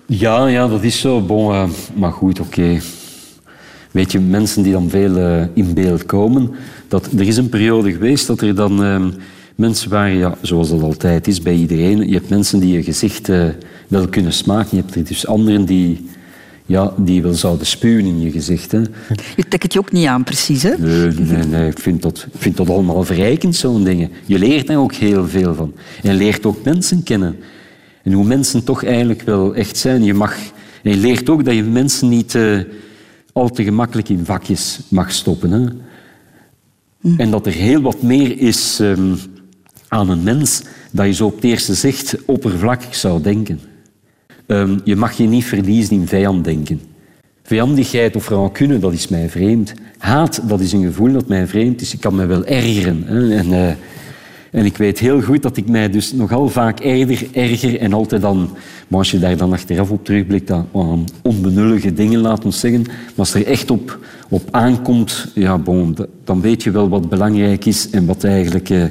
Ja, 0.07 0.47
ja, 0.47 0.68
dat 0.68 0.83
is 0.83 1.01
zo. 1.01 1.21
Bon, 1.21 1.53
eh, 1.53 1.68
maar 1.95 2.12
goed, 2.12 2.40
oké. 2.40 2.81
Weet 3.90 4.12
je, 4.12 4.21
mensen 4.21 4.62
die 4.62 4.73
dan 4.73 4.88
veel 4.90 5.16
eh, 5.16 5.42
in 5.55 5.75
beeld 5.75 6.07
komen... 6.07 6.51
Dat, 6.88 7.09
er 7.12 7.27
is 7.27 7.37
een 7.37 7.49
periode 7.49 7.92
geweest 7.92 8.27
dat 8.27 8.40
er 8.40 8.55
dan 8.55 8.85
eh, 8.85 9.05
mensen 9.55 9.90
waren... 9.90 10.16
Ja, 10.16 10.35
zoals 10.40 10.68
dat 10.68 10.83
altijd 10.83 11.27
is 11.27 11.42
bij 11.42 11.55
iedereen. 11.55 12.09
Je 12.09 12.14
hebt 12.14 12.29
mensen 12.29 12.61
die 12.61 12.73
je 12.73 12.83
gezicht 12.83 13.29
wel 13.88 14.09
kunnen 14.11 14.33
smaken. 14.33 14.77
Je 14.77 14.83
hebt 14.83 14.95
er 14.95 15.05
dus 15.05 15.27
anderen 15.27 15.64
die, 15.64 16.09
ja, 16.72 16.92
die 16.96 17.22
wel 17.22 17.35
zouden 17.35 17.66
spuwen 17.66 18.04
in 18.04 18.20
je 18.20 18.30
gezicht. 18.30 18.72
Hè. 18.72 18.78
Je 19.37 19.48
trekt 19.48 19.62
het 19.62 19.72
je 19.72 19.78
ook 19.78 19.92
niet 19.92 20.06
aan, 20.06 20.24
precies, 20.24 20.62
hè? 20.62 20.76
Nee, 20.78 21.11
nee, 21.11 21.44
nee. 21.44 21.70
Ik 21.70 21.78
vind 21.78 22.02
dat, 22.02 22.26
ik 22.32 22.40
vind 22.40 22.56
dat 22.56 22.68
allemaal 22.68 23.04
verrijkend, 23.04 23.56
zo'n 23.56 23.85
dingen. 23.85 24.11
Je 24.26 24.38
leert 24.38 24.66
daar 24.66 24.76
ook 24.76 24.94
heel 24.94 25.28
veel 25.28 25.54
van. 25.54 25.72
En 26.02 26.11
je 26.11 26.16
leert 26.16 26.46
ook 26.46 26.64
mensen 26.64 27.02
kennen. 27.02 27.37
En 28.02 28.12
hoe 28.12 28.24
mensen 28.24 28.64
toch 28.64 28.85
eigenlijk 28.85 29.22
wel 29.22 29.54
echt 29.54 29.76
zijn. 29.76 30.04
Je, 30.04 30.14
mag, 30.14 30.37
en 30.82 30.90
je 30.90 30.96
leert 30.96 31.30
ook 31.30 31.44
dat 31.44 31.54
je 31.54 31.62
mensen 31.62 32.08
niet 32.08 32.35
eh, 32.35 32.58
al 33.32 33.50
te 33.50 33.64
gemakkelijk 33.64 34.08
in 34.08 34.24
vakjes 34.24 34.80
mag 34.88 35.12
stoppen. 35.12 35.50
Hè. 35.50 35.66
En 37.16 37.30
dat 37.30 37.46
er 37.46 37.52
heel 37.52 37.80
wat 37.80 38.02
meer 38.02 38.38
is 38.38 38.80
ehm, 38.80 39.14
aan 39.88 40.11
een 40.11 40.22
mens 40.22 40.62
dat 40.90 41.06
je 41.06 41.12
zo 41.12 41.26
op 41.26 41.35
het 41.35 41.44
eerste 41.44 41.74
zicht 41.74 42.16
oppervlakkig 42.26 42.94
zou 42.94 43.22
denken. 43.22 43.61
Ehm, 44.46 44.78
je 44.85 44.96
mag 44.96 45.12
je 45.12 45.24
niet 45.24 45.44
verliezen 45.44 45.96
in 45.96 46.07
vijanddenken. 46.07 46.81
Vijandigheid 47.42 48.16
of 48.16 48.28
rancune, 48.28 48.78
dat 48.78 48.92
is 48.92 49.09
mij 49.09 49.28
vreemd. 49.28 49.74
Haat, 49.98 50.42
dat 50.48 50.61
is 50.61 50.72
een 50.72 50.83
gevoel 50.83 51.12
dat 51.12 51.28
mij 51.28 51.46
vreemd 51.46 51.81
is. 51.81 51.92
Ik 51.92 52.00
kan 52.00 52.14
me 52.14 52.26
wel 52.26 52.44
ergeren. 52.44 53.05
En, 53.09 53.52
eh, 53.52 53.68
en 54.50 54.64
ik 54.64 54.76
weet 54.76 54.98
heel 54.98 55.20
goed 55.20 55.42
dat 55.42 55.57
ik 55.57 55.68
mij 55.68 55.90
dus 55.90 56.12
nogal 56.12 56.48
vaak 56.48 56.81
erger, 56.81 57.28
erger 57.33 57.78
en 57.78 57.92
altijd 57.92 58.22
dan... 58.22 58.50
Maar 58.88 58.98
als 58.98 59.11
je 59.11 59.18
daar 59.18 59.37
dan 59.37 59.52
achteraf 59.52 59.90
op 59.90 60.05
terugblikt, 60.05 60.48
dan 60.48 60.68
aan 60.74 61.05
onbenullige 61.22 61.92
dingen, 61.92 62.20
laat 62.20 62.44
ons 62.44 62.61
zeggen. 62.61 62.83
Maar 62.83 63.12
als 63.16 63.35
er 63.35 63.46
echt 63.46 63.70
op, 63.70 63.98
op 64.28 64.48
aankomt, 64.50 65.28
ja, 65.35 65.61
dan 66.24 66.40
weet 66.40 66.62
je 66.62 66.70
wel 66.70 66.88
wat 66.88 67.09
belangrijk 67.09 67.64
is 67.64 67.90
en 67.90 68.07
wat 68.07 68.24
eigenlijk... 68.24 68.70
Eh, 68.70 68.85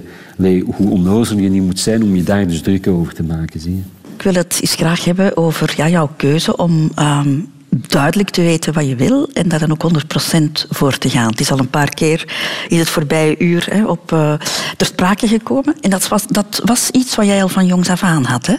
hoe 0.66 0.90
onnozel 0.90 1.38
je 1.38 1.50
niet 1.50 1.64
moet 1.64 1.80
zijn 1.80 2.04
om 2.04 2.16
je 2.16 2.24
daar 2.24 2.48
dus 2.48 2.62
druk 2.62 2.88
over 2.88 3.14
te 3.14 3.24
maken, 3.24 3.60
zie 3.60 3.76
je. 3.76 4.01
Ik 4.22 4.32
wil 4.32 4.42
het 4.42 4.60
eens 4.62 4.76
graag 4.76 5.06
hebben 5.06 5.38
over 5.38 5.74
ja, 5.76 5.90
jouw 5.90 6.10
keuze 6.16 6.58
om 6.58 6.92
ehm, 6.96 7.40
duidelijk 7.70 8.30
te 8.30 8.42
weten 8.42 8.74
wat 8.74 8.88
je 8.88 8.96
wil 8.96 9.30
en 9.34 9.50
daar 9.50 9.60
dan 9.60 9.72
ook 9.72 9.92
100% 10.38 10.68
voor 10.70 10.98
te 10.98 11.10
gaan. 11.10 11.30
Het 11.30 11.40
is 11.40 11.52
al 11.52 11.60
een 11.60 11.70
paar 11.70 11.90
keer 11.90 12.34
in 12.68 12.78
het 12.78 12.90
voorbije 12.90 13.36
uur 13.40 13.68
hè, 13.70 13.86
op, 13.86 14.12
eh, 14.12 14.34
ter 14.78 14.88
sprake 14.88 15.28
gekomen. 15.28 15.76
En 15.80 15.90
dat 15.90 16.08
was, 16.08 16.28
dat 16.28 16.62
was 16.66 16.90
iets 16.90 17.16
wat 17.16 17.26
jij 17.26 17.42
al 17.42 17.50
van 17.50 17.66
jongs 17.66 17.90
af 17.90 18.04
aan 18.04 18.24
had, 18.24 18.46
hè? 18.46 18.56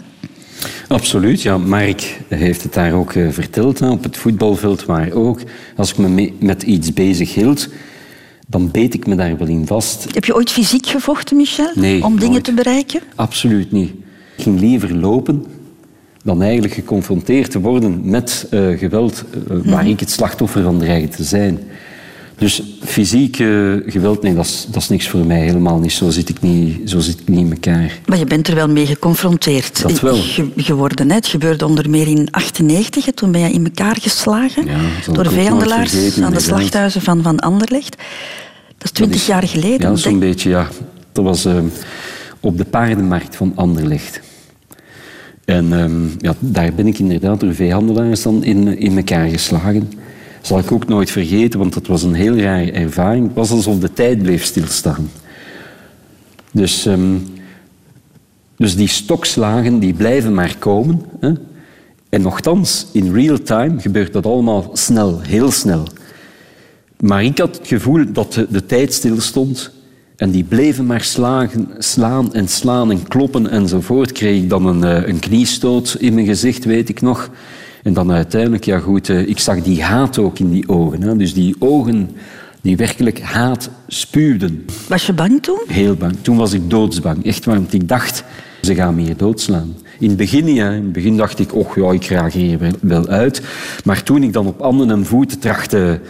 Absoluut, 0.88 1.42
ja. 1.42 1.58
Mark 1.58 2.20
heeft 2.28 2.62
het 2.62 2.74
daar 2.74 2.92
ook 2.92 3.12
eh, 3.12 3.28
verteld, 3.30 3.78
hè, 3.78 3.90
op 3.90 4.02
het 4.02 4.16
voetbalveld, 4.16 4.86
maar 4.86 5.12
ook 5.12 5.40
als 5.76 5.90
ik 5.90 5.98
me 5.98 6.32
met 6.38 6.62
iets 6.62 6.92
bezig 6.92 7.34
hield, 7.34 7.68
dan 8.46 8.70
beet 8.70 8.94
ik 8.94 9.06
me 9.06 9.14
daar 9.14 9.38
wel 9.38 9.48
in 9.48 9.66
vast. 9.66 10.06
Heb 10.14 10.24
je 10.24 10.34
ooit 10.34 10.50
fysiek 10.50 10.86
gevochten, 10.86 11.36
Michel? 11.36 11.72
Nee, 11.74 12.04
om 12.04 12.18
dingen 12.18 12.42
te 12.42 12.52
bereiken? 12.52 13.00
Absoluut 13.14 13.72
niet. 13.72 13.92
Ik 14.36 14.42
ging 14.42 14.60
liever 14.60 14.94
lopen 14.96 15.44
dan 16.24 16.42
eigenlijk 16.42 16.74
geconfronteerd 16.74 17.50
te 17.50 17.60
worden 17.60 18.00
met 18.04 18.46
eh, 18.50 18.78
geweld 18.78 19.24
eh, 19.50 19.56
waar 19.64 19.88
ik 19.88 20.00
het 20.00 20.10
slachtoffer 20.10 20.62
van 20.62 20.78
dreig 20.78 21.08
te 21.08 21.24
zijn. 21.24 21.58
Dus 22.38 22.62
fysiek 22.84 23.38
eh, 23.38 23.46
geweld, 23.86 24.22
nee, 24.22 24.34
dat 24.34 24.44
is, 24.44 24.66
dat 24.70 24.82
is 24.82 24.88
niks 24.88 25.08
voor 25.08 25.26
mij. 25.26 25.40
Helemaal 25.40 25.78
niet. 25.78 25.92
Zo 25.92 26.10
zit 26.10 26.28
ik 26.28 26.40
niet, 26.40 26.90
zo 26.90 26.98
zit 27.00 27.20
ik 27.20 27.28
niet 27.28 27.38
in 27.38 27.50
elkaar. 27.50 27.98
Maar 28.06 28.18
je 28.18 28.24
bent 28.24 28.48
er 28.48 28.54
wel 28.54 28.68
mee 28.68 28.86
geconfronteerd 28.86 29.82
Dat 29.82 30.00
wel. 30.00 30.16
ge- 30.16 30.50
geworden. 30.56 31.08
Hè? 31.08 31.14
Het 31.14 31.26
gebeurde 31.26 31.66
onder 31.66 31.90
meer 31.90 32.06
in 32.06 32.28
98. 32.30 33.04
hè. 33.04 33.12
Toen 33.12 33.32
ben 33.32 33.40
je 33.40 33.50
in 33.52 33.64
elkaar 33.64 33.96
geslagen 34.00 34.64
Ja, 34.66 35.12
door 35.12 35.30
vijandelaars 35.30 35.90
vergeten, 35.90 36.24
aan 36.24 36.32
de 36.32 36.40
slachthuizen 36.40 37.00
van, 37.00 37.22
van 37.22 37.38
Anderlecht. 37.38 37.96
Dat 38.78 38.84
is 38.84 38.90
twintig 38.90 39.26
jaar 39.26 39.48
geleden. 39.48 39.90
Ja, 39.90 39.96
zo'n 39.96 40.18
beetje, 40.18 40.50
ja. 40.50 40.68
Dat 41.12 41.24
was 41.24 41.44
eh, 41.44 41.54
op 42.42 42.58
de 42.58 42.64
paardenmarkt 42.64 43.36
van 43.36 43.52
Anderlecht. 43.54 44.20
En 45.44 45.72
ehm, 45.72 46.06
ja, 46.18 46.34
daar 46.38 46.72
ben 46.74 46.86
ik 46.86 46.98
inderdaad 46.98 47.40
door 47.40 47.54
veehandelaars 47.54 48.22
dan 48.22 48.44
in, 48.44 48.78
in 48.78 48.96
elkaar 48.96 49.28
geslagen. 49.28 49.92
Zal 50.40 50.58
ik 50.58 50.72
ook 50.72 50.88
nooit 50.88 51.10
vergeten, 51.10 51.58
want 51.58 51.74
dat 51.74 51.86
was 51.86 52.02
een 52.02 52.14
heel 52.14 52.36
rare 52.36 52.72
ervaring. 52.72 53.26
Het 53.26 53.34
was 53.34 53.50
alsof 53.50 53.78
de 53.78 53.92
tijd 53.92 54.22
bleef 54.22 54.44
stilstaan. 54.44 55.10
Dus, 56.52 56.86
ehm, 56.86 57.16
dus 58.56 58.76
die 58.76 58.88
stokslagen 58.88 59.78
die 59.78 59.94
blijven 59.94 60.34
maar 60.34 60.56
komen. 60.58 61.02
Hè? 61.20 61.32
En 62.08 62.22
nochtans, 62.22 62.86
in 62.92 63.12
real 63.12 63.42
time 63.42 63.80
gebeurt 63.80 64.12
dat 64.12 64.26
allemaal 64.26 64.70
snel, 64.72 65.20
heel 65.20 65.50
snel. 65.50 65.86
Maar 67.00 67.24
ik 67.24 67.38
had 67.38 67.56
het 67.56 67.66
gevoel 67.66 68.12
dat 68.12 68.32
de, 68.32 68.46
de 68.50 68.66
tijd 68.66 68.92
stilstond. 68.92 69.70
En 70.22 70.30
die 70.30 70.44
bleven 70.44 70.86
maar 70.86 71.00
slagen, 71.00 71.68
slaan 71.78 72.34
en 72.34 72.48
slaan 72.48 72.90
en 72.90 73.08
kloppen 73.08 73.50
enzovoort. 73.50 74.12
Kreeg 74.12 74.42
ik 74.42 74.48
dan 74.48 74.66
een, 74.66 74.84
eh, 74.84 75.08
een 75.08 75.18
kniestoot 75.18 75.96
in 75.98 76.14
mijn 76.14 76.26
gezicht, 76.26 76.64
weet 76.64 76.88
ik 76.88 77.00
nog. 77.00 77.30
En 77.82 77.92
dan 77.92 78.12
uiteindelijk, 78.12 78.64
ja 78.64 78.78
goed, 78.78 79.08
eh, 79.08 79.28
ik 79.28 79.38
zag 79.38 79.62
die 79.62 79.82
haat 79.82 80.18
ook 80.18 80.38
in 80.38 80.50
die 80.50 80.68
ogen. 80.68 81.02
Hè. 81.02 81.16
Dus 81.16 81.34
die 81.34 81.56
ogen 81.58 82.10
die 82.60 82.76
werkelijk 82.76 83.20
haat 83.20 83.70
spuwden. 83.86 84.64
Was 84.88 85.06
je 85.06 85.12
bang 85.12 85.42
toen? 85.42 85.60
Heel 85.66 85.94
bang. 85.94 86.14
Toen 86.20 86.36
was 86.36 86.52
ik 86.52 86.70
doodsbang. 86.70 87.24
Echt, 87.24 87.44
want 87.44 87.72
ik 87.72 87.88
dacht, 87.88 88.24
ze 88.60 88.74
gaan 88.74 88.94
me 88.94 89.02
hier 89.02 89.16
doodslaan. 89.16 89.74
In 89.98 90.08
het 90.08 90.16
begin, 90.16 90.54
ja, 90.54 90.70
in 90.70 90.82
het 90.82 90.92
begin 90.92 91.16
dacht 91.16 91.38
ik, 91.38 91.54
och 91.54 91.76
ja, 91.76 91.92
ik 91.92 92.56
wel, 92.58 92.72
wel 92.80 93.06
uit. 93.06 93.42
Maar 93.84 94.02
toen 94.02 94.22
ik 94.22 94.32
dan 94.32 94.46
op 94.46 94.60
handen 94.60 94.90
en 94.90 95.06
voeten 95.06 95.38
trachtte 95.38 96.00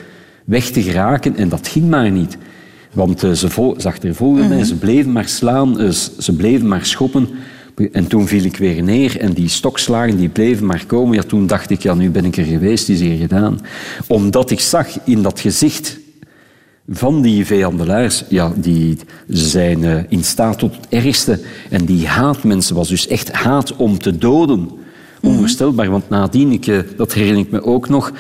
weg 0.45 0.65
te 0.65 0.83
geraken, 0.83 1.37
en 1.37 1.49
dat 1.49 1.69
ging 1.69 1.89
maar 1.89 2.11
niet. 2.11 2.37
Want 2.93 3.23
eh, 3.25 3.33
ze, 3.33 3.51
vol, 3.51 3.75
ze 3.79 3.89
achtervolgden 3.89 4.49
mij, 4.49 4.65
ze 4.65 4.75
bleven 4.77 5.13
maar 5.13 5.29
slaan, 5.29 5.81
eh, 5.81 5.91
ze- 6.19 6.37
bleven 6.37 6.69
maar 6.69 6.85
schoppen. 6.85 7.29
En 7.93 8.07
toen 8.07 8.27
viel 8.27 8.45
ik 8.45 8.57
weer 8.57 8.83
neer 8.83 9.19
en 9.21 9.33
die 9.33 9.49
stokslagen 9.49 10.17
die 10.17 10.29
bleven 10.29 10.67
maar 10.67 10.85
komen. 10.87 11.15
Ja, 11.15 11.23
toen 11.23 11.47
dacht 11.47 11.71
ik, 11.71 11.83
ja, 11.83 11.95
nu 11.95 12.11
ben 12.11 12.25
ik 12.25 12.37
er 12.37 12.45
geweest, 12.45 12.87
het 12.87 12.97
is 12.97 13.03
hier 13.03 13.17
gedaan. 13.19 13.61
Omdat 14.09 14.51
ik 14.51 14.61
zag 14.61 14.87
in 15.05 15.23
dat 15.23 15.41
gezicht 15.41 15.99
van 16.89 17.23
die 17.23 17.47
vijandelaars, 17.47 18.25
ja, 18.29 18.53
die 18.57 18.97
zijn 19.29 19.85
eh, 19.85 19.99
in 20.09 20.25
staat 20.25 20.59
tot 20.59 20.77
het 20.77 20.87
ergste. 20.89 21.41
En 21.71 21.85
die 21.85 22.07
haat 22.07 22.43
mensen 22.45 22.75
was 22.75 22.89
dus 22.89 23.07
echt 23.07 23.33
haat 23.33 23.77
om 23.77 23.99
te 23.99 24.19
doden. 24.19 24.69
Onvoorstelbaar, 25.21 25.91
want 25.91 26.09
nadien, 26.09 26.53
ik, 26.53 26.85
dat 26.97 27.13
herinner 27.15 27.41
ik 27.43 27.51
me 27.51 27.63
ook 27.65 27.89
nog, 27.89 28.13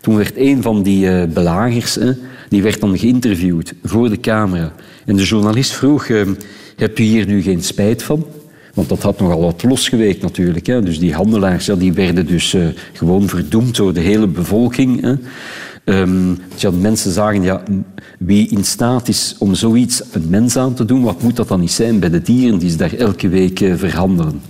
toen 0.00 0.16
werd 0.16 0.32
een 0.36 0.62
van 0.62 0.82
die 0.82 1.26
belagers, 1.26 1.94
hè, 1.94 2.12
die 2.48 2.62
werd 2.62 2.80
dan 2.80 2.98
geïnterviewd 2.98 3.72
voor 3.82 4.08
de 4.08 4.20
camera. 4.20 4.72
En 5.04 5.16
de 5.16 5.24
journalist 5.24 5.72
vroeg, 5.72 6.06
eh, 6.06 6.20
heb 6.76 6.98
je 6.98 7.04
hier 7.04 7.26
nu 7.26 7.42
geen 7.42 7.62
spijt 7.62 8.02
van? 8.02 8.26
Want 8.74 8.88
dat 8.88 9.02
had 9.02 9.20
nogal 9.20 9.40
wat 9.40 9.62
losgeweekt 9.62 10.22
natuurlijk. 10.22 10.66
Hè. 10.66 10.82
Dus 10.82 10.98
die 10.98 11.14
handelaars 11.14 11.66
ja, 11.66 11.74
die 11.74 11.92
werden 11.92 12.26
dus 12.26 12.54
eh, 12.54 12.66
gewoon 12.92 13.28
verdoemd 13.28 13.76
door 13.76 13.92
de 13.92 14.00
hele 14.00 14.26
bevolking. 14.26 15.00
Hè. 15.00 15.14
Ehm, 15.84 16.30
ja, 16.56 16.70
mensen 16.70 17.12
zagen, 17.12 17.42
ja, 17.42 17.62
wie 18.18 18.48
in 18.48 18.64
staat 18.64 19.08
is 19.08 19.36
om 19.38 19.54
zoiets 19.54 20.02
een 20.12 20.26
mens 20.28 20.56
aan 20.56 20.74
te 20.74 20.84
doen, 20.84 21.02
wat 21.02 21.22
moet 21.22 21.36
dat 21.36 21.48
dan 21.48 21.60
niet 21.60 21.72
zijn 21.72 21.98
bij 21.98 22.10
de 22.10 22.22
dieren 22.22 22.58
die 22.58 22.70
ze 22.70 22.76
daar 22.76 22.92
elke 22.92 23.28
week 23.28 23.60
eh, 23.60 23.74
verhandelen? 23.74 24.40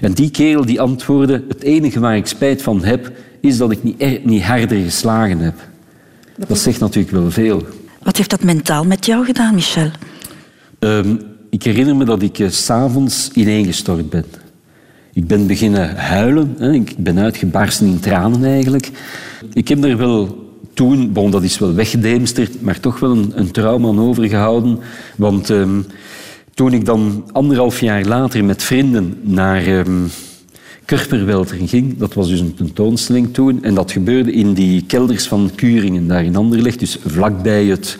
En 0.00 0.12
die 0.12 0.30
kerel 0.30 0.66
die 0.66 0.80
antwoordde, 0.80 1.44
het 1.48 1.62
enige 1.62 2.00
waar 2.00 2.16
ik 2.16 2.26
spijt 2.26 2.62
van 2.62 2.84
heb, 2.84 3.12
is 3.40 3.56
dat 3.56 3.70
ik 3.70 3.82
niet, 3.82 4.24
niet 4.24 4.42
harder 4.42 4.78
geslagen 4.78 5.38
heb. 5.38 5.54
Dat 6.48 6.58
zegt 6.58 6.80
natuurlijk 6.80 7.10
wel 7.10 7.30
veel. 7.30 7.62
Wat 8.02 8.16
heeft 8.16 8.30
dat 8.30 8.42
mentaal 8.42 8.84
met 8.84 9.06
jou 9.06 9.24
gedaan, 9.24 9.54
Michel? 9.54 9.90
Ehm, 10.78 11.16
ik 11.50 11.62
herinner 11.62 11.96
me 11.96 12.04
dat 12.04 12.22
ik 12.22 12.44
s 12.48 12.64
s'avonds 12.64 13.30
ineengestort 13.34 14.10
ben. 14.10 14.24
Ik 15.12 15.26
ben 15.26 15.46
beginnen 15.46 15.96
huilen. 15.96 16.54
Hè. 16.58 16.72
Ik 16.72 16.94
ben 16.98 17.18
uitgebarsten 17.18 17.86
in 17.86 18.00
tranen 18.00 18.44
eigenlijk. 18.44 18.90
Ik 19.52 19.68
heb 19.68 19.84
er 19.84 19.96
wel 19.96 20.44
toen, 20.74 21.12
bon, 21.12 21.30
dat 21.30 21.42
is 21.42 21.58
wel 21.58 21.74
weggedemsterd, 21.74 22.62
maar 22.62 22.80
toch 22.80 22.98
wel 22.98 23.10
een, 23.10 23.32
een 23.34 23.50
trauma 23.50 23.88
aan 23.88 24.00
overgehouden. 24.00 24.78
Want 25.16 25.50
ehm, 25.50 25.80
toen 26.54 26.72
ik 26.72 26.84
dan 26.84 27.30
anderhalf 27.32 27.80
jaar 27.80 28.04
later 28.04 28.44
met 28.44 28.62
vrienden 28.62 29.18
naar 29.22 29.66
ehm 29.66 30.04
Kurperwelter 30.86 31.56
ging, 31.68 31.98
dat 31.98 32.14
was 32.14 32.28
dus 32.28 32.40
een 32.40 32.54
tentoonstelling 32.54 33.34
toen, 33.34 33.62
en 33.62 33.74
dat 33.74 33.92
gebeurde 33.92 34.32
in 34.32 34.52
die 34.52 34.84
kelders 34.86 35.26
van 35.26 35.50
Kuringen, 35.54 36.08
daar 36.08 36.24
in 36.24 36.36
Anderlecht, 36.36 36.78
dus 36.78 36.98
vlakbij 37.06 37.64
het, 37.64 37.98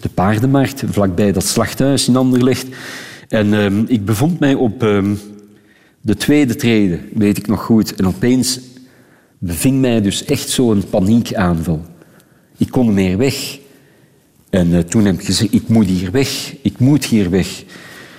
de 0.00 0.08
paardenmarkt, 0.08 0.82
vlakbij 0.86 1.32
dat 1.32 1.44
slachthuis 1.44 2.08
in 2.08 2.16
Anderlecht. 2.16 2.66
En 3.28 3.54
ehm, 3.54 3.84
ik 3.86 4.04
bevond 4.04 4.40
mij 4.40 4.54
op 4.54 4.82
ehm, 4.82 5.14
de 6.00 6.16
tweede 6.16 6.56
trede, 6.56 6.98
weet 7.14 7.38
ik 7.38 7.46
nog 7.46 7.62
goed. 7.62 7.94
En 7.94 8.06
opeens 8.06 8.60
beving 9.38 9.80
mij 9.80 10.00
dus 10.00 10.24
echt 10.24 10.48
zo'n 10.48 10.84
paniekaanval. 10.90 11.84
Ik 12.56 12.70
kon 12.70 12.94
meer 12.94 13.16
weg. 13.16 13.58
En 14.50 14.74
eh, 14.74 14.78
toen 14.78 15.04
heb 15.04 15.14
ik 15.14 15.24
gezegd, 15.24 15.54
ik 15.54 15.68
moet 15.68 15.86
hier 15.86 16.10
weg, 16.10 16.54
ik 16.62 16.78
moet 16.78 17.04
hier 17.04 17.30
weg. 17.30 17.64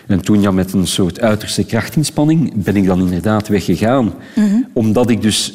En 0.08 0.22
toen 0.22 0.41
ja, 0.41 0.51
met 0.51 0.74
een 0.74 0.88
soort 0.88 1.22
uiterste 1.22 1.64
krachtinspanning 1.64 2.64
ben 2.64 2.76
ik 2.76 2.86
dan 2.86 2.99
inderdaad 2.99 3.47
weggegaan. 3.47 4.14
Omdat 4.74 5.10
ik 5.10 5.22
dus 5.22 5.53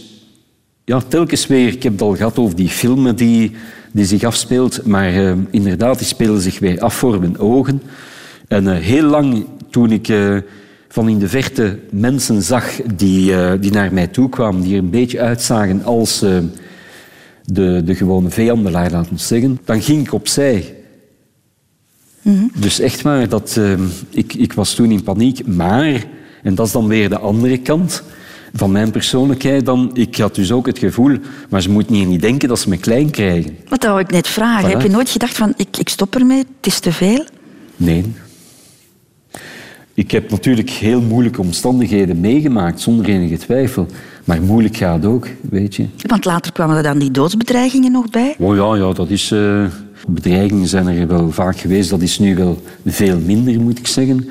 ja, 0.84 1.00
telkens 1.08 1.46
weer, 1.46 1.68
ik 1.68 1.82
heb 1.82 1.92
het 1.92 2.02
al 2.02 2.16
gehad 2.16 2.38
over 2.38 2.56
die 2.56 2.68
filmen 2.68 3.16
die, 3.16 3.52
die 3.92 4.04
zich 4.04 4.24
afspeelt, 4.24 4.86
maar 4.86 5.08
eh, 5.08 5.32
inderdaad, 5.50 5.98
die 5.98 6.06
spelen 6.06 6.40
zich 6.40 6.58
weer 6.58 6.80
af 6.80 6.94
voor 6.94 7.20
mijn 7.20 7.38
ogen. 7.38 7.82
En 8.48 8.68
eh, 8.68 8.82
heel 8.82 9.02
lang, 9.02 9.46
toen 9.70 9.92
ik 9.92 10.08
eh, 10.08 10.36
van 10.88 11.08
in 11.08 11.18
de 11.18 11.28
verte 11.28 11.78
mensen 11.90 12.42
zag 12.42 12.64
die, 12.94 13.58
die 13.58 13.72
naar 13.72 13.92
mij 13.92 14.06
toe 14.06 14.28
kwamen, 14.28 14.62
die 14.62 14.72
er 14.72 14.78
een 14.78 14.90
beetje 14.90 15.20
uitzagen 15.20 15.84
als 15.84 16.18
de, 17.44 17.82
de 17.84 17.94
gewone 17.94 18.30
vijandelaar, 18.30 18.90
laten 18.90 19.12
we 19.12 19.18
zeggen, 19.18 19.58
dan 19.64 19.82
ging 19.82 20.06
ik 20.06 20.12
opzij. 20.12 20.79
Dus 22.54 22.80
echt 22.80 23.02
waar, 23.02 23.28
dat, 23.28 23.56
eh, 23.58 23.72
ik, 24.10 24.34
ik 24.34 24.52
was 24.52 24.74
toen 24.74 24.90
in 24.90 25.02
paniek. 25.02 25.46
Maar, 25.46 26.04
en 26.42 26.54
dat 26.54 26.66
is 26.66 26.72
dan 26.72 26.86
weer 26.86 27.08
de 27.08 27.18
andere 27.18 27.58
kant 27.58 28.02
van 28.54 28.70
mijn 28.70 28.90
persoonlijkheid, 28.90 29.64
dan, 29.66 29.90
ik 29.94 30.16
had 30.16 30.34
dus 30.34 30.52
ook 30.52 30.66
het 30.66 30.78
gevoel, 30.78 31.16
maar 31.48 31.62
ze 31.62 31.70
moeten 31.70 31.94
hier 31.94 32.06
niet 32.06 32.20
denken 32.20 32.48
dat 32.48 32.58
ze 32.58 32.68
me 32.68 32.76
klein 32.76 33.10
krijgen. 33.10 33.56
Wat 33.68 33.84
wou 33.84 34.00
ik 34.00 34.10
net 34.10 34.28
vragen. 34.28 34.68
Voilà. 34.68 34.72
Heb 34.72 34.82
je 34.82 34.88
nooit 34.88 35.10
gedacht 35.10 35.36
van, 35.36 35.52
ik, 35.56 35.76
ik 35.76 35.88
stop 35.88 36.14
ermee, 36.14 36.38
het 36.38 36.66
is 36.66 36.80
te 36.80 36.92
veel? 36.92 37.24
Nee. 37.76 38.12
Ik 39.94 40.10
heb 40.10 40.30
natuurlijk 40.30 40.70
heel 40.70 41.00
moeilijke 41.00 41.40
omstandigheden 41.40 42.20
meegemaakt, 42.20 42.80
zonder 42.80 43.06
enige 43.08 43.36
twijfel. 43.36 43.86
Maar 44.24 44.42
moeilijk 44.42 44.76
gaat 44.76 45.04
ook, 45.04 45.28
weet 45.40 45.74
je. 45.74 45.86
Want 46.06 46.24
later 46.24 46.52
kwamen 46.52 46.76
er 46.76 46.82
dan 46.82 46.98
die 46.98 47.10
doodsbedreigingen 47.10 47.92
nog 47.92 48.10
bij. 48.10 48.34
Oh 48.38 48.56
ja, 48.56 48.86
ja 48.86 48.92
dat 48.92 49.10
is... 49.10 49.30
eh, 49.30 49.64
bedreigingen 50.06 50.68
zijn 50.68 50.86
er 50.86 51.06
wel 51.06 51.30
vaak 51.30 51.58
geweest. 51.58 51.90
Dat 51.90 52.00
is 52.00 52.18
nu 52.18 52.34
wel 52.34 52.62
veel 52.86 53.18
minder, 53.18 53.60
moet 53.60 53.78
ik 53.78 53.86
zeggen. 53.86 54.28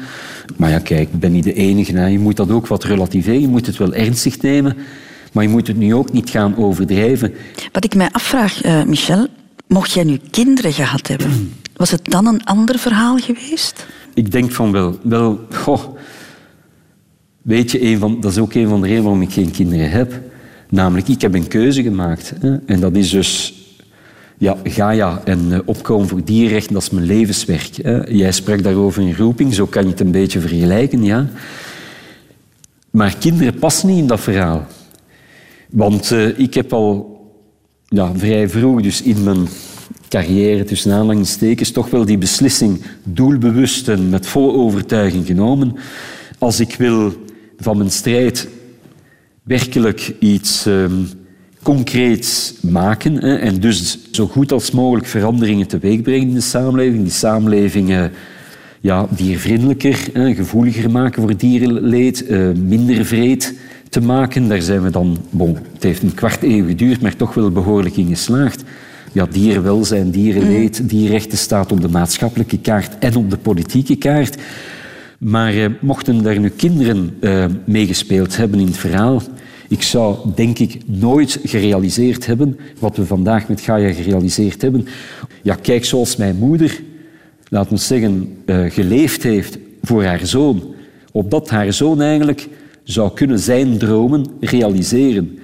Maar 0.57 0.70
ja, 0.70 0.80
kijk, 0.80 1.09
ik 1.13 1.20
ben 1.20 1.32
niet 1.32 1.43
de 1.43 1.53
enige. 1.53 1.97
Hè. 1.97 2.05
Je 2.07 2.20
moet 2.20 2.38
dat 2.38 2.51
ook 2.51 2.67
wat 2.67 2.84
relativeren. 2.84 3.41
Je 3.41 3.47
moet 3.47 3.65
het 3.65 3.78
wel 3.78 3.93
ernstig 3.93 4.41
nemen. 4.41 4.76
Maar 5.32 5.43
je 5.43 5.49
moet 5.49 5.67
het 5.67 5.78
nu 5.78 5.93
ook 5.93 6.11
niet 6.11 6.30
gaan 6.30 6.57
overdrijven. 6.57 7.34
Wat 7.72 7.84
ik 7.84 7.95
mij 7.95 8.09
afvraag, 8.11 8.61
eh, 8.61 8.84
Michel, 8.84 9.28
mocht 9.67 9.91
jij 9.91 10.03
nu 10.03 10.20
kinderen 10.32 10.74
gehad 10.74 11.07
hebben, 11.07 11.51
was 11.76 11.91
het 11.91 12.05
dan 12.05 12.28
een 12.28 12.43
ander 12.43 12.80
verhaal 12.80 13.17
geweest? 13.17 13.86
Ik 14.13 14.32
denk 14.32 14.51
van 14.51 14.72
wel. 14.72 14.97
Wel, 15.01 15.39
goh. 15.49 15.97
Weet 17.41 17.72
je, 17.72 17.84
een 17.84 17.99
van, 17.99 18.22
dat 18.22 18.32
is 18.32 18.38
ook 18.38 18.53
een 18.53 18.67
van 18.67 18.82
de 18.82 18.88
redenen 18.88 19.03
waarom 19.03 19.22
ik 19.22 19.32
geen 19.32 19.51
kinderen 19.51 19.89
heb. 19.89 20.22
Namelijk, 20.70 21.07
ik 21.07 21.22
heb 21.22 21.34
een 21.34 21.47
keuze 21.47 21.84
gemaakt. 21.84 22.34
Hè. 22.39 22.57
En 22.65 22.80
dat 22.80 22.95
is 22.95 23.09
dus... 23.09 23.53
Ja, 24.40 24.58
Gaia 24.64 25.22
en 25.24 25.54
eh, 25.54 25.60
opkomen 25.66 26.08
voor 26.08 26.24
dierenrechten, 26.24 26.74
dat 26.74 26.82
is 26.82 26.90
mijn 26.90 27.06
levenswerk. 27.06 27.76
Hè. 27.82 27.98
Jij 27.98 28.32
sprak 28.32 28.64
daarover 28.64 29.02
in 29.02 29.16
roeping, 29.16 29.54
zo 29.54 29.66
kan 29.66 29.84
je 29.84 29.90
het 29.90 30.00
een 30.00 30.12
beetje 30.12 30.40
vergelijken, 30.40 31.04
ja. 31.04 31.28
Maar 32.90 33.18
kinderen 33.18 33.60
passen 33.60 33.88
niet 33.88 33.98
in 33.98 34.08
dat 34.08 34.20
verhaal. 34.20 34.66
Want 35.70 36.12
eh, 36.12 36.40
ik 36.40 36.54
heb 36.54 36.74
al 36.74 37.20
ja, 37.86 38.12
vrij 38.16 38.50
vroeg, 38.50 38.82
dus 38.82 39.02
in 39.02 39.24
mijn 39.24 39.48
carrière 40.10 40.64
tussen 40.64 40.92
aanhalingstekens, 40.92 41.72
toch 41.72 41.90
wel 41.90 42.06
die 42.06 42.18
beslissing 42.18 42.82
doelbewust 43.04 43.88
en 43.88 44.10
met 44.10 44.28
volle 44.28 44.54
overtuiging 44.54 45.26
genomen. 45.26 45.76
Als 46.38 46.60
ik 46.60 46.76
wil 46.76 47.14
van 47.58 47.78
mijn 47.78 47.92
strijd 47.92 48.48
werkelijk 49.44 50.14
iets 50.20 50.66
ehm, 50.66 51.04
concreets 51.64 52.53
maken 52.62 53.16
hè, 53.16 53.36
en 53.36 53.60
dus 53.60 53.97
zo 54.12 54.28
goed 54.28 54.51
als 54.51 54.72
mogelijk 54.72 55.07
veranderingen 55.07 55.68
teweeg 55.68 56.01
brengen 56.01 56.28
in 56.28 56.34
de 56.34 56.41
samenleving, 56.41 57.03
die 57.03 57.12
samenleving 57.12 57.89
eh, 57.89 58.03
ja, 58.82 59.07
diervriendelijker, 59.10 59.99
hè, 60.14 60.34
gevoeliger 60.34 60.91
maken 60.91 61.22
voor 61.22 61.38
dierenleed, 61.38 62.26
eh, 62.26 62.47
minder 62.66 63.05
vreed 63.05 63.53
te 63.89 64.01
maken. 64.01 64.47
Daar 64.47 64.62
zijn 64.62 64.82
we 64.82 64.89
dan, 64.89 65.18
bon, 65.30 65.57
het 65.74 65.84
heeft 65.84 66.01
een 66.01 66.14
kwart 66.14 66.43
eeuw 66.43 66.66
geduurd, 66.66 67.01
maar 67.01 67.16
toch 67.16 67.34
wel 67.34 67.51
behoorlijk 67.51 67.97
in 67.97 68.07
geslaagd. 68.07 68.64
Ja, 69.12 69.28
dierenwelzijn, 69.32 70.12
dierenleed, 70.12 70.89
dierrechten 70.89 71.38
staat 71.38 71.72
op 71.72 71.82
de 71.82 71.89
maatschappelijke 71.89 72.60
kaart 72.60 72.97
en 72.99 73.16
op 73.16 73.30
de 73.30 73.38
politieke 73.38 73.95
kaart. 73.95 74.38
Maar 75.18 75.53
eh, 75.53 75.66
mochten 75.80 76.24
daar 76.24 76.39
nu 76.39 76.49
kinderen 76.49 77.18
eh, 77.20 77.45
meegespeeld 77.66 78.38
hebben 78.38 78.60
in 78.60 78.66
het 78.66 78.78
verhaal, 78.78 79.22
ik 79.70 79.84
zou 79.84 80.17
denk 80.36 80.59
ik 80.59 80.78
nooit 80.86 81.39
gerealiseerd 81.43 82.26
hebben 82.26 82.57
wat 82.80 82.97
we 82.97 83.05
vandaag 83.05 83.47
met 83.47 83.61
Gaia 83.61 83.93
gerealiseerd 83.93 84.61
hebben. 84.61 84.88
Ja, 85.41 85.55
kijk 85.55 85.86
zoals 85.86 86.15
mijn 86.15 86.36
moeder, 86.36 86.82
laten 87.49 87.74
we 87.74 87.80
zeggen, 87.80 88.38
eh, 88.45 88.65
geleefd 88.70 89.24
heeft 89.24 89.57
voor 89.82 90.03
haar 90.03 90.26
zoon, 90.26 90.63
opdat 91.11 91.49
haar 91.49 91.74
zoon 91.74 92.01
eigenlijk 92.01 92.47
zou 92.84 93.13
kunnen 93.13 93.39
zijn 93.39 93.78
dromen 93.78 94.26
realiseren. 94.39 95.39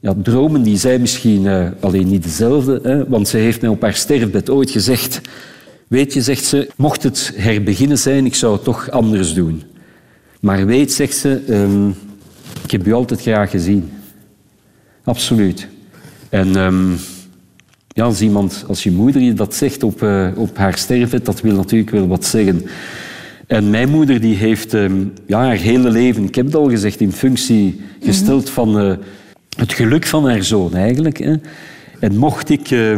Ja, 0.00 0.14
dromen 0.22 0.62
die 0.62 0.76
zijn 0.76 1.00
misschien 1.00 1.46
eh, 1.46 1.68
alleen 1.80 2.08
niet 2.08 2.22
dezelfde, 2.22 2.80
hè, 2.82 3.08
want 3.08 3.28
ze 3.28 3.36
heeft 3.36 3.60
mij 3.60 3.70
op 3.70 3.82
haar 3.82 3.94
sterfbed 3.94 4.50
ooit 4.50 4.70
gezegd 4.70 5.20
Weet 5.94 6.12
je, 6.12 6.22
zegt 6.22 6.44
ze, 6.44 6.68
mocht 6.76 7.02
het 7.02 7.32
herbeginnen 7.36 7.98
zijn, 7.98 8.26
ik 8.26 8.34
zou 8.34 8.52
het 8.52 8.64
toch 8.64 8.90
anders 8.90 9.34
doen. 9.34 9.62
Maar 10.40 10.66
weet, 10.66 10.92
zegt 10.92 11.16
ze, 11.16 11.40
ehm, 11.48 11.90
ik 12.64 12.70
heb 12.70 12.86
u 12.86 12.92
altijd 12.92 13.20
graag 13.20 13.50
gezien. 13.50 13.90
Absoluut. 15.04 15.68
En 16.28 16.56
ehm, 16.56 16.90
ja, 17.88 18.04
als 18.04 18.20
iemand, 18.20 18.64
als 18.68 18.82
je 18.82 18.90
moeder 18.90 19.22
je 19.22 19.32
dat 19.32 19.54
zegt 19.54 19.82
op, 19.82 20.02
eh, 20.02 20.28
op 20.36 20.56
haar 20.56 20.78
sterfbed, 20.78 21.24
dat 21.24 21.40
wil 21.40 21.54
natuurlijk 21.54 21.90
wel 21.90 22.06
wat 22.06 22.24
zeggen. 22.24 22.62
En 23.46 23.70
mijn 23.70 23.88
moeder 23.88 24.20
die 24.20 24.34
heeft 24.34 24.74
ehm, 24.74 25.04
ja, 25.26 25.38
haar 25.38 25.56
hele 25.56 25.90
leven, 25.90 26.24
ik 26.24 26.34
heb 26.34 26.46
het 26.46 26.54
al 26.54 26.68
gezegd, 26.68 27.00
in 27.00 27.12
functie 27.12 27.80
gesteld 28.00 28.50
van 28.50 28.78
eh, 28.78 28.96
het 29.56 29.72
geluk 29.72 30.06
van 30.06 30.28
haar 30.28 30.42
zoon 30.42 30.74
eigenlijk. 30.74 31.18
Hè. 31.18 31.34
En 32.00 32.16
mocht 32.16 32.50
ik 32.50 32.70
eh, 32.70 32.96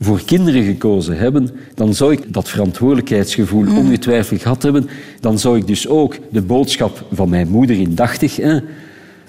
voor 0.00 0.22
kinderen 0.24 0.64
gekozen 0.64 1.18
hebben, 1.18 1.50
dan 1.74 1.94
zou 1.94 2.12
ik 2.12 2.32
dat 2.32 2.48
verantwoordelijkheidsgevoel 2.48 3.66
ongetwijfeld 3.76 4.42
gehad 4.42 4.62
hebben. 4.62 4.88
Dan 5.20 5.38
zou 5.38 5.56
ik 5.56 5.66
dus 5.66 5.88
ook 5.88 6.16
de 6.30 6.42
boodschap 6.42 7.04
van 7.12 7.28
mijn 7.28 7.48
moeder 7.48 7.76
indachtig, 7.76 8.36
hè, 8.36 8.58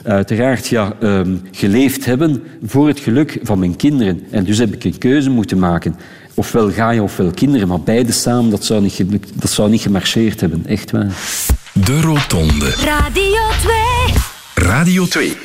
uiteraard 0.03 0.67
ja, 0.67 0.93
ehm, 0.99 1.35
geleefd 1.51 2.05
hebben 2.05 2.43
voor 2.63 2.87
het 2.87 2.99
geluk 2.99 3.39
van 3.43 3.59
mijn 3.59 3.75
kinderen. 3.75 4.23
En 4.29 4.43
dus 4.43 4.57
heb 4.57 4.73
ik 4.73 4.83
een 4.83 4.97
keuze 4.97 5.29
moeten 5.29 5.59
maken. 5.59 5.95
Ofwel 6.33 6.71
ga 6.71 6.91
je 6.91 7.03
ofwel 7.03 7.31
kinderen, 7.31 7.67
maar 7.67 7.81
beide 7.81 8.11
samen, 8.11 8.49
dat 8.49 8.65
zou 8.65 8.81
niet, 8.81 8.93
gelukt, 8.93 9.31
dat 9.41 9.49
zou 9.49 9.69
niet 9.69 9.81
gemarcheerd 9.81 10.41
hebben. 10.41 10.65
Echt 10.65 10.91
waar. 10.91 11.11
De 11.73 12.01
Rotonde. 12.01 12.69
Radio 12.69 13.41
2. 13.61 13.73
Radio 14.67 15.05
2. 15.05 15.37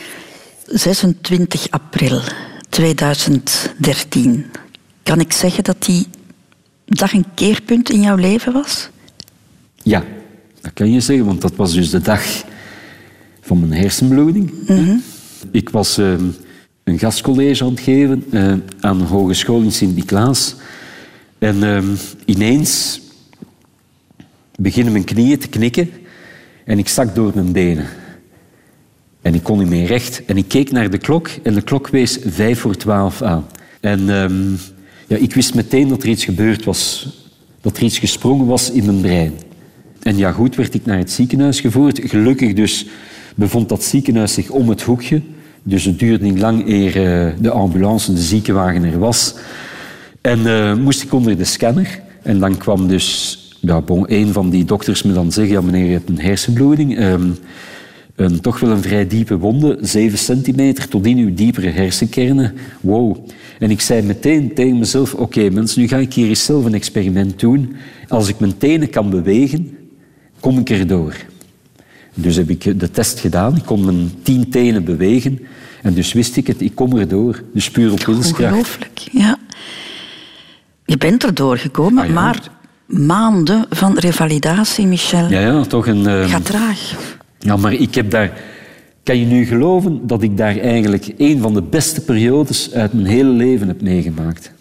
26 0.67 1.67
april 1.71 2.21
2013. 2.69 4.47
Kan 5.05 5.21
ik 5.21 5.33
zeggen 5.33 5.65
dat 5.65 5.85
die 5.85 6.07
dag 6.85 7.13
een 7.13 7.27
keerpunt 7.35 7.91
in 7.91 8.01
jouw 8.01 8.17
leven 8.17 8.53
was? 8.53 8.89
Ja, 9.83 10.05
dat 10.61 10.73
kan 10.73 10.93
je 10.93 11.01
zeggen, 11.01 11.27
want 11.27 11.41
dat 11.41 11.57
was 11.57 11.73
dus 11.73 11.91
de 11.91 12.01
dag 12.01 12.45
van 13.41 13.61
mijn 13.61 13.81
hersenbloeding. 13.81 14.53
Ik 15.51 15.69
was 15.69 15.99
eh, 15.99 16.15
een 16.85 16.99
gastcollege 16.99 17.65
aan 17.65 17.71
het 17.71 17.81
geven 17.81 18.25
eh, 18.31 18.53
aan 18.81 19.01
een 19.01 19.07
hogeschool 19.07 19.61
in 19.61 19.73
Sint-Niklaas. 19.73 20.55
En 21.39 21.63
eh, 21.63 21.83
ineens 22.25 23.01
beginnen 24.57 24.93
mijn 24.93 25.05
knieën 25.05 25.39
te 25.39 25.49
knikken 25.49 25.91
en 26.65 26.79
ik 26.79 26.89
zak 26.89 27.15
door 27.15 27.33
mijn 27.35 27.53
benen. 27.53 27.87
En 29.23 29.35
ik 29.35 29.43
kon 29.43 29.59
niet 29.59 29.69
meer 29.69 29.87
recht. 29.87 30.25
En 30.25 30.37
ik 30.37 30.49
keek 30.49 30.71
naar 30.71 30.91
de 30.91 30.99
klok 30.99 31.29
en 31.43 31.55
de 31.55 31.63
klok 31.63 31.89
wees 31.89 32.19
vijf 32.25 32.61
voor 32.61 32.77
twaalf 32.77 33.23
aan. 33.23 33.47
En 33.81 34.11
ehm, 34.11 34.53
ja, 35.07 35.17
ik 35.17 35.35
wist 35.35 35.55
meteen 35.55 35.89
dat 35.89 36.03
er 36.03 36.09
iets 36.09 36.25
gebeurd 36.25 36.65
was. 36.65 37.09
Dat 37.61 37.77
er 37.77 37.83
iets 37.83 37.99
gesprongen 37.99 38.47
was 38.47 38.71
in 38.71 38.85
mijn 38.85 39.01
brein. 39.01 39.33
En 40.03 40.17
ja, 40.17 40.33
goed 40.33 40.57
werd 40.57 40.75
ik 40.75 40.87
naar 40.87 40.99
het 40.99 41.11
ziekenhuis 41.11 41.61
gevoerd. 41.61 42.01
Gelukkig 42.05 42.53
dus 42.53 42.87
bevond 43.35 43.69
dat 43.69 43.85
ziekenhuis 43.85 44.35
zich 44.35 44.51
om 44.51 44.69
het 44.69 44.83
hoekje. 44.83 45.23
Dus 45.63 45.85
het 45.85 45.99
duurde 45.99 46.25
niet 46.25 46.39
lang 46.39 46.69
eer 46.69 46.97
eh, 46.97 47.33
de 47.41 47.51
ambulance, 47.51 48.15
de 48.15 48.21
ziekenwagen 48.23 48.85
er 48.85 48.99
was. 48.99 49.35
En 50.21 50.47
eh, 50.47 50.75
moest 50.75 51.03
ik 51.03 51.13
onder 51.13 51.37
de 51.37 51.45
scanner. 51.45 52.01
En 52.23 52.39
dan 52.39 52.57
kwam 52.57 52.89
dus 52.89 53.39
ja, 53.61 53.81
bon, 53.81 54.05
een 54.09 54.33
van 54.33 54.51
die 54.51 54.65
dokters 54.65 55.03
me 55.03 55.13
dan 55.13 55.33
zeggen... 55.33 55.55
Ja, 55.55 55.61
meneer, 55.61 55.85
je 55.85 55.93
hebt 55.93 56.09
een 56.09 56.21
hersenbloeding. 56.21 56.99
Ehm, 56.99 57.31
een, 58.17 58.41
toch 58.41 58.61
wel 58.61 58.71
een 58.71 58.83
vrij 58.83 59.07
diepe 59.07 59.39
wonde, 59.39 59.79
7 59.81 60.19
centimeter 60.19 60.89
tot 60.89 61.07
in 61.07 61.19
uw 61.19 61.35
diepere 61.35 61.69
hersenkernen. 61.71 62.55
Wow. 62.81 63.17
En 63.59 63.71
ik 63.71 63.81
zei 63.81 64.03
meteen 64.03 64.55
tegen 64.55 64.79
mezelf, 64.79 65.15
oké 65.15 65.51
mensen, 65.51 65.81
nu 65.81 65.89
ga 65.89 65.97
ik 65.97 66.13
hier 66.15 66.29
eens 66.29 66.45
zelf 66.45 66.65
een 66.65 66.75
experiment 66.75 67.41
doen. 67.41 67.77
Als 68.09 68.29
ik 68.29 68.39
mijn 68.39 68.59
tenen 68.59 68.91
kan 68.91 69.11
bewegen, 69.11 69.77
kom 70.41 70.59
ik 70.59 70.71
erdoor. 70.71 71.15
Dus 72.15 72.37
heb 72.37 72.51
ik 72.51 72.81
de 72.81 72.91
test 72.91 73.21
gedaan, 73.21 73.57
ik 73.57 73.65
kon 73.65 73.85
mijn 73.85 74.11
tien 74.23 74.49
tenen 74.51 74.85
bewegen. 74.85 75.39
En 75.83 75.95
dus 75.95 76.13
wist 76.13 76.37
ik 76.37 76.47
het, 76.47 76.61
ik 76.61 76.75
kom 76.75 76.97
erdoor. 76.99 77.43
Dus 77.55 77.71
puur 77.71 77.93
op 77.93 78.05
wilskracht. 78.05 78.43
Ongelooflijk, 78.53 78.99
ja. 79.13 79.39
Je 80.85 80.97
bent 80.97 81.25
erdoor 81.25 81.57
gekomen, 81.59 82.03
Ah, 82.03 82.09
ja. 82.09 82.15
maar 82.15 82.41
maanden 82.87 83.67
van 83.71 83.99
revalidatie, 83.99 84.87
Michel. 84.87 85.29
Ja, 85.31 85.41
ja, 85.41 85.63
toch 85.65 85.87
een... 85.87 86.07
ehm, 86.07 86.29
Gaat 86.29 86.45
traag. 86.45 86.95
Ja, 87.45 87.57
maar 87.57 87.73
ik 87.73 87.95
heb 87.95 88.11
daar... 88.11 88.33
Kan 89.03 89.19
je 89.19 89.27
nu 89.27 89.45
geloven 89.45 90.07
dat 90.07 90.23
ik 90.23 90.37
daar 90.37 90.59
eigenlijk 90.59 91.13
een 91.17 91.41
van 91.41 91.55
de 91.55 91.63
beste 91.63 92.01
periodes 92.01 92.73
uit 92.73 92.93
mijn 92.93 93.07
hele 93.07 93.31
leven 93.31 93.69
heb 93.69 93.83
meegemaakt? 93.83 94.53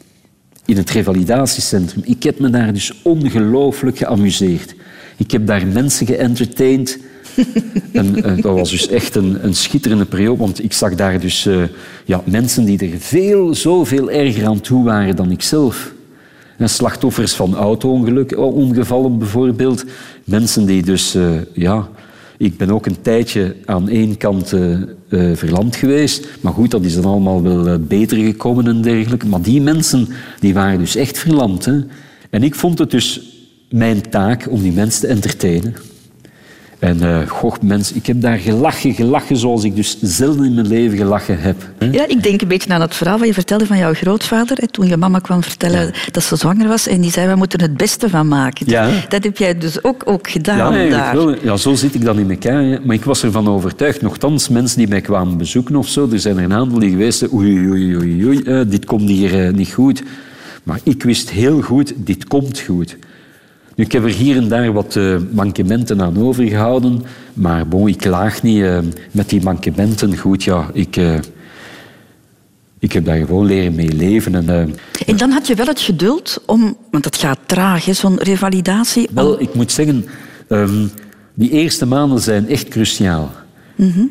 In 0.66 0.78
het 0.78 0.90
revalidatiecentrum. 0.90 2.04
Ik 2.06 2.24
heb 2.24 2.40
me 2.40 2.50
daar 2.50 2.74
dus 2.74 3.02
ongelooflijk 3.02 3.98
geamuseerd. 3.98 4.76
Ik 5.18 5.32
heb 5.32 5.48
daar 5.48 5.68
mensen 5.68 6.06
geëntertained. 6.06 7.00
en, 7.92 8.24
eh, 8.24 8.42
dat 8.42 8.56
was 8.56 8.70
dus 8.70 8.88
echt 8.88 9.16
een, 9.16 9.46
een 9.46 9.54
schitterende 9.54 10.06
periode, 10.06 10.38
want 10.38 10.64
ik 10.64 10.74
zag 10.74 10.96
daar 10.96 11.20
dus 11.20 11.46
eh, 11.46 11.64
ja, 12.06 12.22
mensen 12.26 12.66
die 12.66 12.92
er 12.92 13.00
veel, 13.00 13.56
zoveel 13.56 14.12
erger 14.12 14.46
aan 14.46 14.62
toe 14.62 14.84
waren 14.84 15.16
dan 15.16 15.32
ik 15.32 15.42
zelf. 15.42 15.94
En 16.58 16.70
slachtoffers 16.70 17.34
van 17.34 17.56
auto-ongevallen 17.56 18.54
ongevallen 18.54 19.18
bijvoorbeeld. 19.18 19.86
Mensen 20.24 20.66
die 20.66 20.84
dus, 20.84 21.16
eh, 21.16 21.32
ja... 21.54 21.90
Ik 22.38 22.58
ben 22.58 22.72
ook 22.72 22.86
een 22.86 23.02
tijdje 23.02 23.56
aan 23.66 23.90
één 23.90 24.18
kant 24.18 24.54
eh, 24.54 25.32
verlamd 25.34 25.76
geweest. 25.76 26.28
Maar 26.42 26.54
goed, 26.54 26.72
dat 26.72 26.84
is 26.84 26.96
dan 26.96 27.06
allemaal 27.06 27.44
wel 27.44 27.68
eh, 27.68 27.76
beter 27.80 28.18
gekomen 28.18 28.68
en 28.68 28.82
dergelijke. 28.82 29.28
Maar 29.28 29.42
die 29.42 29.62
mensen, 29.62 30.08
die 30.40 30.54
waren 30.54 30.80
dus 30.80 30.96
echt 30.96 31.18
verlamd. 31.18 31.66
Hè? 31.66 31.80
En 32.30 32.44
ik 32.44 32.56
vond 32.56 32.80
het 32.80 32.92
dus 32.92 33.22
mijn 33.70 34.10
taak 34.10 34.48
om 34.50 34.62
die 34.62 34.72
mensen 34.72 35.02
te 35.02 35.08
entertainen. 35.08 35.76
En 36.84 37.02
eh 37.02 37.28
goh, 37.30 37.54
mensen, 37.62 37.96
ik 37.96 38.06
heb 38.06 38.22
daar 38.22 38.38
gelachen, 38.38 38.94
gelachen 38.94 39.38
zoals 39.38 39.64
ik 39.64 39.76
dus 39.76 39.98
zelden 40.02 40.46
in 40.46 40.54
mijn 40.54 40.68
leven 40.68 40.98
gelachen 40.98 41.40
heb. 41.42 41.56
hè. 41.78 41.86
Ja, 41.92 42.08
ik 42.08 42.24
denk 42.24 42.42
een 42.42 42.48
beetje 42.48 42.74
aan 42.74 42.82
het 42.82 42.96
verhaal 42.96 43.18
wat 43.18 43.28
je 43.28 43.34
vertelde 43.34 43.66
van 43.66 43.78
jouw 43.78 43.94
grootvader. 43.94 44.58
hè, 44.60 44.68
Toen 44.68 44.88
je 44.88 44.98
mama 44.98 45.20
kwam 45.20 45.44
vertellen 45.44 45.92
dat 46.12 46.24
ze 46.24 46.36
zwanger 46.36 46.68
was. 46.68 46.88
En 46.88 47.02
die 47.02 47.12
zei, 47.12 47.28
we 47.28 47.36
moeten 47.36 47.62
het 47.62 47.78
beste 47.78 48.10
van 48.10 48.28
maken. 48.28 48.66
Ja. 48.70 48.90
Dat 49.10 49.24
heb 49.24 49.38
jij 49.38 49.58
dus 49.58 49.84
ook, 49.84 50.02
ook 50.06 50.26
Ja, 50.28 50.32
gedaan 50.32 50.90
daar. 50.90 51.16
wel. 51.16 51.36
Ja, 51.44 51.58
zo 51.58 51.74
zit 51.74 51.96
ik 51.96 52.04
dan 52.06 52.20
in 52.20 52.30
elkaar. 52.32 52.64
hè. 52.64 52.78
Maar 52.84 52.96
ik 52.96 53.04
was 53.06 53.24
ervan 53.24 53.48
overtuigd, 53.48 54.02
nogthans, 54.02 54.50
mensen 54.50 54.78
die 54.78 54.88
mij 54.88 55.02
kwamen 55.02 55.38
bezoeken 55.38 55.76
of 55.76 55.88
zo, 55.88 56.10
er 56.12 56.20
zijn 56.20 56.38
er 56.38 56.44
een 56.44 56.54
aantal 56.54 56.80
die 56.80 56.90
geweest 56.90 57.34
oei, 57.34 57.70
oei, 57.70 57.96
oei, 57.98 58.26
oei, 58.26 58.42
eh, 58.44 58.62
dit 58.68 58.86
komt 58.86 59.10
hier 59.10 59.46
eh, 59.48 59.54
niet 59.54 59.72
goed. 59.74 60.04
Maar 60.64 60.80
ik 60.84 61.04
wist 61.04 61.30
heel 61.30 61.62
goed, 61.62 61.94
dit 61.96 62.28
komt 62.28 62.60
goed. 62.60 62.98
Nu, 63.76 63.84
ik 63.84 63.92
heb 63.92 64.04
er 64.04 64.10
hier 64.10 64.38
en 64.38 64.48
daar 64.48 64.74
wat 64.74 64.96
eh, 64.96 65.16
mankementen 65.32 66.02
aan 66.02 66.18
overgehouden, 66.24 67.04
maar 67.34 67.68
bon, 67.68 67.88
ik 67.88 67.98
klaag 67.98 68.44
niet 68.44 68.64
eh, 68.64 68.80
met 69.12 69.30
die 69.30 69.42
mankementen. 69.42 70.18
Goed, 70.18 70.44
ja, 70.44 70.70
ik, 70.74 70.96
eh, 70.98 71.16
ik 72.80 72.92
heb 72.92 73.06
daar 73.06 73.18
gewoon 73.18 73.46
leren 73.46 73.76
mee 73.76 73.92
leven. 73.94 74.36
En, 74.50 74.76
En 75.06 75.18
dan 75.18 75.32
had 75.32 75.48
je 75.48 75.56
wel 75.56 75.66
het 75.66 75.80
geduld 75.80 76.42
om, 76.46 76.78
want 76.92 77.06
het 77.06 77.16
gaat 77.16 77.40
traag, 77.46 77.88
zo'n 77.92 78.18
revalidatie. 78.20 79.08
om- 79.08 79.16
Wel, 79.16 79.42
ik 79.42 79.54
moet 79.54 79.72
zeggen, 79.72 80.06
ehm, 80.48 80.86
die 81.34 81.50
eerste 81.50 81.86
maanden 81.86 82.20
zijn 82.20 82.48
echt 82.48 82.68
cruciaal. 82.68 83.32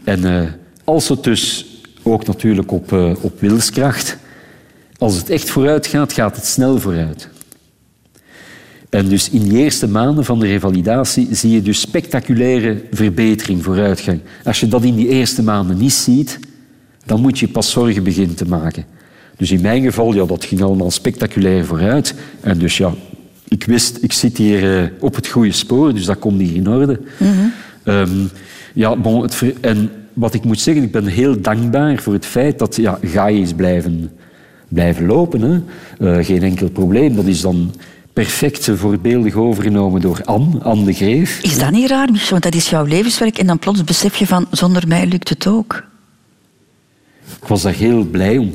En 0.04 0.24
eh, 0.24 0.48
als 0.84 1.08
het 1.08 1.24
dus 1.24 1.66
ook 2.02 2.26
natuurlijk 2.26 2.72
op, 2.72 2.92
op 3.20 3.40
wilskracht, 3.40 4.16
als 4.98 5.16
het 5.16 5.30
echt 5.30 5.50
vooruit 5.50 5.86
gaat, 5.86 6.12
gaat 6.12 6.36
het 6.36 6.46
snel 6.46 6.78
vooruit. 6.80 7.28
En 8.92 9.08
dus 9.08 9.30
in 9.30 9.42
die 9.42 9.58
eerste 9.58 9.88
maanden 9.88 10.24
van 10.24 10.38
de 10.38 10.46
revalidatie 10.46 11.28
zie 11.30 11.50
je 11.50 11.62
dus 11.62 11.80
spectaculaire 11.80 12.82
verbetering, 12.90 13.64
vooruitgang. 13.64 14.20
Als 14.44 14.60
je 14.60 14.68
dat 14.68 14.82
in 14.82 14.94
die 14.94 15.08
eerste 15.08 15.42
maanden 15.42 15.76
niet 15.76 15.92
ziet, 15.92 16.38
dan 17.04 17.20
moet 17.20 17.38
je 17.38 17.48
pas 17.48 17.70
zorgen 17.70 18.02
beginnen 18.02 18.36
te 18.36 18.48
maken. 18.48 18.84
Dus 19.36 19.50
in 19.50 19.60
mijn 19.60 19.82
geval, 19.82 20.14
ja, 20.14 20.24
dat 20.24 20.44
ging 20.44 20.62
allemaal 20.62 20.90
spectaculair 20.90 21.64
vooruit. 21.64 22.14
En 22.40 22.58
dus 22.58 22.76
ja, 22.76 22.94
ik 23.48 23.64
wist, 23.64 23.98
ik 24.00 24.12
zit 24.12 24.36
hier 24.36 24.78
eh, 24.78 24.88
op 25.00 25.14
het 25.14 25.26
goede 25.26 25.52
spoor, 25.52 25.94
dus 25.94 26.04
dat 26.04 26.18
komt 26.18 26.40
hier 26.40 26.54
in 26.54 26.68
orde. 26.68 27.00
Ehm, 27.84 28.24
ja, 28.74 28.96
bon, 28.96 29.22
het 29.22 29.34
ver- 29.34 29.54
en 29.60 29.90
wat 30.12 30.34
ik 30.34 30.44
moet 30.44 30.60
zeggen, 30.60 30.82
ik 30.82 30.92
ben 30.92 31.06
heel 31.06 31.40
dankbaar 31.40 31.98
voor 31.98 32.12
het 32.12 32.26
feit 32.26 32.58
dat 32.58 32.76
ja, 32.76 32.98
Gaia 33.02 33.42
is 33.42 33.52
blijven, 33.52 34.10
blijven 34.68 35.06
lopen. 35.06 35.40
Hè. 35.40 35.60
Eh, 36.18 36.24
geen 36.24 36.42
enkel 36.42 36.70
probleem. 36.70 37.16
Dat 37.16 37.26
is 37.26 37.40
dan 37.40 37.72
perfect 38.12 38.70
voorbeeldig 38.74 39.34
overgenomen 39.34 40.00
door 40.00 40.20
Anne, 40.24 40.62
Anne 40.62 40.84
de 40.84 40.92
Greef. 40.92 41.42
Is 41.42 41.58
dat 41.58 41.70
niet 41.70 41.90
raar, 41.90 42.10
Michel? 42.10 42.30
Want 42.30 42.42
dat 42.42 42.54
is 42.54 42.70
jouw 42.70 42.84
levenswerk. 42.84 43.38
En 43.38 43.46
dan 43.46 43.58
plots 43.58 43.84
besef 43.84 44.16
je 44.16 44.26
van, 44.26 44.46
zonder 44.50 44.88
mij 44.88 45.06
lukt 45.06 45.28
het 45.28 45.46
ook. 45.46 45.84
Ik 47.40 47.48
was 47.48 47.62
daar 47.62 47.74
heel 47.74 48.04
blij 48.04 48.38
om. 48.38 48.52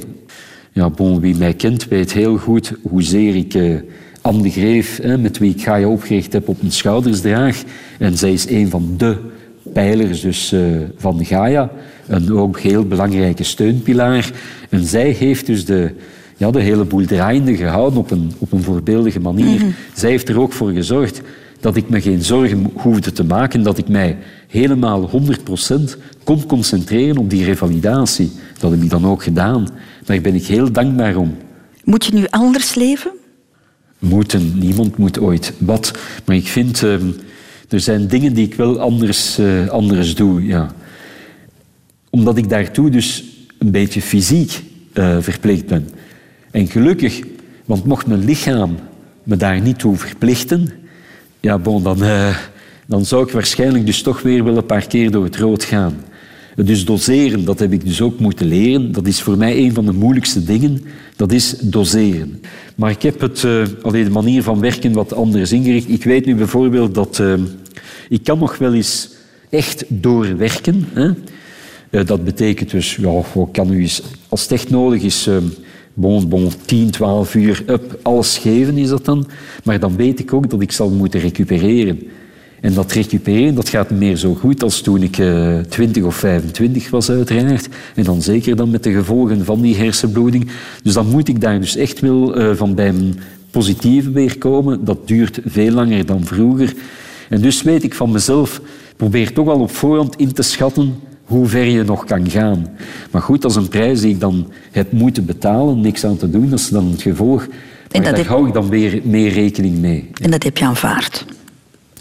Ja, 0.71 0.89
bon, 0.89 1.19
wie 1.19 1.35
mij 1.35 1.53
kent 1.53 1.87
weet 1.87 2.13
heel 2.13 2.37
goed 2.37 2.73
hoezeer 2.89 3.35
ik 3.35 3.53
eh, 3.53 3.75
Anne 4.21 4.41
de 4.41 4.49
Greef, 4.49 4.99
hè, 5.01 5.17
met 5.17 5.37
wie 5.37 5.55
ik 5.55 5.63
Gaia 5.63 5.87
opgericht 5.87 6.33
heb, 6.33 6.47
op 6.47 6.61
mijn 6.61 6.73
schouders 6.73 7.21
draag. 7.21 7.63
En 7.99 8.17
zij 8.17 8.33
is 8.33 8.49
een 8.49 8.69
van 8.69 8.93
de 8.97 9.17
pijlers 9.73 10.21
dus, 10.21 10.51
eh, 10.51 10.61
van 10.97 11.25
Gaia. 11.25 11.71
Een 12.07 12.33
ook 12.33 12.59
heel 12.59 12.85
belangrijke 12.85 13.43
steunpilaar. 13.43 14.31
En 14.69 14.85
zij 14.85 15.09
heeft 15.09 15.45
dus 15.45 15.65
de, 15.65 15.91
ja, 16.37 16.51
de 16.51 16.61
hele 16.61 16.83
boel 16.83 17.05
draaiende 17.05 17.55
gehouden 17.55 17.99
op 17.99 18.11
een, 18.11 18.31
op 18.37 18.51
een 18.51 18.63
voorbeeldige 18.63 19.19
manier. 19.19 19.61
Zij 19.93 20.09
heeft 20.09 20.29
er 20.29 20.39
ook 20.39 20.53
voor 20.53 20.71
gezorgd 20.71 21.21
dat 21.59 21.75
ik 21.75 21.89
me 21.89 22.01
geen 22.01 22.23
zorgen 22.23 22.71
hoefde 22.73 23.11
te 23.11 23.23
maken, 23.23 23.63
dat 23.63 23.77
ik 23.77 23.87
mij 23.87 24.17
helemaal 24.47 25.09
100% 25.09 25.13
kon 26.23 26.45
concentreren 26.45 27.17
op 27.17 27.29
die 27.29 27.43
revalidatie. 27.43 28.31
Dat 28.59 28.71
heb 28.71 28.81
ik 28.81 28.89
dan 28.89 29.05
ook 29.05 29.23
gedaan. 29.23 29.67
Daar 30.05 30.21
ben 30.21 30.35
ik 30.35 30.45
heel 30.45 30.71
dankbaar 30.71 31.15
om. 31.15 31.37
Moet 31.83 32.05
je 32.05 32.13
nu 32.13 32.25
anders 32.29 32.75
leven? 32.75 33.11
Moeten, 33.99 34.59
niemand 34.59 34.97
moet 34.97 35.19
ooit 35.19 35.53
wat. 35.57 35.91
Maar 36.25 36.35
ik 36.35 36.47
vind, 36.47 36.83
ehm, 36.83 37.07
er 37.69 37.79
zijn 37.79 38.07
dingen 38.07 38.33
die 38.33 38.45
ik 38.45 38.53
wel 38.53 38.79
anders, 38.79 39.37
eh, 39.37 39.67
anders 39.67 40.15
doe. 40.15 40.45
Ja. 40.45 40.71
Omdat 42.09 42.37
ik 42.37 42.49
daartoe 42.49 42.89
dus 42.89 43.23
een 43.57 43.71
beetje 43.71 44.01
fysiek 44.01 44.63
eh, 44.93 45.17
verplicht 45.19 45.65
ben. 45.65 45.89
En 46.51 46.67
gelukkig, 46.67 47.21
want 47.65 47.85
mocht 47.85 48.07
mijn 48.07 48.25
lichaam 48.25 48.75
me 49.23 49.37
daar 49.37 49.61
niet 49.61 49.79
toe 49.79 49.95
verplichten, 49.95 50.69
ja, 51.39 51.57
bon, 51.57 51.83
dan, 51.83 52.03
eh, 52.03 52.37
dan 52.85 53.05
zou 53.05 53.23
ik 53.23 53.31
waarschijnlijk 53.31 53.85
dus 53.85 54.01
toch 54.01 54.21
weer 54.21 54.43
wel 54.43 54.57
een 54.57 54.65
paar 54.65 54.87
keer 54.87 55.11
door 55.11 55.23
het 55.23 55.35
rood 55.35 55.63
gaan. 55.63 55.93
Dus 56.55 56.85
doseren, 56.85 57.45
dat 57.45 57.59
heb 57.59 57.71
ik 57.71 57.85
dus 57.85 58.01
ook 58.01 58.19
moeten 58.19 58.47
leren. 58.47 58.91
Dat 58.91 59.07
is 59.07 59.21
voor 59.21 59.37
mij 59.37 59.57
een 59.57 59.73
van 59.73 59.85
de 59.85 59.91
moeilijkste 59.91 60.43
dingen. 60.43 60.83
Dat 61.15 61.31
is 61.31 61.55
doseren. 61.61 62.41
Maar 62.75 62.91
ik 62.91 63.01
heb 63.01 63.21
het, 63.21 63.47
allee, 63.81 64.03
de 64.03 64.09
manier 64.09 64.43
van 64.43 64.59
werken 64.59 64.93
wat 64.93 65.13
anders 65.13 65.51
ingericht. 65.51 65.89
Ik 65.89 66.03
weet 66.03 66.25
nu 66.25 66.35
bijvoorbeeld 66.35 66.95
dat 66.95 67.19
eh, 67.19 67.33
ik 68.09 68.23
kan 68.23 68.39
nog 68.39 68.57
wel 68.57 68.73
eens 68.73 69.09
echt 69.49 69.83
doorwerken. 69.87 70.87
Hè? 70.93 71.11
Dat 72.03 72.23
betekent 72.23 72.71
dus, 72.71 72.95
ja, 72.95 73.23
ik 73.33 73.51
kan 73.51 73.73
u 73.73 73.81
eens, 73.81 74.01
als 74.27 74.41
het 74.41 74.51
echt 74.51 74.69
nodig 74.69 75.01
is, 75.01 75.29
bon, 75.97 76.27
bon, 76.27 76.49
10, 76.65 76.91
12 76.91 77.35
uur, 77.35 77.63
up, 77.67 77.99
alles 78.01 78.37
geven 78.37 78.77
is 78.77 78.89
dat 78.89 79.05
dan. 79.05 79.27
Maar 79.63 79.79
dan 79.79 79.95
weet 79.95 80.19
ik 80.19 80.33
ook 80.33 80.49
dat 80.49 80.61
ik 80.61 80.71
zal 80.71 80.89
moeten 80.89 81.19
recupereren. 81.19 81.99
En 82.61 82.73
dat 82.73 82.91
recupereren, 82.91 83.55
dat 83.55 83.69
gaat 83.69 83.89
meer 83.89 84.15
zo 84.15 84.33
goed 84.33 84.63
als 84.63 84.81
toen 84.81 85.03
ik 85.03 85.17
eh, 85.17 85.59
20 85.59 86.03
of 86.03 86.15
25 86.15 86.89
was 86.89 87.09
uiteraard. 87.09 87.67
En 87.95 88.03
dan 88.03 88.21
zeker 88.21 88.55
dan 88.55 88.69
met 88.69 88.83
de 88.83 88.91
gevolgen 88.91 89.45
van 89.45 89.61
die 89.61 89.75
hersenbloeding. 89.75 90.51
Dus 90.83 90.93
dan 90.93 91.09
moet 91.09 91.27
ik 91.27 91.41
daar 91.41 91.59
dus 91.59 91.75
echt 91.75 91.99
wel 91.99 92.35
eh, 92.35 92.55
van 92.55 92.75
bij 92.75 92.93
mijn 92.93 93.19
positieve 93.51 94.11
weer 94.11 94.37
komen. 94.37 94.85
Dat 94.85 95.07
duurt 95.07 95.39
veel 95.45 95.71
langer 95.71 96.05
dan 96.05 96.25
vroeger. 96.25 96.73
En 97.29 97.41
dus 97.41 97.61
weet 97.61 97.83
ik 97.83 97.93
van 97.93 98.11
mezelf, 98.11 98.61
probeer 98.95 99.33
toch 99.33 99.47
al 99.47 99.59
op 99.59 99.71
voorhand 99.71 100.15
in 100.15 100.33
te 100.33 100.41
schatten 100.41 100.95
hoe 101.27 101.47
ver 101.47 101.63
je 101.65 101.83
nog 101.83 102.05
kan 102.05 102.29
gaan. 102.29 102.67
Maar 103.11 103.21
goed, 103.21 103.41
dat 103.41 103.51
is 103.51 103.57
een 103.57 103.67
prijs 103.67 104.01
die 104.01 104.09
ik 104.13 104.19
dan 104.19 104.51
heb 104.71 104.91
moeten 104.91 105.25
betalen, 105.25 105.81
niks 105.81 106.05
aan 106.05 106.17
te 106.17 106.29
doen, 106.29 106.49
dat 106.49 106.59
is 106.59 106.69
dan 106.69 106.91
het 106.91 107.01
gevolg. 107.01 107.47
Maar 107.91 108.03
daar 108.03 108.15
heb- 108.15 108.27
hou 108.27 108.47
ik 108.47 108.53
dan 108.53 108.69
weer 108.69 109.01
meer 109.03 109.31
rekening 109.31 109.77
mee. 109.77 110.09
En 110.21 110.31
dat 110.31 110.43
heb 110.43 110.57
je 110.57 110.65
aanvaard. 110.65 111.25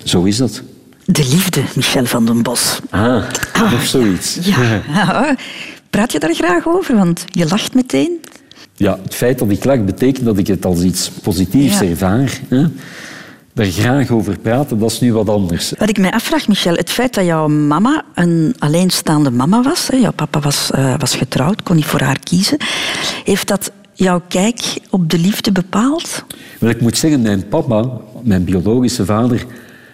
Zo 0.05 0.23
is 0.23 0.37
dat. 0.37 0.63
De 1.05 1.27
liefde, 1.31 1.61
Michel 1.75 2.05
van 2.05 2.27
den 2.27 2.43
Bos. 2.43 2.79
Ah, 2.91 3.23
of 3.75 3.85
zoiets. 3.87 4.39
Ja. 4.43 4.83
ja. 4.89 5.37
Praat 5.91 6.13
je 6.13 6.19
daar 6.19 6.35
graag 6.35 6.67
over? 6.69 6.97
Want 6.97 7.25
je 7.31 7.47
lacht 7.49 7.75
meteen. 7.75 8.11
Ja, 8.75 8.99
het 9.03 9.15
feit 9.15 9.39
dat 9.39 9.51
ik 9.51 9.65
lach 9.65 9.85
betekent 9.85 10.25
dat 10.25 10.39
ik 10.39 10.47
het 10.47 10.65
als 10.65 10.83
iets 10.83 11.11
positiefs 11.23 11.79
Ja. 11.79 11.85
ervaar. 11.87 12.41
Hè? 12.49 12.65
Daar 13.57 13.67
graag 13.67 14.11
over 14.11 14.39
praten, 14.39 14.79
dat 14.79 14.91
is 14.91 15.01
nu 15.01 15.13
wat 15.13 15.29
anders. 15.29 15.73
Wat 15.79 15.89
ik 15.89 15.99
mij 15.99 16.11
afvraag, 16.11 16.49
Michel, 16.49 16.75
het 16.75 16.91
feit 16.91 17.15
dat 17.15 17.25
jouw 17.25 17.49
mama 17.49 18.05
een 18.15 18.55
alleenstaande 18.59 19.31
mama 19.31 19.63
was, 19.63 19.89
hè, 19.89 19.97
jouw 19.97 20.13
papa 20.13 20.41
was, 20.41 20.71
eh, 20.71 20.95
was 20.99 21.15
getrouwd, 21.15 21.63
kon 21.63 21.77
niet 21.77 21.85
voor 21.85 22.01
haar 22.01 22.19
kiezen, 22.19 22.57
heeft 23.25 23.49
dat 23.49 23.73
jouw 23.93 24.23
kijk 24.29 24.79
op 24.91 25.11
de 25.11 25.19
liefde 25.19 25.53
bepaald? 25.53 26.25
Wel, 26.59 26.71
ik 26.71 26.81
moet 26.81 26.97
zeggen, 26.99 27.23
mijn 27.23 27.49
papa, 27.49 27.91
mijn 28.23 28.45
biologische 28.45 29.05
vader, 29.05 29.47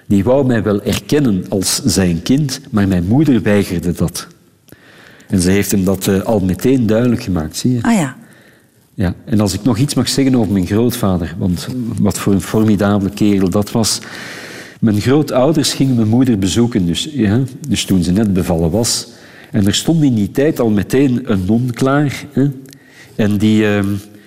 die 0.07 0.25
wou 0.25 0.47
mij 0.47 0.63
wel 0.63 0.83
erkennen 0.83 1.45
als 1.49 1.83
zijn 1.85 2.23
kind, 2.23 2.61
maar 2.71 2.89
mijn 2.89 3.07
moeder 3.07 3.43
weigerde 3.43 3.93
dat. 3.93 4.27
En 5.29 5.41
ze 5.41 5.51
heeft 5.51 5.71
hem 5.71 5.85
dat 5.85 6.07
eh, 6.07 6.21
al 6.21 6.41
meteen 6.41 6.87
duidelijk 6.87 7.23
gemaakt, 7.23 7.57
zie 7.57 7.73
je. 7.73 7.83
Ah 7.83 7.95
ja. 7.95 8.17
Ja, 8.95 9.15
en 9.25 9.41
als 9.41 9.55
ik 9.55 9.63
nog 9.63 9.79
iets 9.79 9.95
mag 9.95 10.09
zeggen 10.09 10.35
over 10.35 10.53
mijn 10.53 10.67
grootvader, 10.67 11.35
want 11.39 11.69
wat 12.01 12.19
voor 12.19 12.33
een 12.33 12.41
formidabele 12.41 13.11
kerel 13.11 13.51
dat 13.51 13.71
was. 13.71 14.01
Mijn 14.81 15.01
grootouders 15.01 15.75
gingen 15.75 15.95
mijn 15.95 16.09
moeder 16.09 16.39
bezoeken, 16.39 16.87
dus, 16.87 17.09
ja, 17.13 17.41
dus 17.69 17.85
toen 17.85 18.03
ze 18.03 18.13
net 18.13 18.33
bevallen 18.33 18.71
was. 18.71 19.09
En 19.51 19.67
er 19.67 19.75
stond 19.75 20.03
in 20.03 20.15
die 20.15 20.31
tijd 20.31 20.61
al 20.61 20.71
meteen 20.71 21.21
een 21.25 21.45
non 21.47 21.71
klaar. 21.71 22.25
Hè, 22.33 22.51
en 23.15 23.37
die 23.37 23.67
eh, 23.67 23.85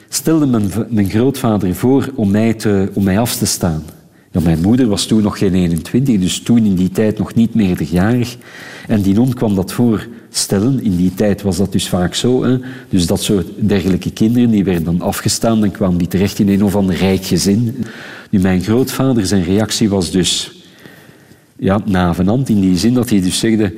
stelde 0.10 0.46
mijn, 0.46 0.72
mijn 0.90 1.10
grootvader 1.10 1.76
voor 1.76 2.12
om 2.16 2.32
mij, 2.32 2.54
te, 2.54 2.90
om 2.94 3.04
mij 3.04 3.20
af 3.20 3.36
te 3.36 3.46
staan. 3.46 3.84
Ja, 4.32 4.40
mijn 4.42 4.62
moeder 4.62 4.88
was 4.88 5.06
toen 5.06 5.22
nog 5.22 5.38
geen 5.38 5.54
21, 5.54 6.20
dus 6.20 6.40
toen 6.40 6.66
in 6.66 6.76
die 6.76 6.90
tijd 6.90 7.18
nog 7.18 7.34
niet 7.34 7.56
meerderjarig. 7.56 8.38
En 8.88 9.02
die 9.02 9.14
non 9.14 9.34
kwam 9.34 9.56
dat 9.56 9.72
In 10.82 10.96
die 10.96 11.14
tijd 11.14 11.42
was 11.42 11.58
dat 11.58 11.72
dus 11.72 11.88
vaak 11.88 12.14
zo. 12.14 12.44
Hè. 12.44 12.58
Dus 12.90 13.08
dat 13.08 13.24
soort 13.24 13.48
dergelijke 13.56 14.12
kinderen 14.12 14.50
die 14.50 14.64
werden 14.64 14.84
dan 14.84 15.02
afgestaan. 15.02 15.60
Dan 15.60 15.72
kwamen 15.72 15.98
die 15.98 16.08
terecht 16.08 16.40
in 16.40 16.50
een 16.50 16.64
of 16.64 16.76
ander 16.76 16.96
rijk 16.96 17.26
gezin. 17.26 17.86
Nu, 18.30 18.40
mijn 18.40 18.62
grootvader, 18.62 19.26
zijn 19.26 19.44
reactie 19.44 19.90
was 19.90 20.12
dus 20.12 20.52
ja, 21.56 21.82
navenant 21.86 22.50
in 22.50 22.62
die 22.62 22.78
zin 22.78 22.94
dat 22.94 23.10
hij 23.10 23.22
dus 23.22 23.40
zegde... 23.40 23.74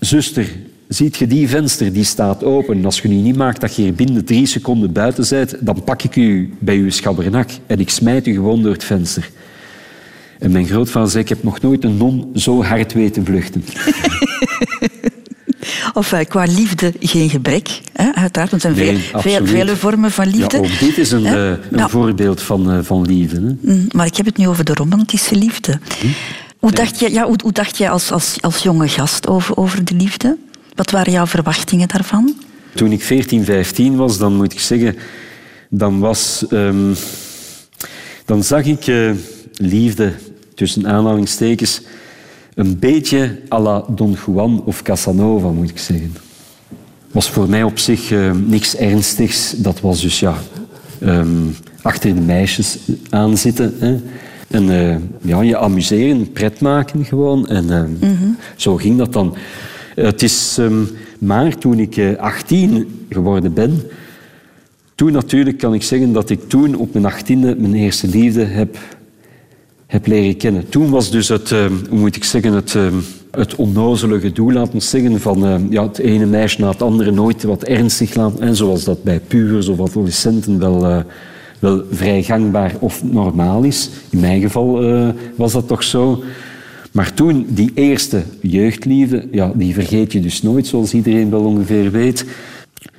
Zuster, 0.00 0.48
ziet 0.88 1.16
je 1.16 1.26
die 1.26 1.48
venster, 1.48 1.92
die 1.92 2.04
staat 2.04 2.44
open. 2.44 2.76
En 2.76 2.84
als 2.84 3.00
je 3.00 3.08
nu 3.08 3.14
niet 3.14 3.36
maakt 3.36 3.60
dat 3.60 3.76
je 3.76 3.82
hier 3.82 3.94
binnen 3.94 4.24
drie 4.24 4.46
seconden 4.46 4.92
buiten 4.92 5.26
bent, 5.28 5.56
dan 5.60 5.84
pak 5.84 6.02
ik 6.02 6.16
u 6.16 6.54
bij 6.58 6.76
uw 6.76 6.90
schabbernak 6.90 7.50
en 7.66 7.80
ik 7.80 7.90
smijt 7.90 8.26
u 8.26 8.32
gewoon 8.32 8.62
door 8.62 8.72
het 8.72 8.84
venster. 8.84 9.30
En 10.38 10.52
mijn 10.52 10.66
grootvader 10.66 11.10
zei, 11.10 11.22
ik 11.22 11.28
heb 11.28 11.42
nog 11.42 11.60
nooit 11.60 11.84
een 11.84 11.96
non 11.96 12.30
zo 12.34 12.62
hard 12.62 12.92
weten 12.92 13.24
vluchten. 13.24 13.64
Of 15.92 16.12
eh, 16.12 16.28
qua 16.28 16.44
liefde 16.44 16.92
geen 17.00 17.30
gebrek, 17.30 17.80
hè? 17.92 18.10
uiteraard, 18.14 18.50
want 18.50 18.64
er 18.64 18.74
zijn 18.74 18.94
Nee, 18.94 19.02
veel, 19.12 19.20
veel, 19.20 19.46
vele 19.46 19.76
vormen 19.76 20.10
van 20.10 20.26
liefde. 20.26 20.56
Ja, 20.56 20.62
ook 20.62 20.78
dit 20.78 20.98
is 20.98 21.10
een, 21.10 21.26
eh, 21.26 21.46
een 21.48 21.58
Nou, 21.70 21.90
voorbeeld 21.90 22.42
van, 22.42 22.70
eh, 22.70 22.78
van 22.82 23.06
liefde. 23.06 23.36
Hè? 23.36 23.72
mm, 23.72 23.86
maar 23.90 24.06
ik 24.06 24.16
heb 24.16 24.26
het 24.26 24.36
nu 24.36 24.48
over 24.48 24.64
de 24.64 24.74
romantische 24.74 25.34
liefde. 25.36 25.78
Hm? 26.00 26.06
Hoe 26.58 26.72
dacht 26.72 26.98
je, 26.98 27.12
ja, 27.12 27.24
hoe, 27.24 27.38
hoe 27.42 27.52
dacht 27.52 27.76
je 27.78 27.88
als, 27.88 28.10
als, 28.12 28.36
als 28.40 28.58
jonge 28.62 28.88
gast 28.88 29.26
over, 29.26 29.56
over 29.56 29.84
de 29.84 29.94
liefde? 29.94 30.36
Wat 30.74 30.90
waren 30.90 31.12
jouw 31.12 31.26
verwachtingen 31.26 31.88
daarvan? 31.88 32.34
Toen 32.74 32.92
ik 32.92 33.02
14, 33.02 33.44
15 33.44 33.96
was, 33.96 34.18
dan 34.18 34.34
moet 34.36 34.52
ik 34.52 34.60
zeggen, 34.60 34.96
dan 35.70 35.98
was... 35.98 36.44
ehm, 36.50 36.94
dan 38.24 38.42
zag 38.42 38.64
ik 38.64 38.92
liefde, 39.52 40.12
tussen 40.54 40.86
aanhalingstekens, 40.88 41.80
een 42.54 42.78
beetje 42.78 43.38
à 43.52 43.60
la 43.60 43.84
Don 43.88 44.16
Juan 44.26 44.62
of 44.64 44.82
Casanova, 44.82 45.48
moet 45.48 45.70
ik 45.70 45.78
zeggen. 45.78 46.14
Was 47.10 47.30
voor 47.30 47.48
mij 47.48 47.62
op 47.62 47.78
zich 47.78 48.10
eh, 48.10 48.30
niks 48.46 48.76
ernstigs. 48.76 49.54
Dat 49.56 49.80
was 49.80 50.00
dus, 50.00 50.20
ja, 50.20 50.34
ehm, 51.00 51.28
achter 51.82 52.14
de 52.14 52.20
meisjes 52.20 52.78
aanzitten. 53.10 53.74
Hè. 53.78 54.00
En 54.48 54.70
eh, 54.70 54.96
ja, 55.22 55.40
je 55.40 55.58
amuseren, 55.58 56.32
pret 56.32 56.60
maken 56.60 57.04
gewoon. 57.04 57.48
En 57.48 57.70
eh, 57.70 58.08
zo 58.56 58.76
ging 58.76 58.98
dat 58.98 59.12
dan. 59.12 59.36
Eh, 59.96 60.04
het 60.04 60.22
is 60.22 60.56
ehm, 60.58 60.82
maar 61.18 61.58
toen 61.58 61.78
ik 61.78 61.96
eh, 61.96 62.16
18 62.16 63.06
geworden 63.08 63.52
ben, 63.52 63.82
toen 64.94 65.12
natuurlijk 65.12 65.58
kan 65.58 65.74
ik 65.74 65.82
zeggen 65.82 66.12
dat 66.12 66.30
ik 66.30 66.48
toen 66.48 66.74
op 66.74 66.92
mijn 66.92 67.04
achttiende 67.04 67.56
mijn 67.56 67.74
eerste 67.74 68.08
liefde 68.08 68.44
heb, 68.44 68.78
heb 69.86 70.06
leren 70.06 70.36
kennen. 70.36 70.68
Toen 70.68 70.90
was 70.90 71.10
dus 71.10 71.28
het, 71.28 71.52
eh, 71.52 71.66
hoe 71.88 71.98
moet 71.98 72.16
ik 72.16 72.24
zeggen, 72.24 72.52
het, 72.52 72.74
eh, 72.74 72.86
het 73.36 73.54
onnozele 73.54 74.20
gedoe, 74.20 74.52
laten 74.52 74.72
we 74.72 74.80
zeggen, 74.80 75.20
van 75.20 75.46
eh, 75.46 75.54
ja, 75.70 75.82
het 75.82 75.98
ene 75.98 76.26
meisje 76.26 76.60
na 76.60 76.68
het 76.68 76.82
andere 76.82 77.10
nooit 77.10 77.42
wat 77.42 77.62
ernstig 77.62 78.14
laten, 78.14 78.40
en 78.40 78.56
zoals 78.56 78.84
dat 78.84 79.02
bij 79.02 79.20
pubers 79.20 79.68
of 79.68 79.80
adolescenten 79.80 80.58
wel, 80.58 80.86
eh, 80.86 80.98
wel 81.58 81.82
vrij 81.90 82.22
gangbaar 82.22 82.74
of 82.78 83.04
normaal 83.04 83.62
is. 83.62 83.90
In 84.10 84.20
mijn 84.20 84.40
geval 84.40 84.82
eh, 84.82 85.08
was 85.36 85.52
dat 85.52 85.68
toch 85.68 85.82
zo. 85.82 86.22
Maar 86.92 87.14
toen, 87.14 87.46
die 87.48 87.70
eerste 87.74 88.22
jeugdliefde, 88.40 89.28
ja, 89.30 89.52
die 89.54 89.74
vergeet 89.74 90.12
je 90.12 90.20
dus 90.20 90.42
nooit, 90.42 90.66
zoals 90.66 90.94
iedereen 90.94 91.30
wel 91.30 91.44
ongeveer 91.44 91.90
weet. 91.90 92.24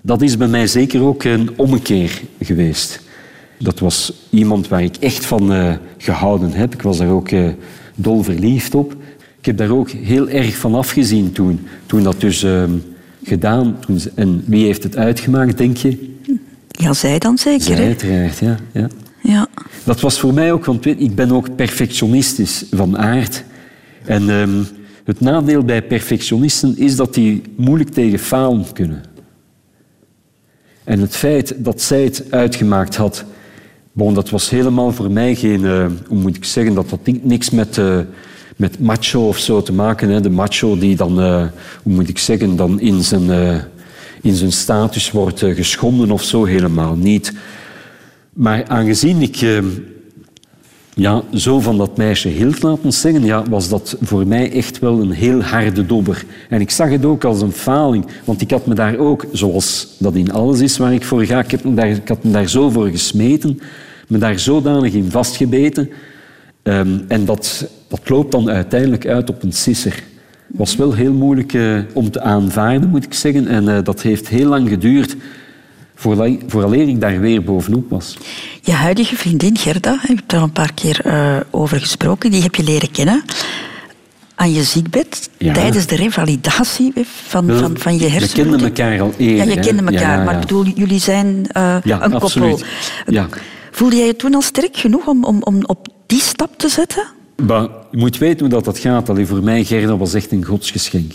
Dat 0.01 0.21
is 0.21 0.37
bij 0.37 0.47
mij 0.47 0.67
zeker 0.67 1.01
ook 1.01 1.23
een 1.23 1.49
ommekeer 1.55 2.21
geweest. 2.41 3.01
Dat 3.59 3.79
was 3.79 4.13
iemand 4.29 4.67
waar 4.67 4.83
ik 4.83 4.95
echt 4.95 5.25
van 5.25 5.53
eh, 5.53 5.73
gehouden 5.97 6.51
heb. 6.51 6.73
Ik 6.73 6.81
was 6.81 6.97
daar 6.97 7.09
ook 7.09 7.29
eh, 7.29 7.47
dol 7.95 8.23
verliefd 8.23 8.75
op. 8.75 8.95
Ik 9.39 9.45
heb 9.45 9.57
daar 9.57 9.69
ook 9.77 9.89
heel 9.89 10.29
erg 10.29 10.57
van 10.57 10.75
afgezien 10.75 11.31
toen. 11.31 11.67
Toen 11.85 12.03
dat 12.03 12.21
dus 12.21 12.43
ehm, 12.43 12.71
gedaan. 13.23 13.77
Toen 13.85 13.99
ze- 13.99 14.11
en 14.15 14.43
wie 14.45 14.65
heeft 14.65 14.83
het 14.83 14.97
uitgemaakt, 14.97 15.57
denk 15.57 15.77
je? 15.77 16.13
Ja, 16.67 16.93
zij 16.93 17.19
dan 17.19 17.37
zeker, 17.37 17.61
Zij 17.63 17.85
uiteraard, 17.85 18.37
ja. 18.39 18.57
ja. 18.73 18.87
Ja. 19.21 19.47
Dat 19.83 19.99
was 20.01 20.19
voor 20.19 20.33
mij 20.33 20.51
ook, 20.51 20.65
want 20.65 20.83
weet, 20.83 21.01
ik 21.01 21.15
ben 21.15 21.31
ook 21.31 21.55
perfectionistisch 21.55 22.65
van 22.71 22.97
aard. 22.97 23.43
En 24.05 24.29
ehm, 24.29 24.63
het 25.03 25.19
nadeel 25.19 25.63
bij 25.63 25.81
perfectionisten 25.81 26.77
is 26.77 26.95
dat 26.95 27.13
die 27.13 27.41
moeilijk 27.55 27.89
tegen 27.89 28.19
falen 28.19 28.65
kunnen. 28.73 29.03
En 30.83 30.99
het 30.99 31.15
feit 31.15 31.53
dat 31.57 31.81
zij 31.81 32.03
het 32.03 32.23
uitgemaakt 32.29 32.95
had, 32.95 33.25
bon, 33.95 34.13
dat 34.13 34.29
was 34.29 34.49
helemaal 34.49 34.91
voor 34.91 35.11
mij 35.11 35.35
geen, 35.35 35.65
eh, 35.65 35.85
hoe 36.07 36.17
moet 36.17 36.35
ik 36.35 36.45
zeggen, 36.45 36.73
dat 36.73 36.89
had 36.89 37.05
ni- 37.05 37.19
niks 37.23 37.49
met, 37.49 37.77
eh, 37.77 37.99
met 38.55 38.79
macho 38.79 39.27
of 39.27 39.37
zo 39.37 39.61
te 39.61 39.73
maken. 39.73 40.09
Hè. 40.09 40.21
De 40.21 40.29
macho 40.29 40.77
die 40.77 40.95
dan, 40.95 41.21
eh, 41.21 41.45
hoe 41.83 41.93
moet 41.93 42.09
ik 42.09 42.17
zeggen, 42.17 42.55
dan 42.55 42.79
in 42.79 43.03
zijn, 43.03 43.29
in 44.21 44.35
zijn 44.35 44.51
status 44.51 45.11
wordt 45.11 45.39
geschonden 45.39 46.11
of 46.11 46.23
zo, 46.23 46.45
helemaal 46.45 46.95
niet. 46.95 47.33
Maar 48.33 48.67
aangezien 48.67 49.21
ik 49.21 49.61
ja, 50.97 51.23
zo 51.33 51.59
van 51.59 51.77
dat 51.77 51.97
meisje 51.97 52.27
hield, 52.27 52.63
laten 52.63 52.83
we 52.83 52.91
zeggen, 52.91 53.23
ja, 53.23 53.43
was 53.49 53.69
dat 53.69 53.97
voor 54.01 54.27
mij 54.27 54.51
echt 54.51 54.79
wel 54.79 55.01
een 55.01 55.11
heel 55.11 55.41
harde 55.41 55.85
dobber. 55.85 56.25
En 56.49 56.61
ik 56.61 56.71
zag 56.71 56.89
het 56.89 57.05
ook 57.05 57.23
als 57.23 57.41
een 57.41 57.51
faling, 57.51 58.05
want 58.23 58.41
ik 58.41 58.51
had 58.51 58.65
me 58.65 58.73
daar 58.73 58.97
ook, 58.97 59.25
zoals 59.31 59.95
dat 59.99 60.15
in 60.15 60.31
alles 60.31 60.59
is 60.59 60.77
waar 60.77 60.93
ik 60.93 61.03
voor 61.03 61.25
ga, 61.25 61.39
ik, 61.39 61.51
heb 61.51 61.63
me 61.63 61.73
daar, 61.73 61.89
ik 61.89 62.07
had 62.07 62.23
me 62.23 62.31
daar 62.31 62.49
zo 62.49 62.69
voor 62.69 62.87
gesmeten, 62.87 63.59
me 64.07 64.17
daar 64.17 64.39
zodanig 64.39 64.93
in 64.93 65.11
vastgebeten. 65.11 65.89
Ehm, 66.63 66.99
en 67.07 67.25
dat, 67.25 67.69
dat 67.87 68.09
loopt 68.09 68.31
dan 68.31 68.49
uiteindelijk 68.49 69.07
uit 69.07 69.29
op 69.29 69.43
een 69.43 69.53
sisser. 69.53 70.03
Was 70.47 70.75
wel 70.75 70.93
heel 70.93 71.13
moeilijk 71.13 71.53
eh, 71.53 71.79
om 71.93 72.11
te 72.11 72.21
aanvaarden, 72.21 72.89
moet 72.89 73.05
ik 73.05 73.13
zeggen. 73.13 73.47
En 73.47 73.69
eh, 73.69 73.83
dat 73.83 74.01
heeft 74.01 74.27
heel 74.27 74.47
lang 74.47 74.69
geduurd 74.69 75.15
vooraleer 75.95 76.87
ik 76.87 77.01
daar 77.01 77.19
weer 77.19 77.43
bovenop 77.43 77.89
was. 77.89 78.17
Je 78.61 78.71
huidige 78.71 79.15
vriendin 79.15 79.57
Gerda, 79.57 79.91
je 80.07 80.13
hebt 80.15 80.29
daar 80.29 80.41
een 80.41 80.51
paar 80.51 80.73
keer 80.73 80.99
eh, 81.05 81.37
over 81.51 81.79
gesproken, 81.79 82.31
die 82.31 82.41
heb 82.41 82.55
je 82.55 82.63
leren 82.63 82.91
kennen. 82.91 83.23
aan 84.35 84.53
je 84.53 84.63
ziekbed 84.63 85.29
Ja. 85.37 85.53
tijdens 85.53 85.85
de 85.85 85.95
revalidatie 85.95 86.91
van, 87.27 87.47
van, 87.57 87.77
van 87.77 87.93
je 87.93 87.99
we 87.99 88.09
hersenen. 88.09 88.49
kenden 88.49 88.67
elkaar 88.67 89.01
al 89.01 89.13
eerder, 89.17 89.45
Ja, 89.47 89.53
je 89.53 89.59
kende 89.59 89.91
elkaar, 89.91 90.17
Ja, 90.17 90.23
maar 90.23 90.33
ik 90.33 90.39
bedoel, 90.39 90.65
jullie 90.75 90.99
zijn 90.99 91.45
Ja, 91.53 91.81
een 91.83 92.13
absoluut. 92.13 92.49
koppel. 92.49 92.67
Ja. 93.07 93.27
Voelde 93.71 93.95
jij 93.95 94.05
je 94.05 94.15
toen 94.15 94.35
al 94.35 94.41
sterk 94.41 94.77
genoeg 94.77 95.07
om, 95.07 95.23
om, 95.23 95.41
om 95.43 95.59
op 95.65 95.87
die 96.05 96.21
stap 96.21 96.57
te 96.57 96.69
zetten? 96.69 97.03
Maar 97.45 97.61
je 97.91 97.97
moet 97.97 98.17
weten 98.17 98.39
hoe 98.39 98.49
dat, 98.49 98.65
dat 98.65 98.77
gaat. 98.79 99.09
Allee, 99.09 99.25
voor 99.25 99.43
mij, 99.43 99.63
Gerda, 99.63 99.97
was 99.97 100.13
echt 100.13 100.31
een 100.31 100.45
godsgeschenk. 100.45 101.11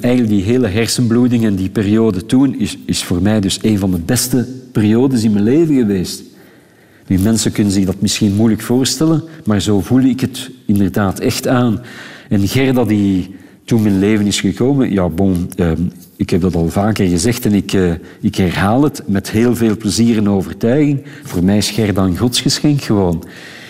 Eigenlijk 0.00 0.32
die 0.32 0.42
hele 0.42 0.66
hersenbloeding 0.66 1.44
en 1.44 1.54
die 1.54 1.70
periode 1.70 2.26
toen 2.26 2.58
is, 2.58 2.78
is 2.86 3.04
voor 3.04 3.22
mij 3.22 3.40
dus 3.40 3.58
een 3.62 3.78
van 3.78 3.90
de 3.90 3.98
beste 3.98 4.46
periodes 4.72 5.24
in 5.24 5.32
mijn 5.32 5.44
leven 5.44 5.74
geweest. 5.74 6.22
Nu, 7.06 7.18
mensen 7.18 7.52
kunnen 7.52 7.72
zich 7.72 7.84
dat 7.84 8.00
misschien 8.00 8.34
moeilijk 8.34 8.62
voorstellen, 8.62 9.22
maar 9.44 9.60
zo 9.60 9.80
voel 9.80 10.02
ik 10.02 10.20
het 10.20 10.50
inderdaad 10.66 11.18
echt 11.20 11.46
aan. 11.46 11.80
En 12.28 12.48
Gerda, 12.48 12.84
die 12.84 13.34
toen 13.64 13.82
mijn 13.82 13.98
leven 13.98 14.26
is 14.26 14.40
gekomen, 14.40 14.92
ja, 14.92 15.08
bon, 15.08 15.48
ehm, 15.56 15.82
ik 16.16 16.30
heb 16.30 16.40
dat 16.40 16.54
al 16.54 16.68
vaker 16.68 17.06
gezegd 17.06 17.44
en 17.44 17.54
ik, 17.54 17.72
eh, 17.72 17.92
ik 18.20 18.34
herhaal 18.34 18.82
het 18.82 19.02
met 19.06 19.30
heel 19.30 19.56
veel 19.56 19.76
plezier 19.76 20.16
en 20.16 20.28
overtuiging. 20.28 21.02
Voor 21.22 21.44
mij 21.44 21.56
is 21.56 21.70
Gerda 21.70 22.02
een 22.02 22.16
godsgeschenk 22.16 22.82
gewoon. 22.82 23.24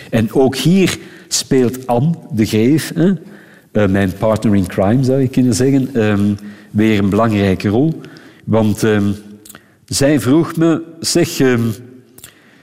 En 0.09 0.33
ook 0.33 0.55
hier 0.55 0.97
speelt 1.27 1.87
Anne 1.87 2.11
de 2.31 2.45
Greef, 2.45 2.91
hè, 2.95 3.13
mijn 3.71 4.11
partner 4.19 4.55
in 4.55 4.67
crime 4.67 5.03
zou 5.03 5.21
je 5.21 5.27
kunnen 5.27 5.53
zeggen, 5.53 5.89
ehm, 5.93 6.33
weer 6.71 6.99
een 6.99 7.09
belangrijke 7.09 7.67
rol. 7.67 8.01
Want 8.43 8.83
ehm, 8.83 9.11
zij 9.85 10.19
vroeg 10.19 10.55
me, 10.55 10.81
zeg, 10.99 11.39
ehm, 11.39 11.61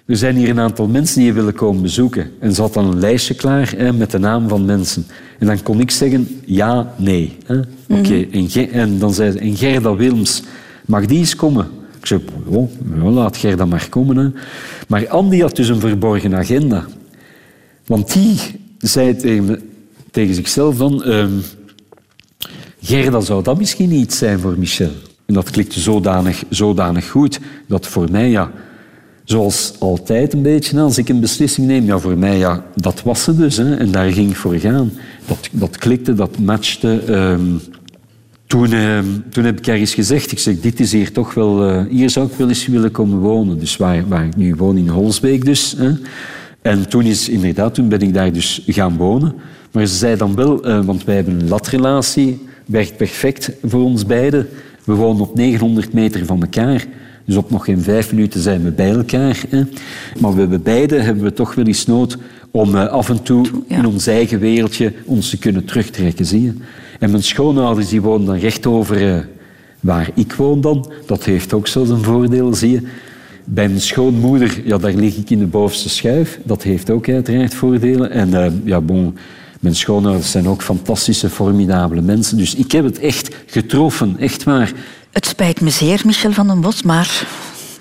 er 0.07 0.17
zijn 0.17 0.37
hier 0.37 0.49
een 0.49 0.61
aantal 0.61 0.87
mensen 0.89 1.17
die 1.19 1.27
je 1.27 1.33
willen 1.33 1.55
komen 1.55 1.83
bezoeken. 1.83 2.31
En 2.39 2.55
ze 2.55 2.61
had 2.61 2.75
dan 2.75 2.85
een 2.85 2.99
lijstje 2.99 3.35
klaar 3.35 3.73
hè, 3.77 3.93
met 3.93 4.11
de 4.11 4.19
naam 4.19 4.49
van 4.49 4.65
mensen. 4.65 5.07
En 5.39 5.47
dan 5.47 5.63
kon 5.63 5.81
ik 5.81 5.91
zeggen 5.91 6.29
ja, 6.45 6.93
nee. 6.97 7.37
hè. 7.47 7.61
Oké, 7.89 8.27
en, 8.31 8.71
en 8.73 8.99
dan 8.99 9.15
zei 9.15 9.31
ze, 9.31 9.39
en 9.39 9.57
Gerda 9.57 9.97
Wilms, 9.97 10.43
mag 10.87 11.07
die 11.07 11.19
eens 11.19 11.37
komen? 11.37 11.67
Ik 11.99 12.07
zei, 12.07 12.21
oh, 12.47 13.15
laat 13.15 13.37
Gerda 13.37 13.65
maar 13.65 13.87
komen. 13.89 14.17
Hè. 14.17 14.29
Maar 14.89 15.09
Andy 15.09 15.41
had 15.41 15.57
dus 15.57 15.69
een 15.69 15.81
verborgen 15.81 16.35
agenda. 16.35 16.85
Want 17.87 18.13
die 18.13 18.37
zei 18.79 19.17
tegen, 19.17 19.45
me- 19.45 19.61
tegen 20.17 20.35
zichzelf 20.35 20.77
dan... 20.77 21.05
ehm, 21.05 21.31
Gerda, 22.81 23.21
zou 23.21 23.43
dat 23.43 23.59
misschien 23.59 23.93
iets 23.93 24.19
zijn 24.19 24.39
voor 24.39 24.59
Michel? 24.59 24.91
En 25.27 25.35
dat 25.35 25.51
klikte 25.51 25.81
zodanig, 25.81 26.45
zodanig 26.49 27.11
goed 27.11 27.41
dat 27.69 27.87
voor 27.87 28.11
mij, 28.11 28.31
ja, 28.31 28.51
zoals 29.25 29.75
altijd 29.79 30.33
een 30.33 30.43
beetje, 30.43 30.81
als 30.81 30.99
ik 30.99 31.09
een 31.09 31.21
beslissing 31.21 31.67
neem, 31.67 31.85
ja, 31.85 31.99
voor 31.99 32.19
mij, 32.19 32.39
ja, 32.39 32.65
dat 32.75 33.03
was 33.03 33.23
ze 33.23 33.37
dus. 33.37 33.57
Hè, 33.57 33.77
en 33.77 33.91
daar 33.91 34.13
ging 34.13 34.31
ik 34.31 34.37
voor 34.37 34.55
gaan. 34.55 34.93
Dat, 35.27 35.49
dat 35.53 35.77
klikte, 35.77 36.15
dat 36.15 36.39
matchte. 36.39 37.03
ehm, 37.07 37.57
toen, 38.47 38.73
ehm, 38.73 39.07
toen 39.31 39.45
heb 39.45 39.59
ik 39.59 39.67
ergens 39.67 39.95
gezegd, 39.95 40.33
ik 40.33 40.39
zeg, 40.39 40.61
dit 40.61 40.81
is 40.81 40.93
hier 40.93 41.13
toch 41.13 41.35
wel... 41.35 41.69
eh, 41.69 41.83
hier 41.91 42.11
zou 42.11 42.27
ik 42.27 42.33
wel 42.37 42.49
eens 42.49 42.67
willen 42.67 42.91
komen 42.91 43.19
wonen. 43.19 43.59
Dus 43.59 43.77
waar, 43.77 44.09
waar 44.09 44.27
ik 44.27 44.37
nu 44.37 44.55
woon, 44.55 44.77
in 44.77 44.89
Holsbeek 44.89 45.45
dus. 45.45 45.75
Hè. 45.79 45.93
En 46.63 46.89
toen, 46.89 47.03
is, 47.03 47.29
inderdaad, 47.29 47.75
toen 47.75 47.89
ben 47.89 48.01
ik 48.01 48.15
daar 48.15 48.33
dus 48.33 48.63
gaan 48.67 48.97
wonen. 48.97 49.35
Maar 49.77 49.87
ze 49.87 49.95
zei 49.95 50.17
dan 50.17 50.35
wel, 50.35 50.65
eh, 50.65 50.85
want 50.85 51.05
wij 51.05 51.15
hebben 51.15 51.41
een 51.41 51.49
latrelatie, 51.49 52.47
werkt 52.67 52.97
perfect 52.97 53.51
voor 53.65 53.83
ons 53.83 54.07
beiden. 54.07 54.49
We 54.85 54.95
wonen 54.95 55.23
op 55.23 55.35
900 55.35 55.93
meter 55.93 56.27
van 56.27 56.41
elkaar. 56.41 56.85
Dus 57.25 57.37
op 57.37 57.51
nog 57.51 57.65
geen 57.65 57.81
vijf 57.81 58.13
minuten 58.13 58.41
zijn 58.41 58.63
we 58.63 58.71
bij 58.71 58.91
elkaar. 58.91 59.43
Hè. 59.49 59.63
Maar 60.21 60.35
we 60.35 60.41
hebben 60.41 60.63
beide 60.63 60.99
hebben 60.99 61.25
we 61.25 61.33
toch 61.33 61.55
wel 61.55 61.65
eens 61.65 61.87
nood 61.87 62.19
om 62.51 62.75
eh, 62.75 62.87
af 62.87 63.09
en 63.09 63.23
toe 63.23 63.47
Ja. 63.69 63.77
in 63.77 63.87
ons 63.87 64.07
eigen 64.07 64.39
wereldje 64.39 64.93
ons 65.05 65.31
te 65.31 65.39
kunnen 65.39 65.65
terugtrekken, 65.65 66.27
zie 66.27 66.43
je. 66.43 66.53
En 66.99 67.11
mijn 67.11 67.23
schoonouders 67.23 67.89
die 67.89 68.03
wonen 68.03 68.27
dan 68.27 68.39
recht 68.39 68.67
over 68.67 69.15
eh, 69.15 69.19
waar 69.81 70.11
ik 70.15 70.33
woon 70.33 70.61
dan. 70.61 70.93
Dat 71.07 71.25
heeft 71.25 71.53
ook 71.53 71.67
zo 71.67 71.85
zijn 71.85 72.03
voordeel, 72.03 72.55
zie 72.55 72.71
je. 72.71 72.81
Bij 73.45 73.69
mijn 73.69 73.81
schoonmoeder, 73.81 74.61
ja, 74.65 74.79
daar 74.79 74.93
lig 74.95 75.17
ik 75.17 75.31
in 75.31 75.39
de 75.39 75.47
bovenste 75.47 75.89
schuif. 75.89 76.41
Dat 76.45 76.63
heeft 76.63 76.91
ook 76.91 77.09
uiteraard 77.09 77.55
voordelen. 77.55 78.11
En 78.11 78.61
ja, 78.65 78.81
bon, 78.81 79.15
mijn 79.61 79.75
schoonouders 79.75 80.31
zijn 80.31 80.49
ook 80.49 80.63
fantastische, 80.63 81.31
formidabele 81.31 82.01
mensen. 82.01 82.37
Dus 82.39 82.55
ik 82.55 82.73
heb 82.73 82.85
het 82.85 82.99
echt 82.99 83.35
getroffen, 83.47 84.17
echt 84.19 84.45
waar. 84.45 84.73
Het 85.11 85.27
spijt 85.27 85.61
me 85.61 85.71
zeer, 85.71 86.03
Michel 86.05 86.33
van 86.33 86.47
den 86.47 86.61
Bos, 86.61 86.83
maar 86.83 87.27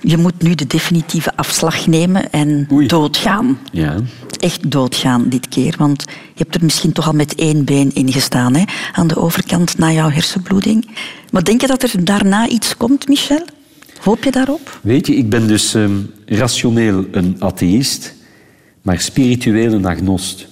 je 0.02 0.18
moet 0.18 0.42
nu 0.42 0.56
de 0.56 0.68
definitieve 0.68 1.36
afslag 1.36 1.88
nemen 1.88 2.32
en 2.32 2.68
Oei. 2.72 2.88
doodgaan. 2.88 3.60
Ja. 3.72 3.96
Echt 4.40 4.72
doodgaan 4.72 5.30
dit 5.30 5.48
keer, 5.48 5.76
want 5.78 6.04
je 6.08 6.44
hebt 6.44 6.56
er 6.56 6.64
misschien 6.64 6.92
toch 6.92 7.08
al 7.08 7.14
met 7.14 7.36
één 7.36 7.64
been 7.66 7.94
in 7.94 8.12
gestaan, 8.12 8.56
hè? 8.56 8.64
aan 8.92 9.08
de 9.08 9.18
overkant 9.18 9.78
na 9.78 9.92
jouw 9.92 10.10
hersenbloeding. 10.10 10.88
Maar 11.32 11.44
denk 11.44 11.62
je 11.62 11.68
dat 11.68 11.84
er 11.84 12.06
daarna 12.06 12.48
iets 12.48 12.78
komt, 12.78 13.08
Michel? 13.08 13.46
Hoop 14.02 14.24
je 14.24 14.32
daarop? 14.32 14.80
Weet 14.82 15.08
je, 15.08 15.16
ik 15.16 15.30
ben 15.30 15.48
dus 15.48 15.74
ehm, 15.74 15.92
rationeel 16.26 17.06
een 17.12 17.36
atheïst, 17.40 18.14
maar 18.82 19.00
spiritueel 19.00 19.74
een 19.74 19.86
agnost. 19.86 20.48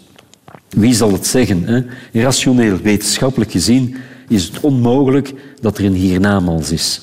Wie 0.75 0.93
zal 0.93 1.11
het 1.11 1.27
zeggen? 1.27 1.63
Hè? 1.63 1.81
Rationeel, 2.21 2.77
wetenschappelijk 2.77 3.51
gezien, 3.51 3.95
is 4.27 4.43
het 4.43 4.59
onmogelijk 4.59 5.33
dat 5.61 5.77
er 5.77 5.85
een 5.85 5.93
hiernamaals 5.93 6.71
is. 6.71 7.01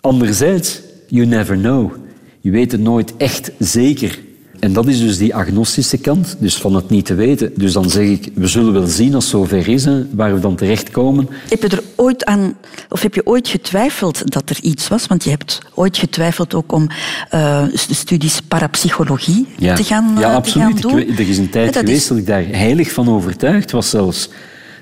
Anderzijds, 0.00 0.80
you 1.08 1.26
never 1.26 1.56
know. 1.56 1.92
Je 2.40 2.50
weet 2.50 2.72
het 2.72 2.80
nooit 2.80 3.16
echt 3.16 3.50
zeker. 3.58 4.18
En 4.64 4.72
dat 4.72 4.86
is 4.86 4.98
dus 4.98 5.18
die 5.18 5.34
agnostische 5.34 5.98
kant, 5.98 6.36
dus 6.38 6.56
van 6.56 6.74
het 6.74 6.90
niet 6.90 7.06
te 7.06 7.14
weten. 7.14 7.52
Dus 7.56 7.72
dan 7.72 7.90
zeg 7.90 8.06
ik, 8.08 8.28
we 8.34 8.46
zullen 8.46 8.72
wel 8.72 8.86
zien 8.86 9.14
als 9.14 9.24
het 9.24 9.32
zover 9.32 9.68
is, 9.68 9.84
hè, 9.84 10.02
waar 10.10 10.34
we 10.34 10.40
dan 10.40 10.56
terechtkomen. 10.56 11.28
Heb 11.48 11.62
je 11.62 11.68
er 11.68 11.82
ooit 11.96 12.24
aan, 12.24 12.54
of 12.88 13.02
heb 13.02 13.14
je 13.14 13.26
ooit 13.26 13.48
getwijfeld 13.48 14.32
dat 14.32 14.50
er 14.50 14.56
iets 14.62 14.88
was? 14.88 15.06
Want 15.06 15.24
je 15.24 15.30
hebt 15.30 15.58
ooit 15.74 15.96
getwijfeld 15.96 16.54
ook 16.54 16.72
om 16.72 16.86
eh, 17.30 17.62
de 17.88 17.94
studies 17.94 18.40
parapsychologie 18.40 19.46
te 19.58 19.84
gaan, 19.84 20.12
eh, 20.14 20.20
ja, 20.20 20.34
absoluut. 20.34 20.82
doen. 20.82 20.98
Ik 20.98 21.06
weet- 21.08 21.18
er 21.18 21.28
is 21.28 21.38
een 21.38 21.50
tijd 21.50 21.66
Ja, 21.66 21.72
dat 21.72 21.82
geweest 21.82 22.02
is- 22.02 22.08
dat 22.08 22.18
ik 22.18 22.26
daar 22.26 22.44
heilig 22.46 22.92
van 22.92 23.08
overtuigd 23.08 23.70
was 23.70 23.90
zelfs. 23.90 24.28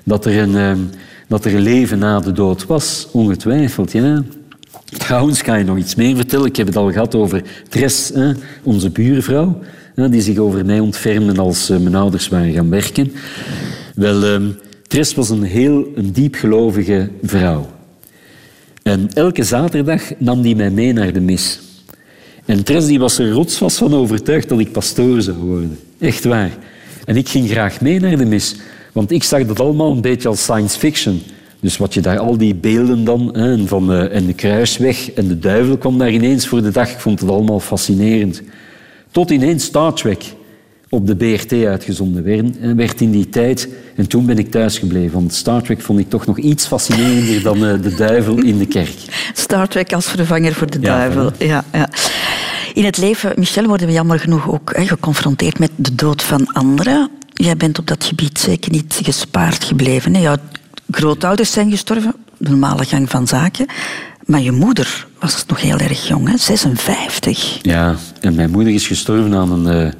Dat 0.03 0.25
er 0.25 0.37
een, 0.37 0.55
ehm, 0.57 0.79
dat 1.27 1.45
er 1.45 1.55
een 1.55 1.61
leven 1.61 1.99
na 1.99 2.19
de 2.19 2.31
dood 2.31 2.65
was, 2.65 3.07
ongetwijfeld. 3.11 3.91
Ja. 3.91 4.23
Trouwens, 4.97 5.41
kan 5.41 5.57
je 5.57 5.63
nog 5.63 5.77
iets 5.77 5.95
meer 5.95 6.15
vertellen? 6.15 6.45
Ik 6.45 6.55
heb 6.55 6.67
het 6.67 6.75
al 6.75 6.91
gehad 6.91 7.15
over 7.15 7.43
Tres, 7.69 8.11
onze 8.63 8.89
buurvrouw, 8.89 9.59
die 9.95 10.21
zich 10.21 10.37
over 10.37 10.65
mij 10.65 10.79
ontfermde 10.79 11.41
als 11.41 11.69
eh, 11.69 11.77
mijn 11.77 11.95
ouders 11.95 12.27
waren 12.27 12.53
gaan 12.53 12.69
werken. 12.69 13.11
Wel, 13.95 14.23
ehm, 14.23 14.49
Tres 14.87 15.13
was 15.13 15.29
een 15.29 15.43
heel 15.43 15.87
een 15.95 16.11
diepgelovige 16.11 17.09
vrouw. 17.23 17.69
En 18.83 19.09
elke 19.13 19.43
zaterdag 19.43 20.01
nam 20.17 20.41
die 20.41 20.55
mij 20.55 20.69
mee 20.69 20.93
naar 20.93 21.13
de 21.13 21.19
mis. 21.19 21.59
En 22.45 22.63
Tres 22.63 22.85
die 22.85 22.99
was 22.99 23.19
er 23.19 23.31
rotsvast 23.31 23.77
van 23.77 23.93
overtuigd 23.93 24.49
dat 24.49 24.59
ik 24.59 24.71
pastoor 24.71 25.21
zou 25.21 25.37
worden. 25.37 25.79
Echt 25.99 26.23
waar. 26.23 26.51
En 27.05 27.15
ik 27.15 27.29
ging 27.29 27.49
graag 27.49 27.81
mee 27.81 27.99
naar 27.99 28.17
de 28.17 28.25
mis. 28.25 28.55
Want 28.91 29.11
ik 29.11 29.23
zag 29.23 29.45
dat 29.45 29.59
allemaal 29.59 29.91
een 29.91 30.01
beetje 30.01 30.27
als 30.27 30.43
science 30.43 30.79
fiction. 30.79 31.21
Dus 31.63 31.77
wat 31.77 31.93
je 31.93 32.01
daar, 32.01 32.19
al 32.19 32.37
die 32.37 32.55
beelden 32.55 33.03
dan, 33.03 33.29
hè, 33.37 33.67
van, 33.67 33.93
eh, 33.93 34.15
en 34.15 34.25
de 34.25 34.33
kruisweg 34.33 35.11
en 35.11 35.27
de 35.27 35.39
duivel 35.39 35.77
kwam 35.77 35.97
daar 35.97 36.11
ineens 36.11 36.47
voor 36.47 36.61
de 36.61 36.71
dag. 36.71 36.91
Ik 36.91 36.99
vond 36.99 37.19
het 37.19 37.29
allemaal 37.29 37.59
fascinerend. 37.59 38.41
Tot 39.11 39.29
ineens 39.29 39.63
Star 39.63 39.93
Trek 39.93 40.23
op 40.89 41.07
de 41.07 41.15
BRT 41.15 41.53
uitgezonden 41.53 42.23
werd, 42.23 42.75
werd 42.75 43.01
in 43.01 43.11
die 43.11 43.29
tijd. 43.29 43.69
En 43.95 44.07
toen 44.07 44.25
ben 44.25 44.37
ik 44.37 44.51
thuisgebleven. 44.51 45.13
Want 45.13 45.33
Star 45.33 45.61
Trek 45.61 45.81
vond 45.81 45.99
ik 45.99 46.09
toch 46.09 46.25
nog 46.25 46.37
iets 46.37 46.65
fascinerender 46.65 47.41
dan 47.41 47.65
eh, 47.65 47.81
de 47.81 47.95
duivel 47.95 48.37
in 48.37 48.57
de 48.57 48.67
kerk. 48.67 48.95
Star 49.33 49.67
Trek 49.67 49.93
als 49.93 50.05
vervanger 50.05 50.53
voor 50.53 50.69
de 50.69 50.79
Ja, 50.81 50.97
duivel. 50.97 51.31
Ja, 51.37 51.63
ja. 51.73 51.89
In 52.73 52.85
het 52.85 52.97
leven, 52.97 53.33
Michel, 53.35 53.65
worden 53.65 53.87
we 53.87 53.93
jammer 53.93 54.19
genoeg 54.19 54.51
ook 54.51 54.75
hè, 54.75 54.85
geconfronteerd 54.85 55.59
met 55.59 55.71
de 55.75 55.95
dood 55.95 56.23
van 56.23 56.53
anderen. 56.53 57.09
Jij 57.33 57.57
bent 57.57 57.79
op 57.79 57.87
dat 57.87 58.03
gebied 58.03 58.39
zeker 58.39 58.71
niet 58.71 58.99
gespaard 59.03 59.63
gebleven. 59.63 60.15
Hè? 60.15 60.21
Jouw 60.21 60.37
grootouders 60.93 61.51
zijn 61.51 61.71
gestorven, 61.71 62.15
normale 62.37 62.85
gang 62.85 63.09
van 63.09 63.27
zaken. 63.27 63.65
Maar 64.25 64.41
je 64.41 64.51
moeder 64.51 65.07
was 65.19 65.45
nog 65.45 65.61
heel 65.61 65.77
erg 65.77 66.07
jong, 66.07 66.29
hè? 66.29 66.37
56. 66.37 67.59
Ja, 67.61 67.95
en 68.19 68.35
mijn 68.35 68.51
moeder 68.51 68.73
is 68.73 68.87
gestorven 68.87 69.33
aan, 69.33 69.51
een, 69.51 69.85
eh, 69.85 69.91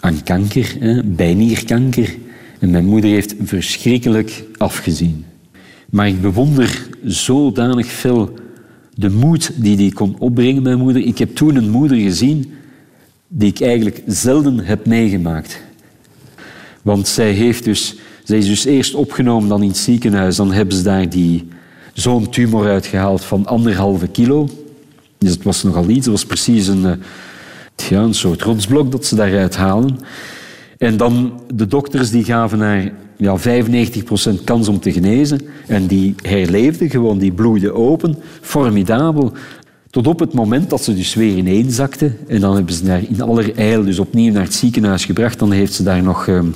aan 0.00 0.22
kanker, 0.22 0.76
hè, 0.78 1.02
bijnierkanker. 1.04 2.14
En 2.58 2.70
mijn 2.70 2.84
moeder 2.84 3.10
heeft 3.10 3.34
verschrikkelijk 3.42 4.44
afgezien. 4.56 5.24
Maar 5.90 6.08
ik 6.08 6.20
bewonder 6.20 6.88
zodanig 7.04 7.86
veel 7.86 8.34
de 8.94 9.10
moed 9.10 9.50
die 9.54 9.76
die 9.76 9.92
kon 9.92 10.16
opbrengen, 10.18 10.62
mijn 10.62 10.78
moeder. 10.78 11.02
Ik 11.02 11.18
heb 11.18 11.34
toen 11.34 11.56
een 11.56 11.70
moeder 11.70 11.96
gezien 11.96 12.52
die 13.28 13.48
ik 13.48 13.60
eigenlijk 13.60 14.02
zelden 14.06 14.58
heb 14.58 14.86
meegemaakt. 14.86 15.62
Want 16.82 17.08
zij, 17.08 17.32
heeft 17.32 17.64
dus, 17.64 17.96
zij 18.24 18.38
is 18.38 18.46
dus 18.46 18.64
eerst 18.64 18.94
opgenomen 18.94 19.48
dan 19.48 19.62
in 19.62 19.68
het 19.68 19.76
ziekenhuis. 19.76 20.36
Dan 20.36 20.52
hebben 20.52 20.76
ze 20.76 20.82
daar 20.82 21.08
die, 21.08 21.48
zo'n 21.92 22.30
tumor 22.30 22.68
uitgehaald 22.68 23.24
van 23.24 23.46
anderhalve 23.46 24.08
kilo. 24.08 24.48
Dus 25.18 25.30
het 25.30 25.42
was 25.42 25.62
nogal 25.62 25.88
iets. 25.88 26.06
Het 26.06 26.14
was 26.14 26.26
precies 26.26 26.66
een, 26.66 26.84
eh, 26.84 27.88
ja, 27.88 28.00
een 28.00 28.14
soort 28.14 28.42
rotsblok 28.42 28.92
dat 28.92 29.06
ze 29.06 29.14
daaruit 29.14 29.56
halen. 29.56 29.98
En 30.78 30.96
dan 30.96 31.40
de 31.54 31.66
dokters 31.66 32.10
die 32.10 32.24
gaven 32.24 32.60
haar 32.60 32.92
ja, 33.16 33.38
95% 33.38 34.44
kans 34.44 34.68
om 34.68 34.80
te 34.80 34.92
genezen. 34.92 35.40
En 35.66 35.86
die 35.86 36.14
herleefde 36.22 36.90
gewoon, 36.90 37.18
die 37.18 37.32
bloeide 37.32 37.72
open. 37.72 38.16
Formidabel. 38.40 39.32
Tot 39.90 40.06
op 40.06 40.18
het 40.18 40.32
moment 40.32 40.70
dat 40.70 40.82
ze 40.82 40.94
dus 40.94 41.14
weer 41.14 41.36
ineenzakte. 41.36 42.12
En 42.26 42.40
dan 42.40 42.54
hebben 42.54 42.74
ze 42.74 42.90
haar 42.90 43.02
in 43.08 43.20
allerijl 43.20 43.84
dus 43.84 43.98
opnieuw 43.98 44.32
naar 44.32 44.42
het 44.42 44.54
ziekenhuis 44.54 45.04
gebracht. 45.04 45.38
Dan 45.38 45.52
heeft 45.52 45.72
ze 45.72 45.82
daar 45.82 46.02
nog, 46.02 46.28
ehm, 46.28 46.46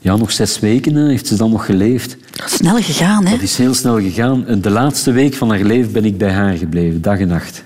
ja, 0.00 0.16
nog 0.16 0.32
zes 0.32 0.58
weken 0.58 1.06
heeft 1.06 1.26
ze 1.26 1.36
dan 1.36 1.50
nog 1.50 1.66
geleefd. 1.66 2.16
Snel 2.46 2.76
gegaan, 2.82 3.26
hè? 3.26 3.30
Dat 3.30 3.42
is 3.42 3.58
heel 3.58 3.74
snel 3.74 4.00
gegaan. 4.00 4.46
En 4.46 4.60
de 4.60 4.70
laatste 4.70 5.12
week 5.12 5.34
van 5.34 5.48
haar 5.48 5.62
leven 5.62 5.92
ben 5.92 6.04
ik 6.04 6.18
bij 6.18 6.32
haar 6.32 6.56
gebleven, 6.56 7.02
dag 7.02 7.18
en 7.18 7.28
nacht. 7.28 7.64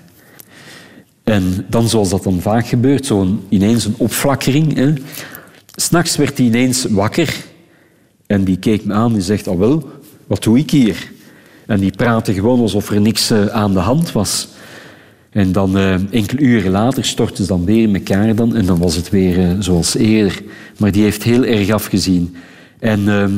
En 1.25 1.67
dan, 1.69 1.89
zoals 1.89 2.09
dat 2.09 2.23
dan 2.23 2.41
vaak 2.41 2.67
gebeurt, 2.67 3.07
zo 3.07 3.39
ineens 3.49 3.85
een 3.85 3.95
opflakkering. 3.97 4.99
S'nachts 5.75 6.17
werd 6.17 6.39
hij 6.39 6.47
ineens 6.47 6.85
wakker 6.85 7.35
en 8.27 8.45
die 8.45 8.59
keek 8.59 8.85
me 8.85 8.95
aan 8.95 9.15
en 9.15 9.23
zegt, 9.23 9.47
oh 9.47 9.59
wel, 9.59 9.91
wat 10.27 10.43
doe 10.43 10.59
ik 10.59 10.71
hier? 10.71 11.13
En 11.67 11.81
die 11.81 11.91
praatte 11.97 12.35
gewoon 12.35 12.61
alsof 12.61 12.91
er 12.91 13.01
niks 13.01 13.31
eh, 13.31 13.47
aan 13.47 13.73
de 13.73 13.79
hand 13.79 14.13
was. 14.13 14.49
En 15.35 15.53
dan 15.53 15.77
eh, 15.77 15.95
enkele 16.11 16.41
uren 16.41 16.71
later 16.71 17.05
stortten 17.05 17.45
ze 17.45 17.51
dan 17.51 17.65
weer 17.65 17.83
in 17.83 17.95
elkaar 17.95 18.35
dan, 18.35 18.57
en 18.57 18.67
dan 18.67 18.79
was 18.79 18.97
het 18.97 19.11
weer 19.11 19.39
eh, 19.39 19.57
zoals 19.59 19.95
eerder. 19.95 20.43
Maar 20.79 20.93
die 20.93 21.03
heeft 21.03 21.23
heel 21.23 21.45
erg 21.45 21.71
afgezien. 21.71 22.37
En 22.79 23.09
ehm, 23.09 23.33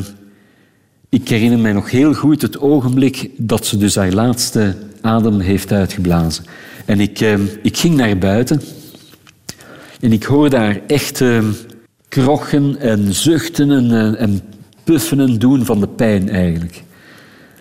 ik 1.08 1.28
herinner 1.28 1.58
mij 1.58 1.72
nog 1.72 1.90
heel 1.90 2.14
goed 2.14 2.42
het 2.42 2.60
ogenblik 2.60 3.30
dat 3.36 3.66
ze 3.66 3.76
dus 3.76 3.94
haar 3.94 4.12
laatste 4.12 4.74
adem 5.00 5.40
heeft 5.40 5.72
uitgeblazen. 5.72 6.44
En 6.84 7.00
ik, 7.00 7.20
ehm, 7.20 7.42
ik 7.62 7.76
ging 7.76 7.96
naar 7.96 8.18
buiten 8.18 8.60
en 10.00 10.12
ik 10.12 10.24
hoorde 10.24 10.56
haar 10.56 10.80
echt 10.86 11.20
ehm, 11.20 11.52
krochen 12.08 12.76
en 12.80 13.14
zuchten 13.14 13.70
en, 13.70 13.90
eh, 13.90 14.20
en 14.22 14.40
puffen 14.84 15.20
en 15.20 15.38
doen 15.38 15.64
van 15.64 15.80
de 15.80 15.88
pijn 15.88 16.28
eigenlijk. 16.28 16.82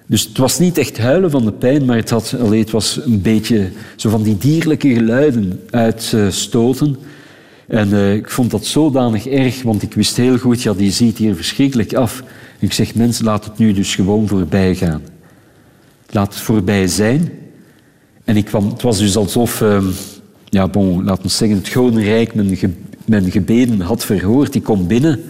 Dus 0.07 0.23
het 0.23 0.37
was 0.37 0.59
niet 0.59 0.77
echt 0.77 0.97
huilen 0.97 1.31
van 1.31 1.45
de 1.45 1.51
pijn, 1.51 1.85
maar 1.85 1.97
het, 1.97 2.09
had, 2.09 2.31
het 2.31 2.71
was 2.71 2.99
een 3.05 3.21
beetje 3.21 3.69
zo 3.95 4.09
van 4.09 4.23
die 4.23 4.37
dierlijke 4.37 4.93
geluiden 4.93 5.61
uitstoten. 5.69 6.97
En 7.67 7.93
eh, 7.93 8.13
ik 8.13 8.29
vond 8.29 8.51
dat 8.51 8.65
zodanig 8.65 9.27
erg, 9.27 9.63
want 9.63 9.81
ik 9.81 9.93
wist 9.93 10.17
heel 10.17 10.37
goed, 10.37 10.61
ja, 10.61 10.73
die 10.73 10.91
ziet 10.91 11.17
hier 11.17 11.35
verschrikkelijk 11.35 11.93
af. 11.93 12.23
Ik 12.59 12.73
zeg, 12.73 12.95
mensen, 12.95 13.25
laat 13.25 13.45
het 13.45 13.57
nu 13.57 13.73
dus 13.73 13.95
gewoon 13.95 14.27
voorbij 14.27 14.75
gaan. 14.75 15.01
Laat 16.09 16.33
het 16.33 16.43
voorbij 16.43 16.87
zijn. 16.87 17.31
En 18.23 18.37
ik 18.37 18.45
kwam, 18.45 18.69
het 18.69 18.81
was 18.81 18.97
dus 18.97 19.15
alsof, 19.17 19.61
ehm, 19.61 19.85
ja, 20.49 20.69
laat 21.03 21.23
me 21.23 21.29
zeggen, 21.29 21.57
het 21.57 21.67
Gouden 21.67 22.03
Rijk 22.03 22.35
mijn, 22.35 22.77
mijn 23.05 23.31
gebeden 23.31 23.81
had 23.81 24.05
verhoord. 24.05 24.55
Ik 24.55 24.63
kom 24.63 24.87
binnen 24.87 25.23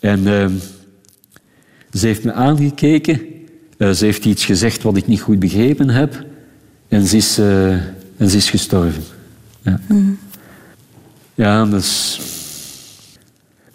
en 0.00 0.26
ehm, 0.26 0.52
ze 1.92 2.06
heeft 2.06 2.24
me 2.24 2.32
aangekeken. 2.32 3.20
Eh, 3.78 3.90
ze 3.90 4.04
heeft 4.04 4.24
iets 4.24 4.44
gezegd 4.44 4.82
wat 4.82 4.96
ik 4.96 5.06
niet 5.06 5.20
goed 5.20 5.38
begrepen 5.38 5.88
heb. 5.88 6.24
En 6.88 7.06
ze 7.06 7.16
is, 7.16 7.38
eh, 7.38 7.70
en 8.16 8.30
ze 8.30 8.36
is 8.36 8.50
gestorven. 8.50 9.02
Ja, 9.62 9.80
ja 11.34 11.64
dat 11.64 11.80
is... 11.80 12.20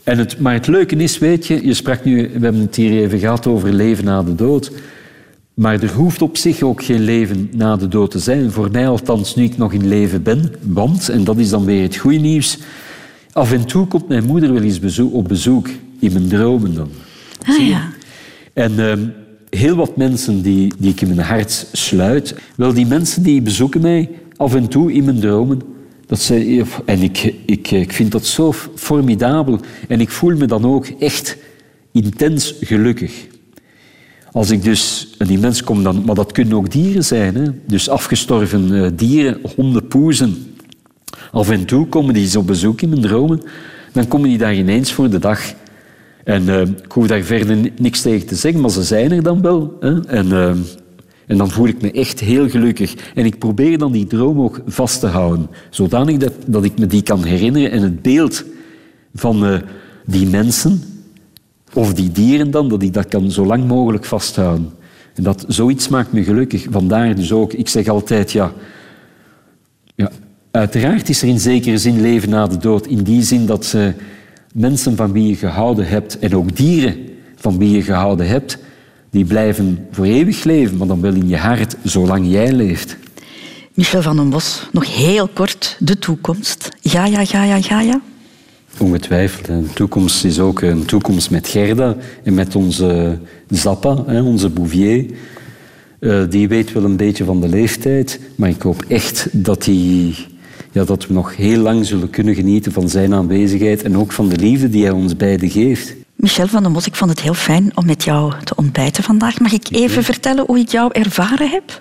En 0.03 0.17
het, 0.17 0.39
maar 0.39 0.53
het 0.53 0.67
leuke 0.67 0.95
is, 0.95 1.17
weet 1.17 1.47
je, 1.47 1.65
je 1.65 1.73
sprak 1.73 2.03
nu, 2.03 2.15
we 2.15 2.39
hebben 2.43 2.61
het 2.61 2.75
hier 2.75 3.03
even 3.03 3.19
gehad 3.19 3.47
over 3.47 3.73
leven 3.73 4.05
na 4.05 4.23
de 4.23 4.35
dood. 4.35 4.71
Maar 5.53 5.81
er 5.81 5.91
hoeft 5.91 6.21
op 6.21 6.37
zich 6.37 6.61
ook 6.61 6.83
geen 6.83 7.01
leven 7.01 7.49
na 7.51 7.75
de 7.75 7.87
dood 7.87 8.11
te 8.11 8.19
zijn. 8.19 8.51
Voor 8.51 8.71
mij 8.71 8.87
althans, 8.87 9.35
nu 9.35 9.43
ik 9.43 9.57
nog 9.57 9.73
in 9.73 9.87
leven 9.87 10.23
ben. 10.23 10.53
Want, 10.61 11.09
en 11.09 11.23
dat 11.23 11.37
is 11.37 11.49
dan 11.49 11.65
weer 11.65 11.81
het 11.81 11.95
goede 11.95 12.17
nieuws, 12.17 12.57
af 13.31 13.51
en 13.51 13.65
toe 13.65 13.87
komt 13.87 14.07
mijn 14.07 14.25
moeder 14.25 14.53
wel 14.53 14.61
eens 14.61 14.79
bezoek, 14.79 15.13
op 15.13 15.27
bezoek. 15.27 15.69
In 15.99 16.13
mijn 16.13 16.27
dromen 16.27 16.73
dan. 16.73 16.89
Ah 17.45 17.67
ja. 17.67 17.89
En 18.53 18.79
ehm, 18.79 18.99
heel 19.55 19.75
wat 19.75 19.97
mensen 19.97 20.41
die, 20.41 20.73
die 20.77 20.91
ik 20.91 21.01
in 21.01 21.07
mijn 21.07 21.27
hart 21.27 21.67
sluit, 21.71 22.35
wel 22.55 22.73
die 22.73 22.85
mensen 22.85 23.23
die 23.23 23.41
bezoeken 23.41 23.81
mij 23.81 24.09
af 24.35 24.55
en 24.55 24.67
toe 24.67 24.93
in 24.93 25.03
mijn 25.03 25.19
dromen. 25.19 25.61
Dat 26.05 26.19
zij, 26.19 26.65
en 26.85 27.01
ik, 27.01 27.33
ik, 27.45 27.71
ik 27.71 27.93
vind 27.93 28.11
dat 28.11 28.25
zo 28.25 28.53
formidabel. 28.75 29.59
En 29.87 30.01
ik 30.01 30.09
voel 30.09 30.35
me 30.37 30.45
dan 30.45 30.65
ook 30.65 30.85
echt 30.85 31.37
intens 31.91 32.55
gelukkig. 32.61 33.27
Als 34.31 34.51
ik 34.51 34.63
dus, 34.63 35.13
en 35.17 35.27
die 35.27 35.39
mens 35.39 35.63
komt 35.63 35.83
dan, 35.83 36.03
maar 36.05 36.15
dat 36.15 36.31
kunnen 36.31 36.57
ook 36.57 36.71
dieren 36.71 37.03
zijn, 37.03 37.35
hè? 37.35 37.43
dus 37.67 37.89
afgestorven 37.89 38.83
eh, 38.83 38.91
dieren, 38.95 39.39
honden, 39.55 39.87
poezen. 39.87 40.55
Af 41.31 41.49
en 41.49 41.65
toe 41.65 41.87
komen 41.87 42.13
die 42.13 42.23
eens 42.23 42.35
op 42.35 42.47
bezoek 42.47 42.81
in 42.81 42.89
mijn 42.89 43.01
dromen, 43.01 43.41
dan 43.91 44.07
komen 44.07 44.29
die 44.29 44.37
daar 44.37 44.55
ineens 44.55 44.91
voor 44.91 45.09
de 45.09 45.19
dag. 45.19 45.53
En 46.23 46.49
eh, 46.49 46.61
ik 46.61 46.91
hoef 46.91 47.07
daar 47.07 47.21
verder 47.21 47.55
ni- 47.55 47.73
niks 47.77 48.01
tegen 48.01 48.27
te 48.27 48.35
zeggen, 48.35 48.61
maar 48.61 48.69
ze 48.69 48.83
zijn 48.83 49.11
er 49.11 49.23
dan 49.23 49.41
wel. 49.41 49.77
Hè? 49.79 50.05
En, 50.05 50.31
eh, 50.31 50.49
en 51.27 51.37
dan 51.37 51.49
voel 51.49 51.67
ik 51.67 51.81
me 51.81 51.91
echt 51.91 52.19
heel 52.19 52.49
gelukkig. 52.49 52.93
En 53.15 53.25
ik 53.25 53.39
probeer 53.39 53.77
dan 53.77 53.91
die 53.91 54.07
droom 54.07 54.41
ook 54.41 54.61
vast 54.65 54.99
te 54.99 55.07
houden, 55.07 55.47
zodanig 55.69 56.17
dat, 56.17 56.33
dat 56.45 56.63
ik 56.63 56.79
me 56.79 56.87
die 56.87 57.01
kan 57.01 57.23
herinneren 57.23 57.71
en 57.71 57.81
het 57.81 58.01
beeld 58.01 58.43
van 59.13 59.45
eh, 59.45 59.57
die 60.05 60.27
mensen, 60.27 60.81
of 61.73 61.93
die 61.93 62.11
dieren 62.11 62.51
dan, 62.51 62.69
dat 62.69 62.83
ik 62.83 62.93
dat 62.93 63.07
kan 63.07 63.31
zo 63.31 63.45
lang 63.45 63.67
mogelijk 63.67 64.05
vasthouden. 64.05 64.69
En 65.13 65.23
dat, 65.23 65.45
zoiets 65.47 65.87
maakt 65.87 66.13
me 66.13 66.23
gelukkig. 66.23 66.65
Vandaar 66.69 67.15
dus 67.15 67.31
ook, 67.31 67.53
ik 67.53 67.67
zeg 67.67 67.87
altijd, 67.87 68.31
ja, 68.31 68.53
ja, 69.95 70.11
uiteraard 70.51 71.09
is 71.09 71.21
er 71.21 71.27
in 71.27 71.39
zekere 71.39 71.77
zin 71.77 72.01
leven 72.01 72.29
na 72.29 72.47
de 72.47 72.57
dood. 72.57 72.87
In 72.87 73.03
die 73.03 73.21
zin 73.21 73.45
dat 73.45 73.65
ze 73.65 73.93
mensen 74.53 74.95
van 74.95 75.11
wie 75.11 75.27
je 75.27 75.35
gehouden 75.35 75.87
hebt 75.87 76.19
en 76.19 76.35
ook 76.35 76.55
dieren 76.55 76.95
van 77.35 77.57
wie 77.57 77.71
je 77.71 77.81
gehouden 77.81 78.27
hebt, 78.27 78.57
die 79.09 79.25
blijven 79.25 79.87
voor 79.91 80.05
eeuwig 80.05 80.43
leven, 80.43 80.77
maar 80.77 80.87
dan 80.87 81.01
wel 81.01 81.13
in 81.13 81.27
je 81.27 81.37
hart, 81.37 81.75
zolang 81.83 82.31
jij 82.31 82.51
leeft. 82.51 82.97
Michel 83.73 84.01
van 84.01 84.15
den 84.15 84.29
Bos, 84.29 84.67
nog 84.71 84.95
heel 84.95 85.27
kort, 85.27 85.75
de 85.79 85.99
toekomst. 85.99 86.69
Ja, 86.81 87.05
ja, 87.05 87.23
ja, 87.27 87.43
ja, 87.43 87.55
ja, 87.55 87.81
ja. 87.81 88.01
Ongetwijfeld. 88.77 89.45
De 89.45 89.73
toekomst 89.73 90.25
is 90.25 90.39
ook 90.39 90.61
een 90.61 90.85
toekomst 90.85 91.31
met 91.31 91.47
Gerda 91.47 91.95
en 92.23 92.33
met 92.33 92.55
onze 92.55 93.19
Zappa, 93.49 93.93
onze 94.07 94.49
Bouvier. 94.49 95.05
Eh, 95.99 96.23
die 96.29 96.47
weet 96.47 96.71
wel 96.71 96.83
een 96.83 96.97
beetje 96.97 97.23
van 97.23 97.41
de 97.41 97.49
leeftijd, 97.49 98.19
maar 98.35 98.49
ik 98.49 98.61
hoop 98.61 98.83
echt 98.87 99.27
dat, 99.31 99.63
die, 99.63 100.15
ja, 100.73 100.83
dat 100.83 101.07
we 101.07 101.13
nog 101.13 101.35
heel 101.35 101.59
lang 101.59 101.85
zullen 101.85 102.09
kunnen 102.09 102.35
genieten 102.35 102.71
van 102.71 102.89
zijn 102.89 103.13
aanwezigheid 103.13 103.83
en 103.83 103.97
ook 103.97 104.11
van 104.11 104.29
de 104.29 104.37
liefde 104.37 104.69
die 104.69 104.83
hij 104.83 104.91
ons 104.91 105.15
beiden 105.15 105.49
geeft. 105.49 105.95
Michel 106.15 106.47
van 106.47 106.63
den 106.63 106.73
Bos, 106.73 106.85
ik 106.85 106.95
vond 106.95 107.09
het 107.09 107.21
heel 107.21 107.33
fijn 107.33 107.71
om 107.75 107.85
met 107.85 108.03
jou 108.03 108.33
te 108.43 108.55
ontbijten 108.55 109.03
vandaag. 109.03 109.39
Mag 109.39 109.51
ik 109.51 109.67
even 109.71 110.03
vertellen 110.03 110.45
hoe 110.45 110.59
ik 110.59 110.69
jou 110.69 110.89
ervaren 110.91 111.49
heb? 111.49 111.79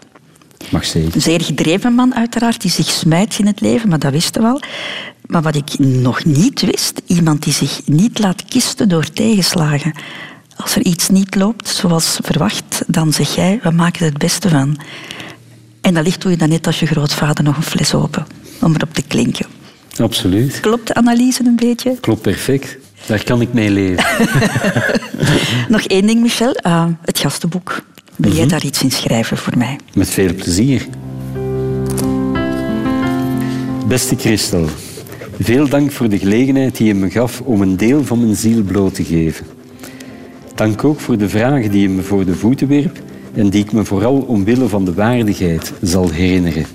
Mag 0.71 0.85
zeker. 0.85 1.15
Een 1.15 1.21
zeer 1.21 1.41
gedreven 1.41 1.93
man 1.93 2.15
uiteraard, 2.15 2.61
die 2.61 2.71
zich 2.71 2.91
smijt 2.91 3.39
in 3.39 3.47
het 3.47 3.61
leven, 3.61 3.89
maar 3.89 3.99
dat 3.99 4.13
wisten 4.13 4.43
we 4.43 4.49
al. 4.49 4.63
Maar 5.27 5.43
wat 5.43 5.55
ik 5.55 5.79
nog 5.79 6.25
niet 6.25 6.61
wist, 6.61 7.03
iemand 7.07 7.43
die 7.43 7.53
zich 7.53 7.81
niet 7.87 8.19
laat 8.19 8.45
kisten 8.45 8.89
door 8.89 9.13
tegenslagen. 9.13 9.93
Als 10.57 10.77
er 10.77 10.83
iets 10.83 11.09
niet 11.09 11.35
loopt 11.35 11.69
zoals 11.69 12.19
verwacht, 12.23 12.85
dan 12.87 13.13
zeg 13.13 13.35
jij, 13.35 13.61
we 13.63 13.71
maken 13.71 14.01
er 14.01 14.13
het 14.13 14.19
beste 14.19 14.49
van. 14.49 14.79
En 15.81 15.95
dat 15.95 16.05
ligt 16.05 16.23
doe 16.23 16.31
je 16.31 16.37
dan 16.37 16.49
net 16.49 16.67
als 16.67 16.81
je 16.81 16.87
grootvader 16.87 17.45
nog 17.45 17.57
een 17.57 17.63
fles 17.63 17.95
open, 17.95 18.27
om 18.63 18.75
erop 18.75 18.95
te 18.95 19.03
klinken. 19.03 19.47
Absoluut. 19.97 20.61
Klopt 20.61 20.87
de 20.87 20.95
analyse 20.95 21.45
een 21.45 21.57
beetje? 21.57 21.97
Klopt 22.01 22.23
perfect. 22.23 22.79
Daar 23.07 23.25
kan 23.25 23.41
ik 23.41 23.53
mee 23.53 23.71
leven. 23.71 24.05
Nog 25.69 25.83
één 25.83 26.07
ding, 26.07 26.21
Michel. 26.21 26.55
Ah, 26.57 26.87
het 27.03 27.19
gastenboek. 27.19 27.83
Wil 28.17 28.33
jij 28.33 28.47
daar 28.47 28.65
iets 28.65 28.83
in 28.83 28.91
schrijven 28.91 29.37
voor 29.37 29.59
mij? 29.59 29.79
Met 29.95 30.09
veel 30.09 30.35
plezier. 30.35 30.87
Beste 33.87 34.17
Christel, 34.17 34.69
veel 35.41 35.69
dank 35.69 35.93
voor 35.93 36.09
de 36.09 36.19
gelegenheid 36.19 36.77
die 36.77 36.87
je 36.87 36.95
me 36.95 37.11
gaf 37.11 37.41
om 37.41 37.63
een 37.63 37.77
deel 37.77 38.05
van 38.05 38.21
mijn 38.21 38.37
ziel 38.37 38.63
bloot 38.63 38.95
te 38.95 39.05
geven. 39.05 39.47
Dank 40.55 40.85
ook 40.85 41.01
voor 41.01 41.19
de 41.19 41.29
vragen 41.29 41.71
die 41.71 41.83
je 41.83 41.89
me 41.89 42.03
voor 42.03 42.25
de 42.25 42.35
voeten 42.35 42.67
wierp 42.67 43.03
en 43.35 43.51
die 43.51 43.65
ik 43.65 43.73
me 43.73 43.85
vooral 43.85 44.17
omwille 44.17 44.69
van 44.69 44.85
de 44.85 44.95
waardigheid 44.95 45.73
zal 45.83 46.11
herinneren. 46.11 46.67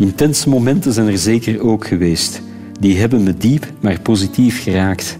Intense 0.00 0.48
momenten 0.48 0.92
zijn 0.92 1.06
er 1.06 1.18
zeker 1.18 1.60
ook 1.60 1.86
geweest. 1.86 2.42
Die 2.78 2.98
hebben 2.98 3.22
me 3.22 3.36
diep, 3.36 3.72
maar 3.80 4.00
positief 4.00 4.62
geraakt. 4.62 5.18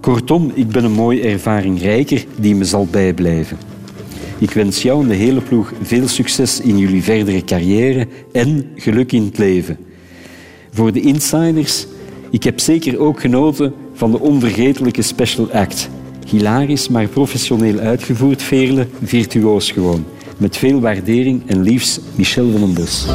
Kortom, 0.00 0.52
ik 0.54 0.68
ben 0.68 0.84
een 0.84 0.92
mooie 0.92 1.20
ervaring 1.20 1.80
rijker 1.80 2.24
die 2.36 2.54
me 2.54 2.64
zal 2.64 2.86
bijblijven. 2.90 3.56
Ik 4.38 4.50
wens 4.50 4.82
jou 4.82 5.02
en 5.02 5.08
de 5.08 5.14
hele 5.14 5.40
ploeg 5.40 5.72
veel 5.82 6.08
succes 6.08 6.60
in 6.60 6.78
jullie 6.78 7.02
verdere 7.02 7.44
carrière 7.44 8.06
en 8.32 8.66
geluk 8.76 9.12
in 9.12 9.24
het 9.24 9.38
leven. 9.38 9.78
Voor 10.70 10.92
de 10.92 11.00
insiders, 11.00 11.86
ik 12.30 12.42
heb 12.42 12.60
zeker 12.60 12.98
ook 12.98 13.20
genoten 13.20 13.72
van 13.94 14.10
de 14.10 14.20
onvergetelijke 14.20 15.02
special 15.02 15.50
act. 15.52 15.88
Hilarisch, 16.26 16.88
maar 16.88 17.06
professioneel 17.06 17.78
uitgevoerd, 17.78 18.42
Veerle, 18.42 18.86
virtuoos 19.02 19.70
gewoon. 19.70 20.04
Met 20.36 20.56
veel 20.56 20.80
waardering 20.80 21.42
en 21.46 21.62
liefst 21.62 22.00
Michel 22.16 22.50
van 22.50 22.60
den 22.60 22.74
Bos. 22.74 23.06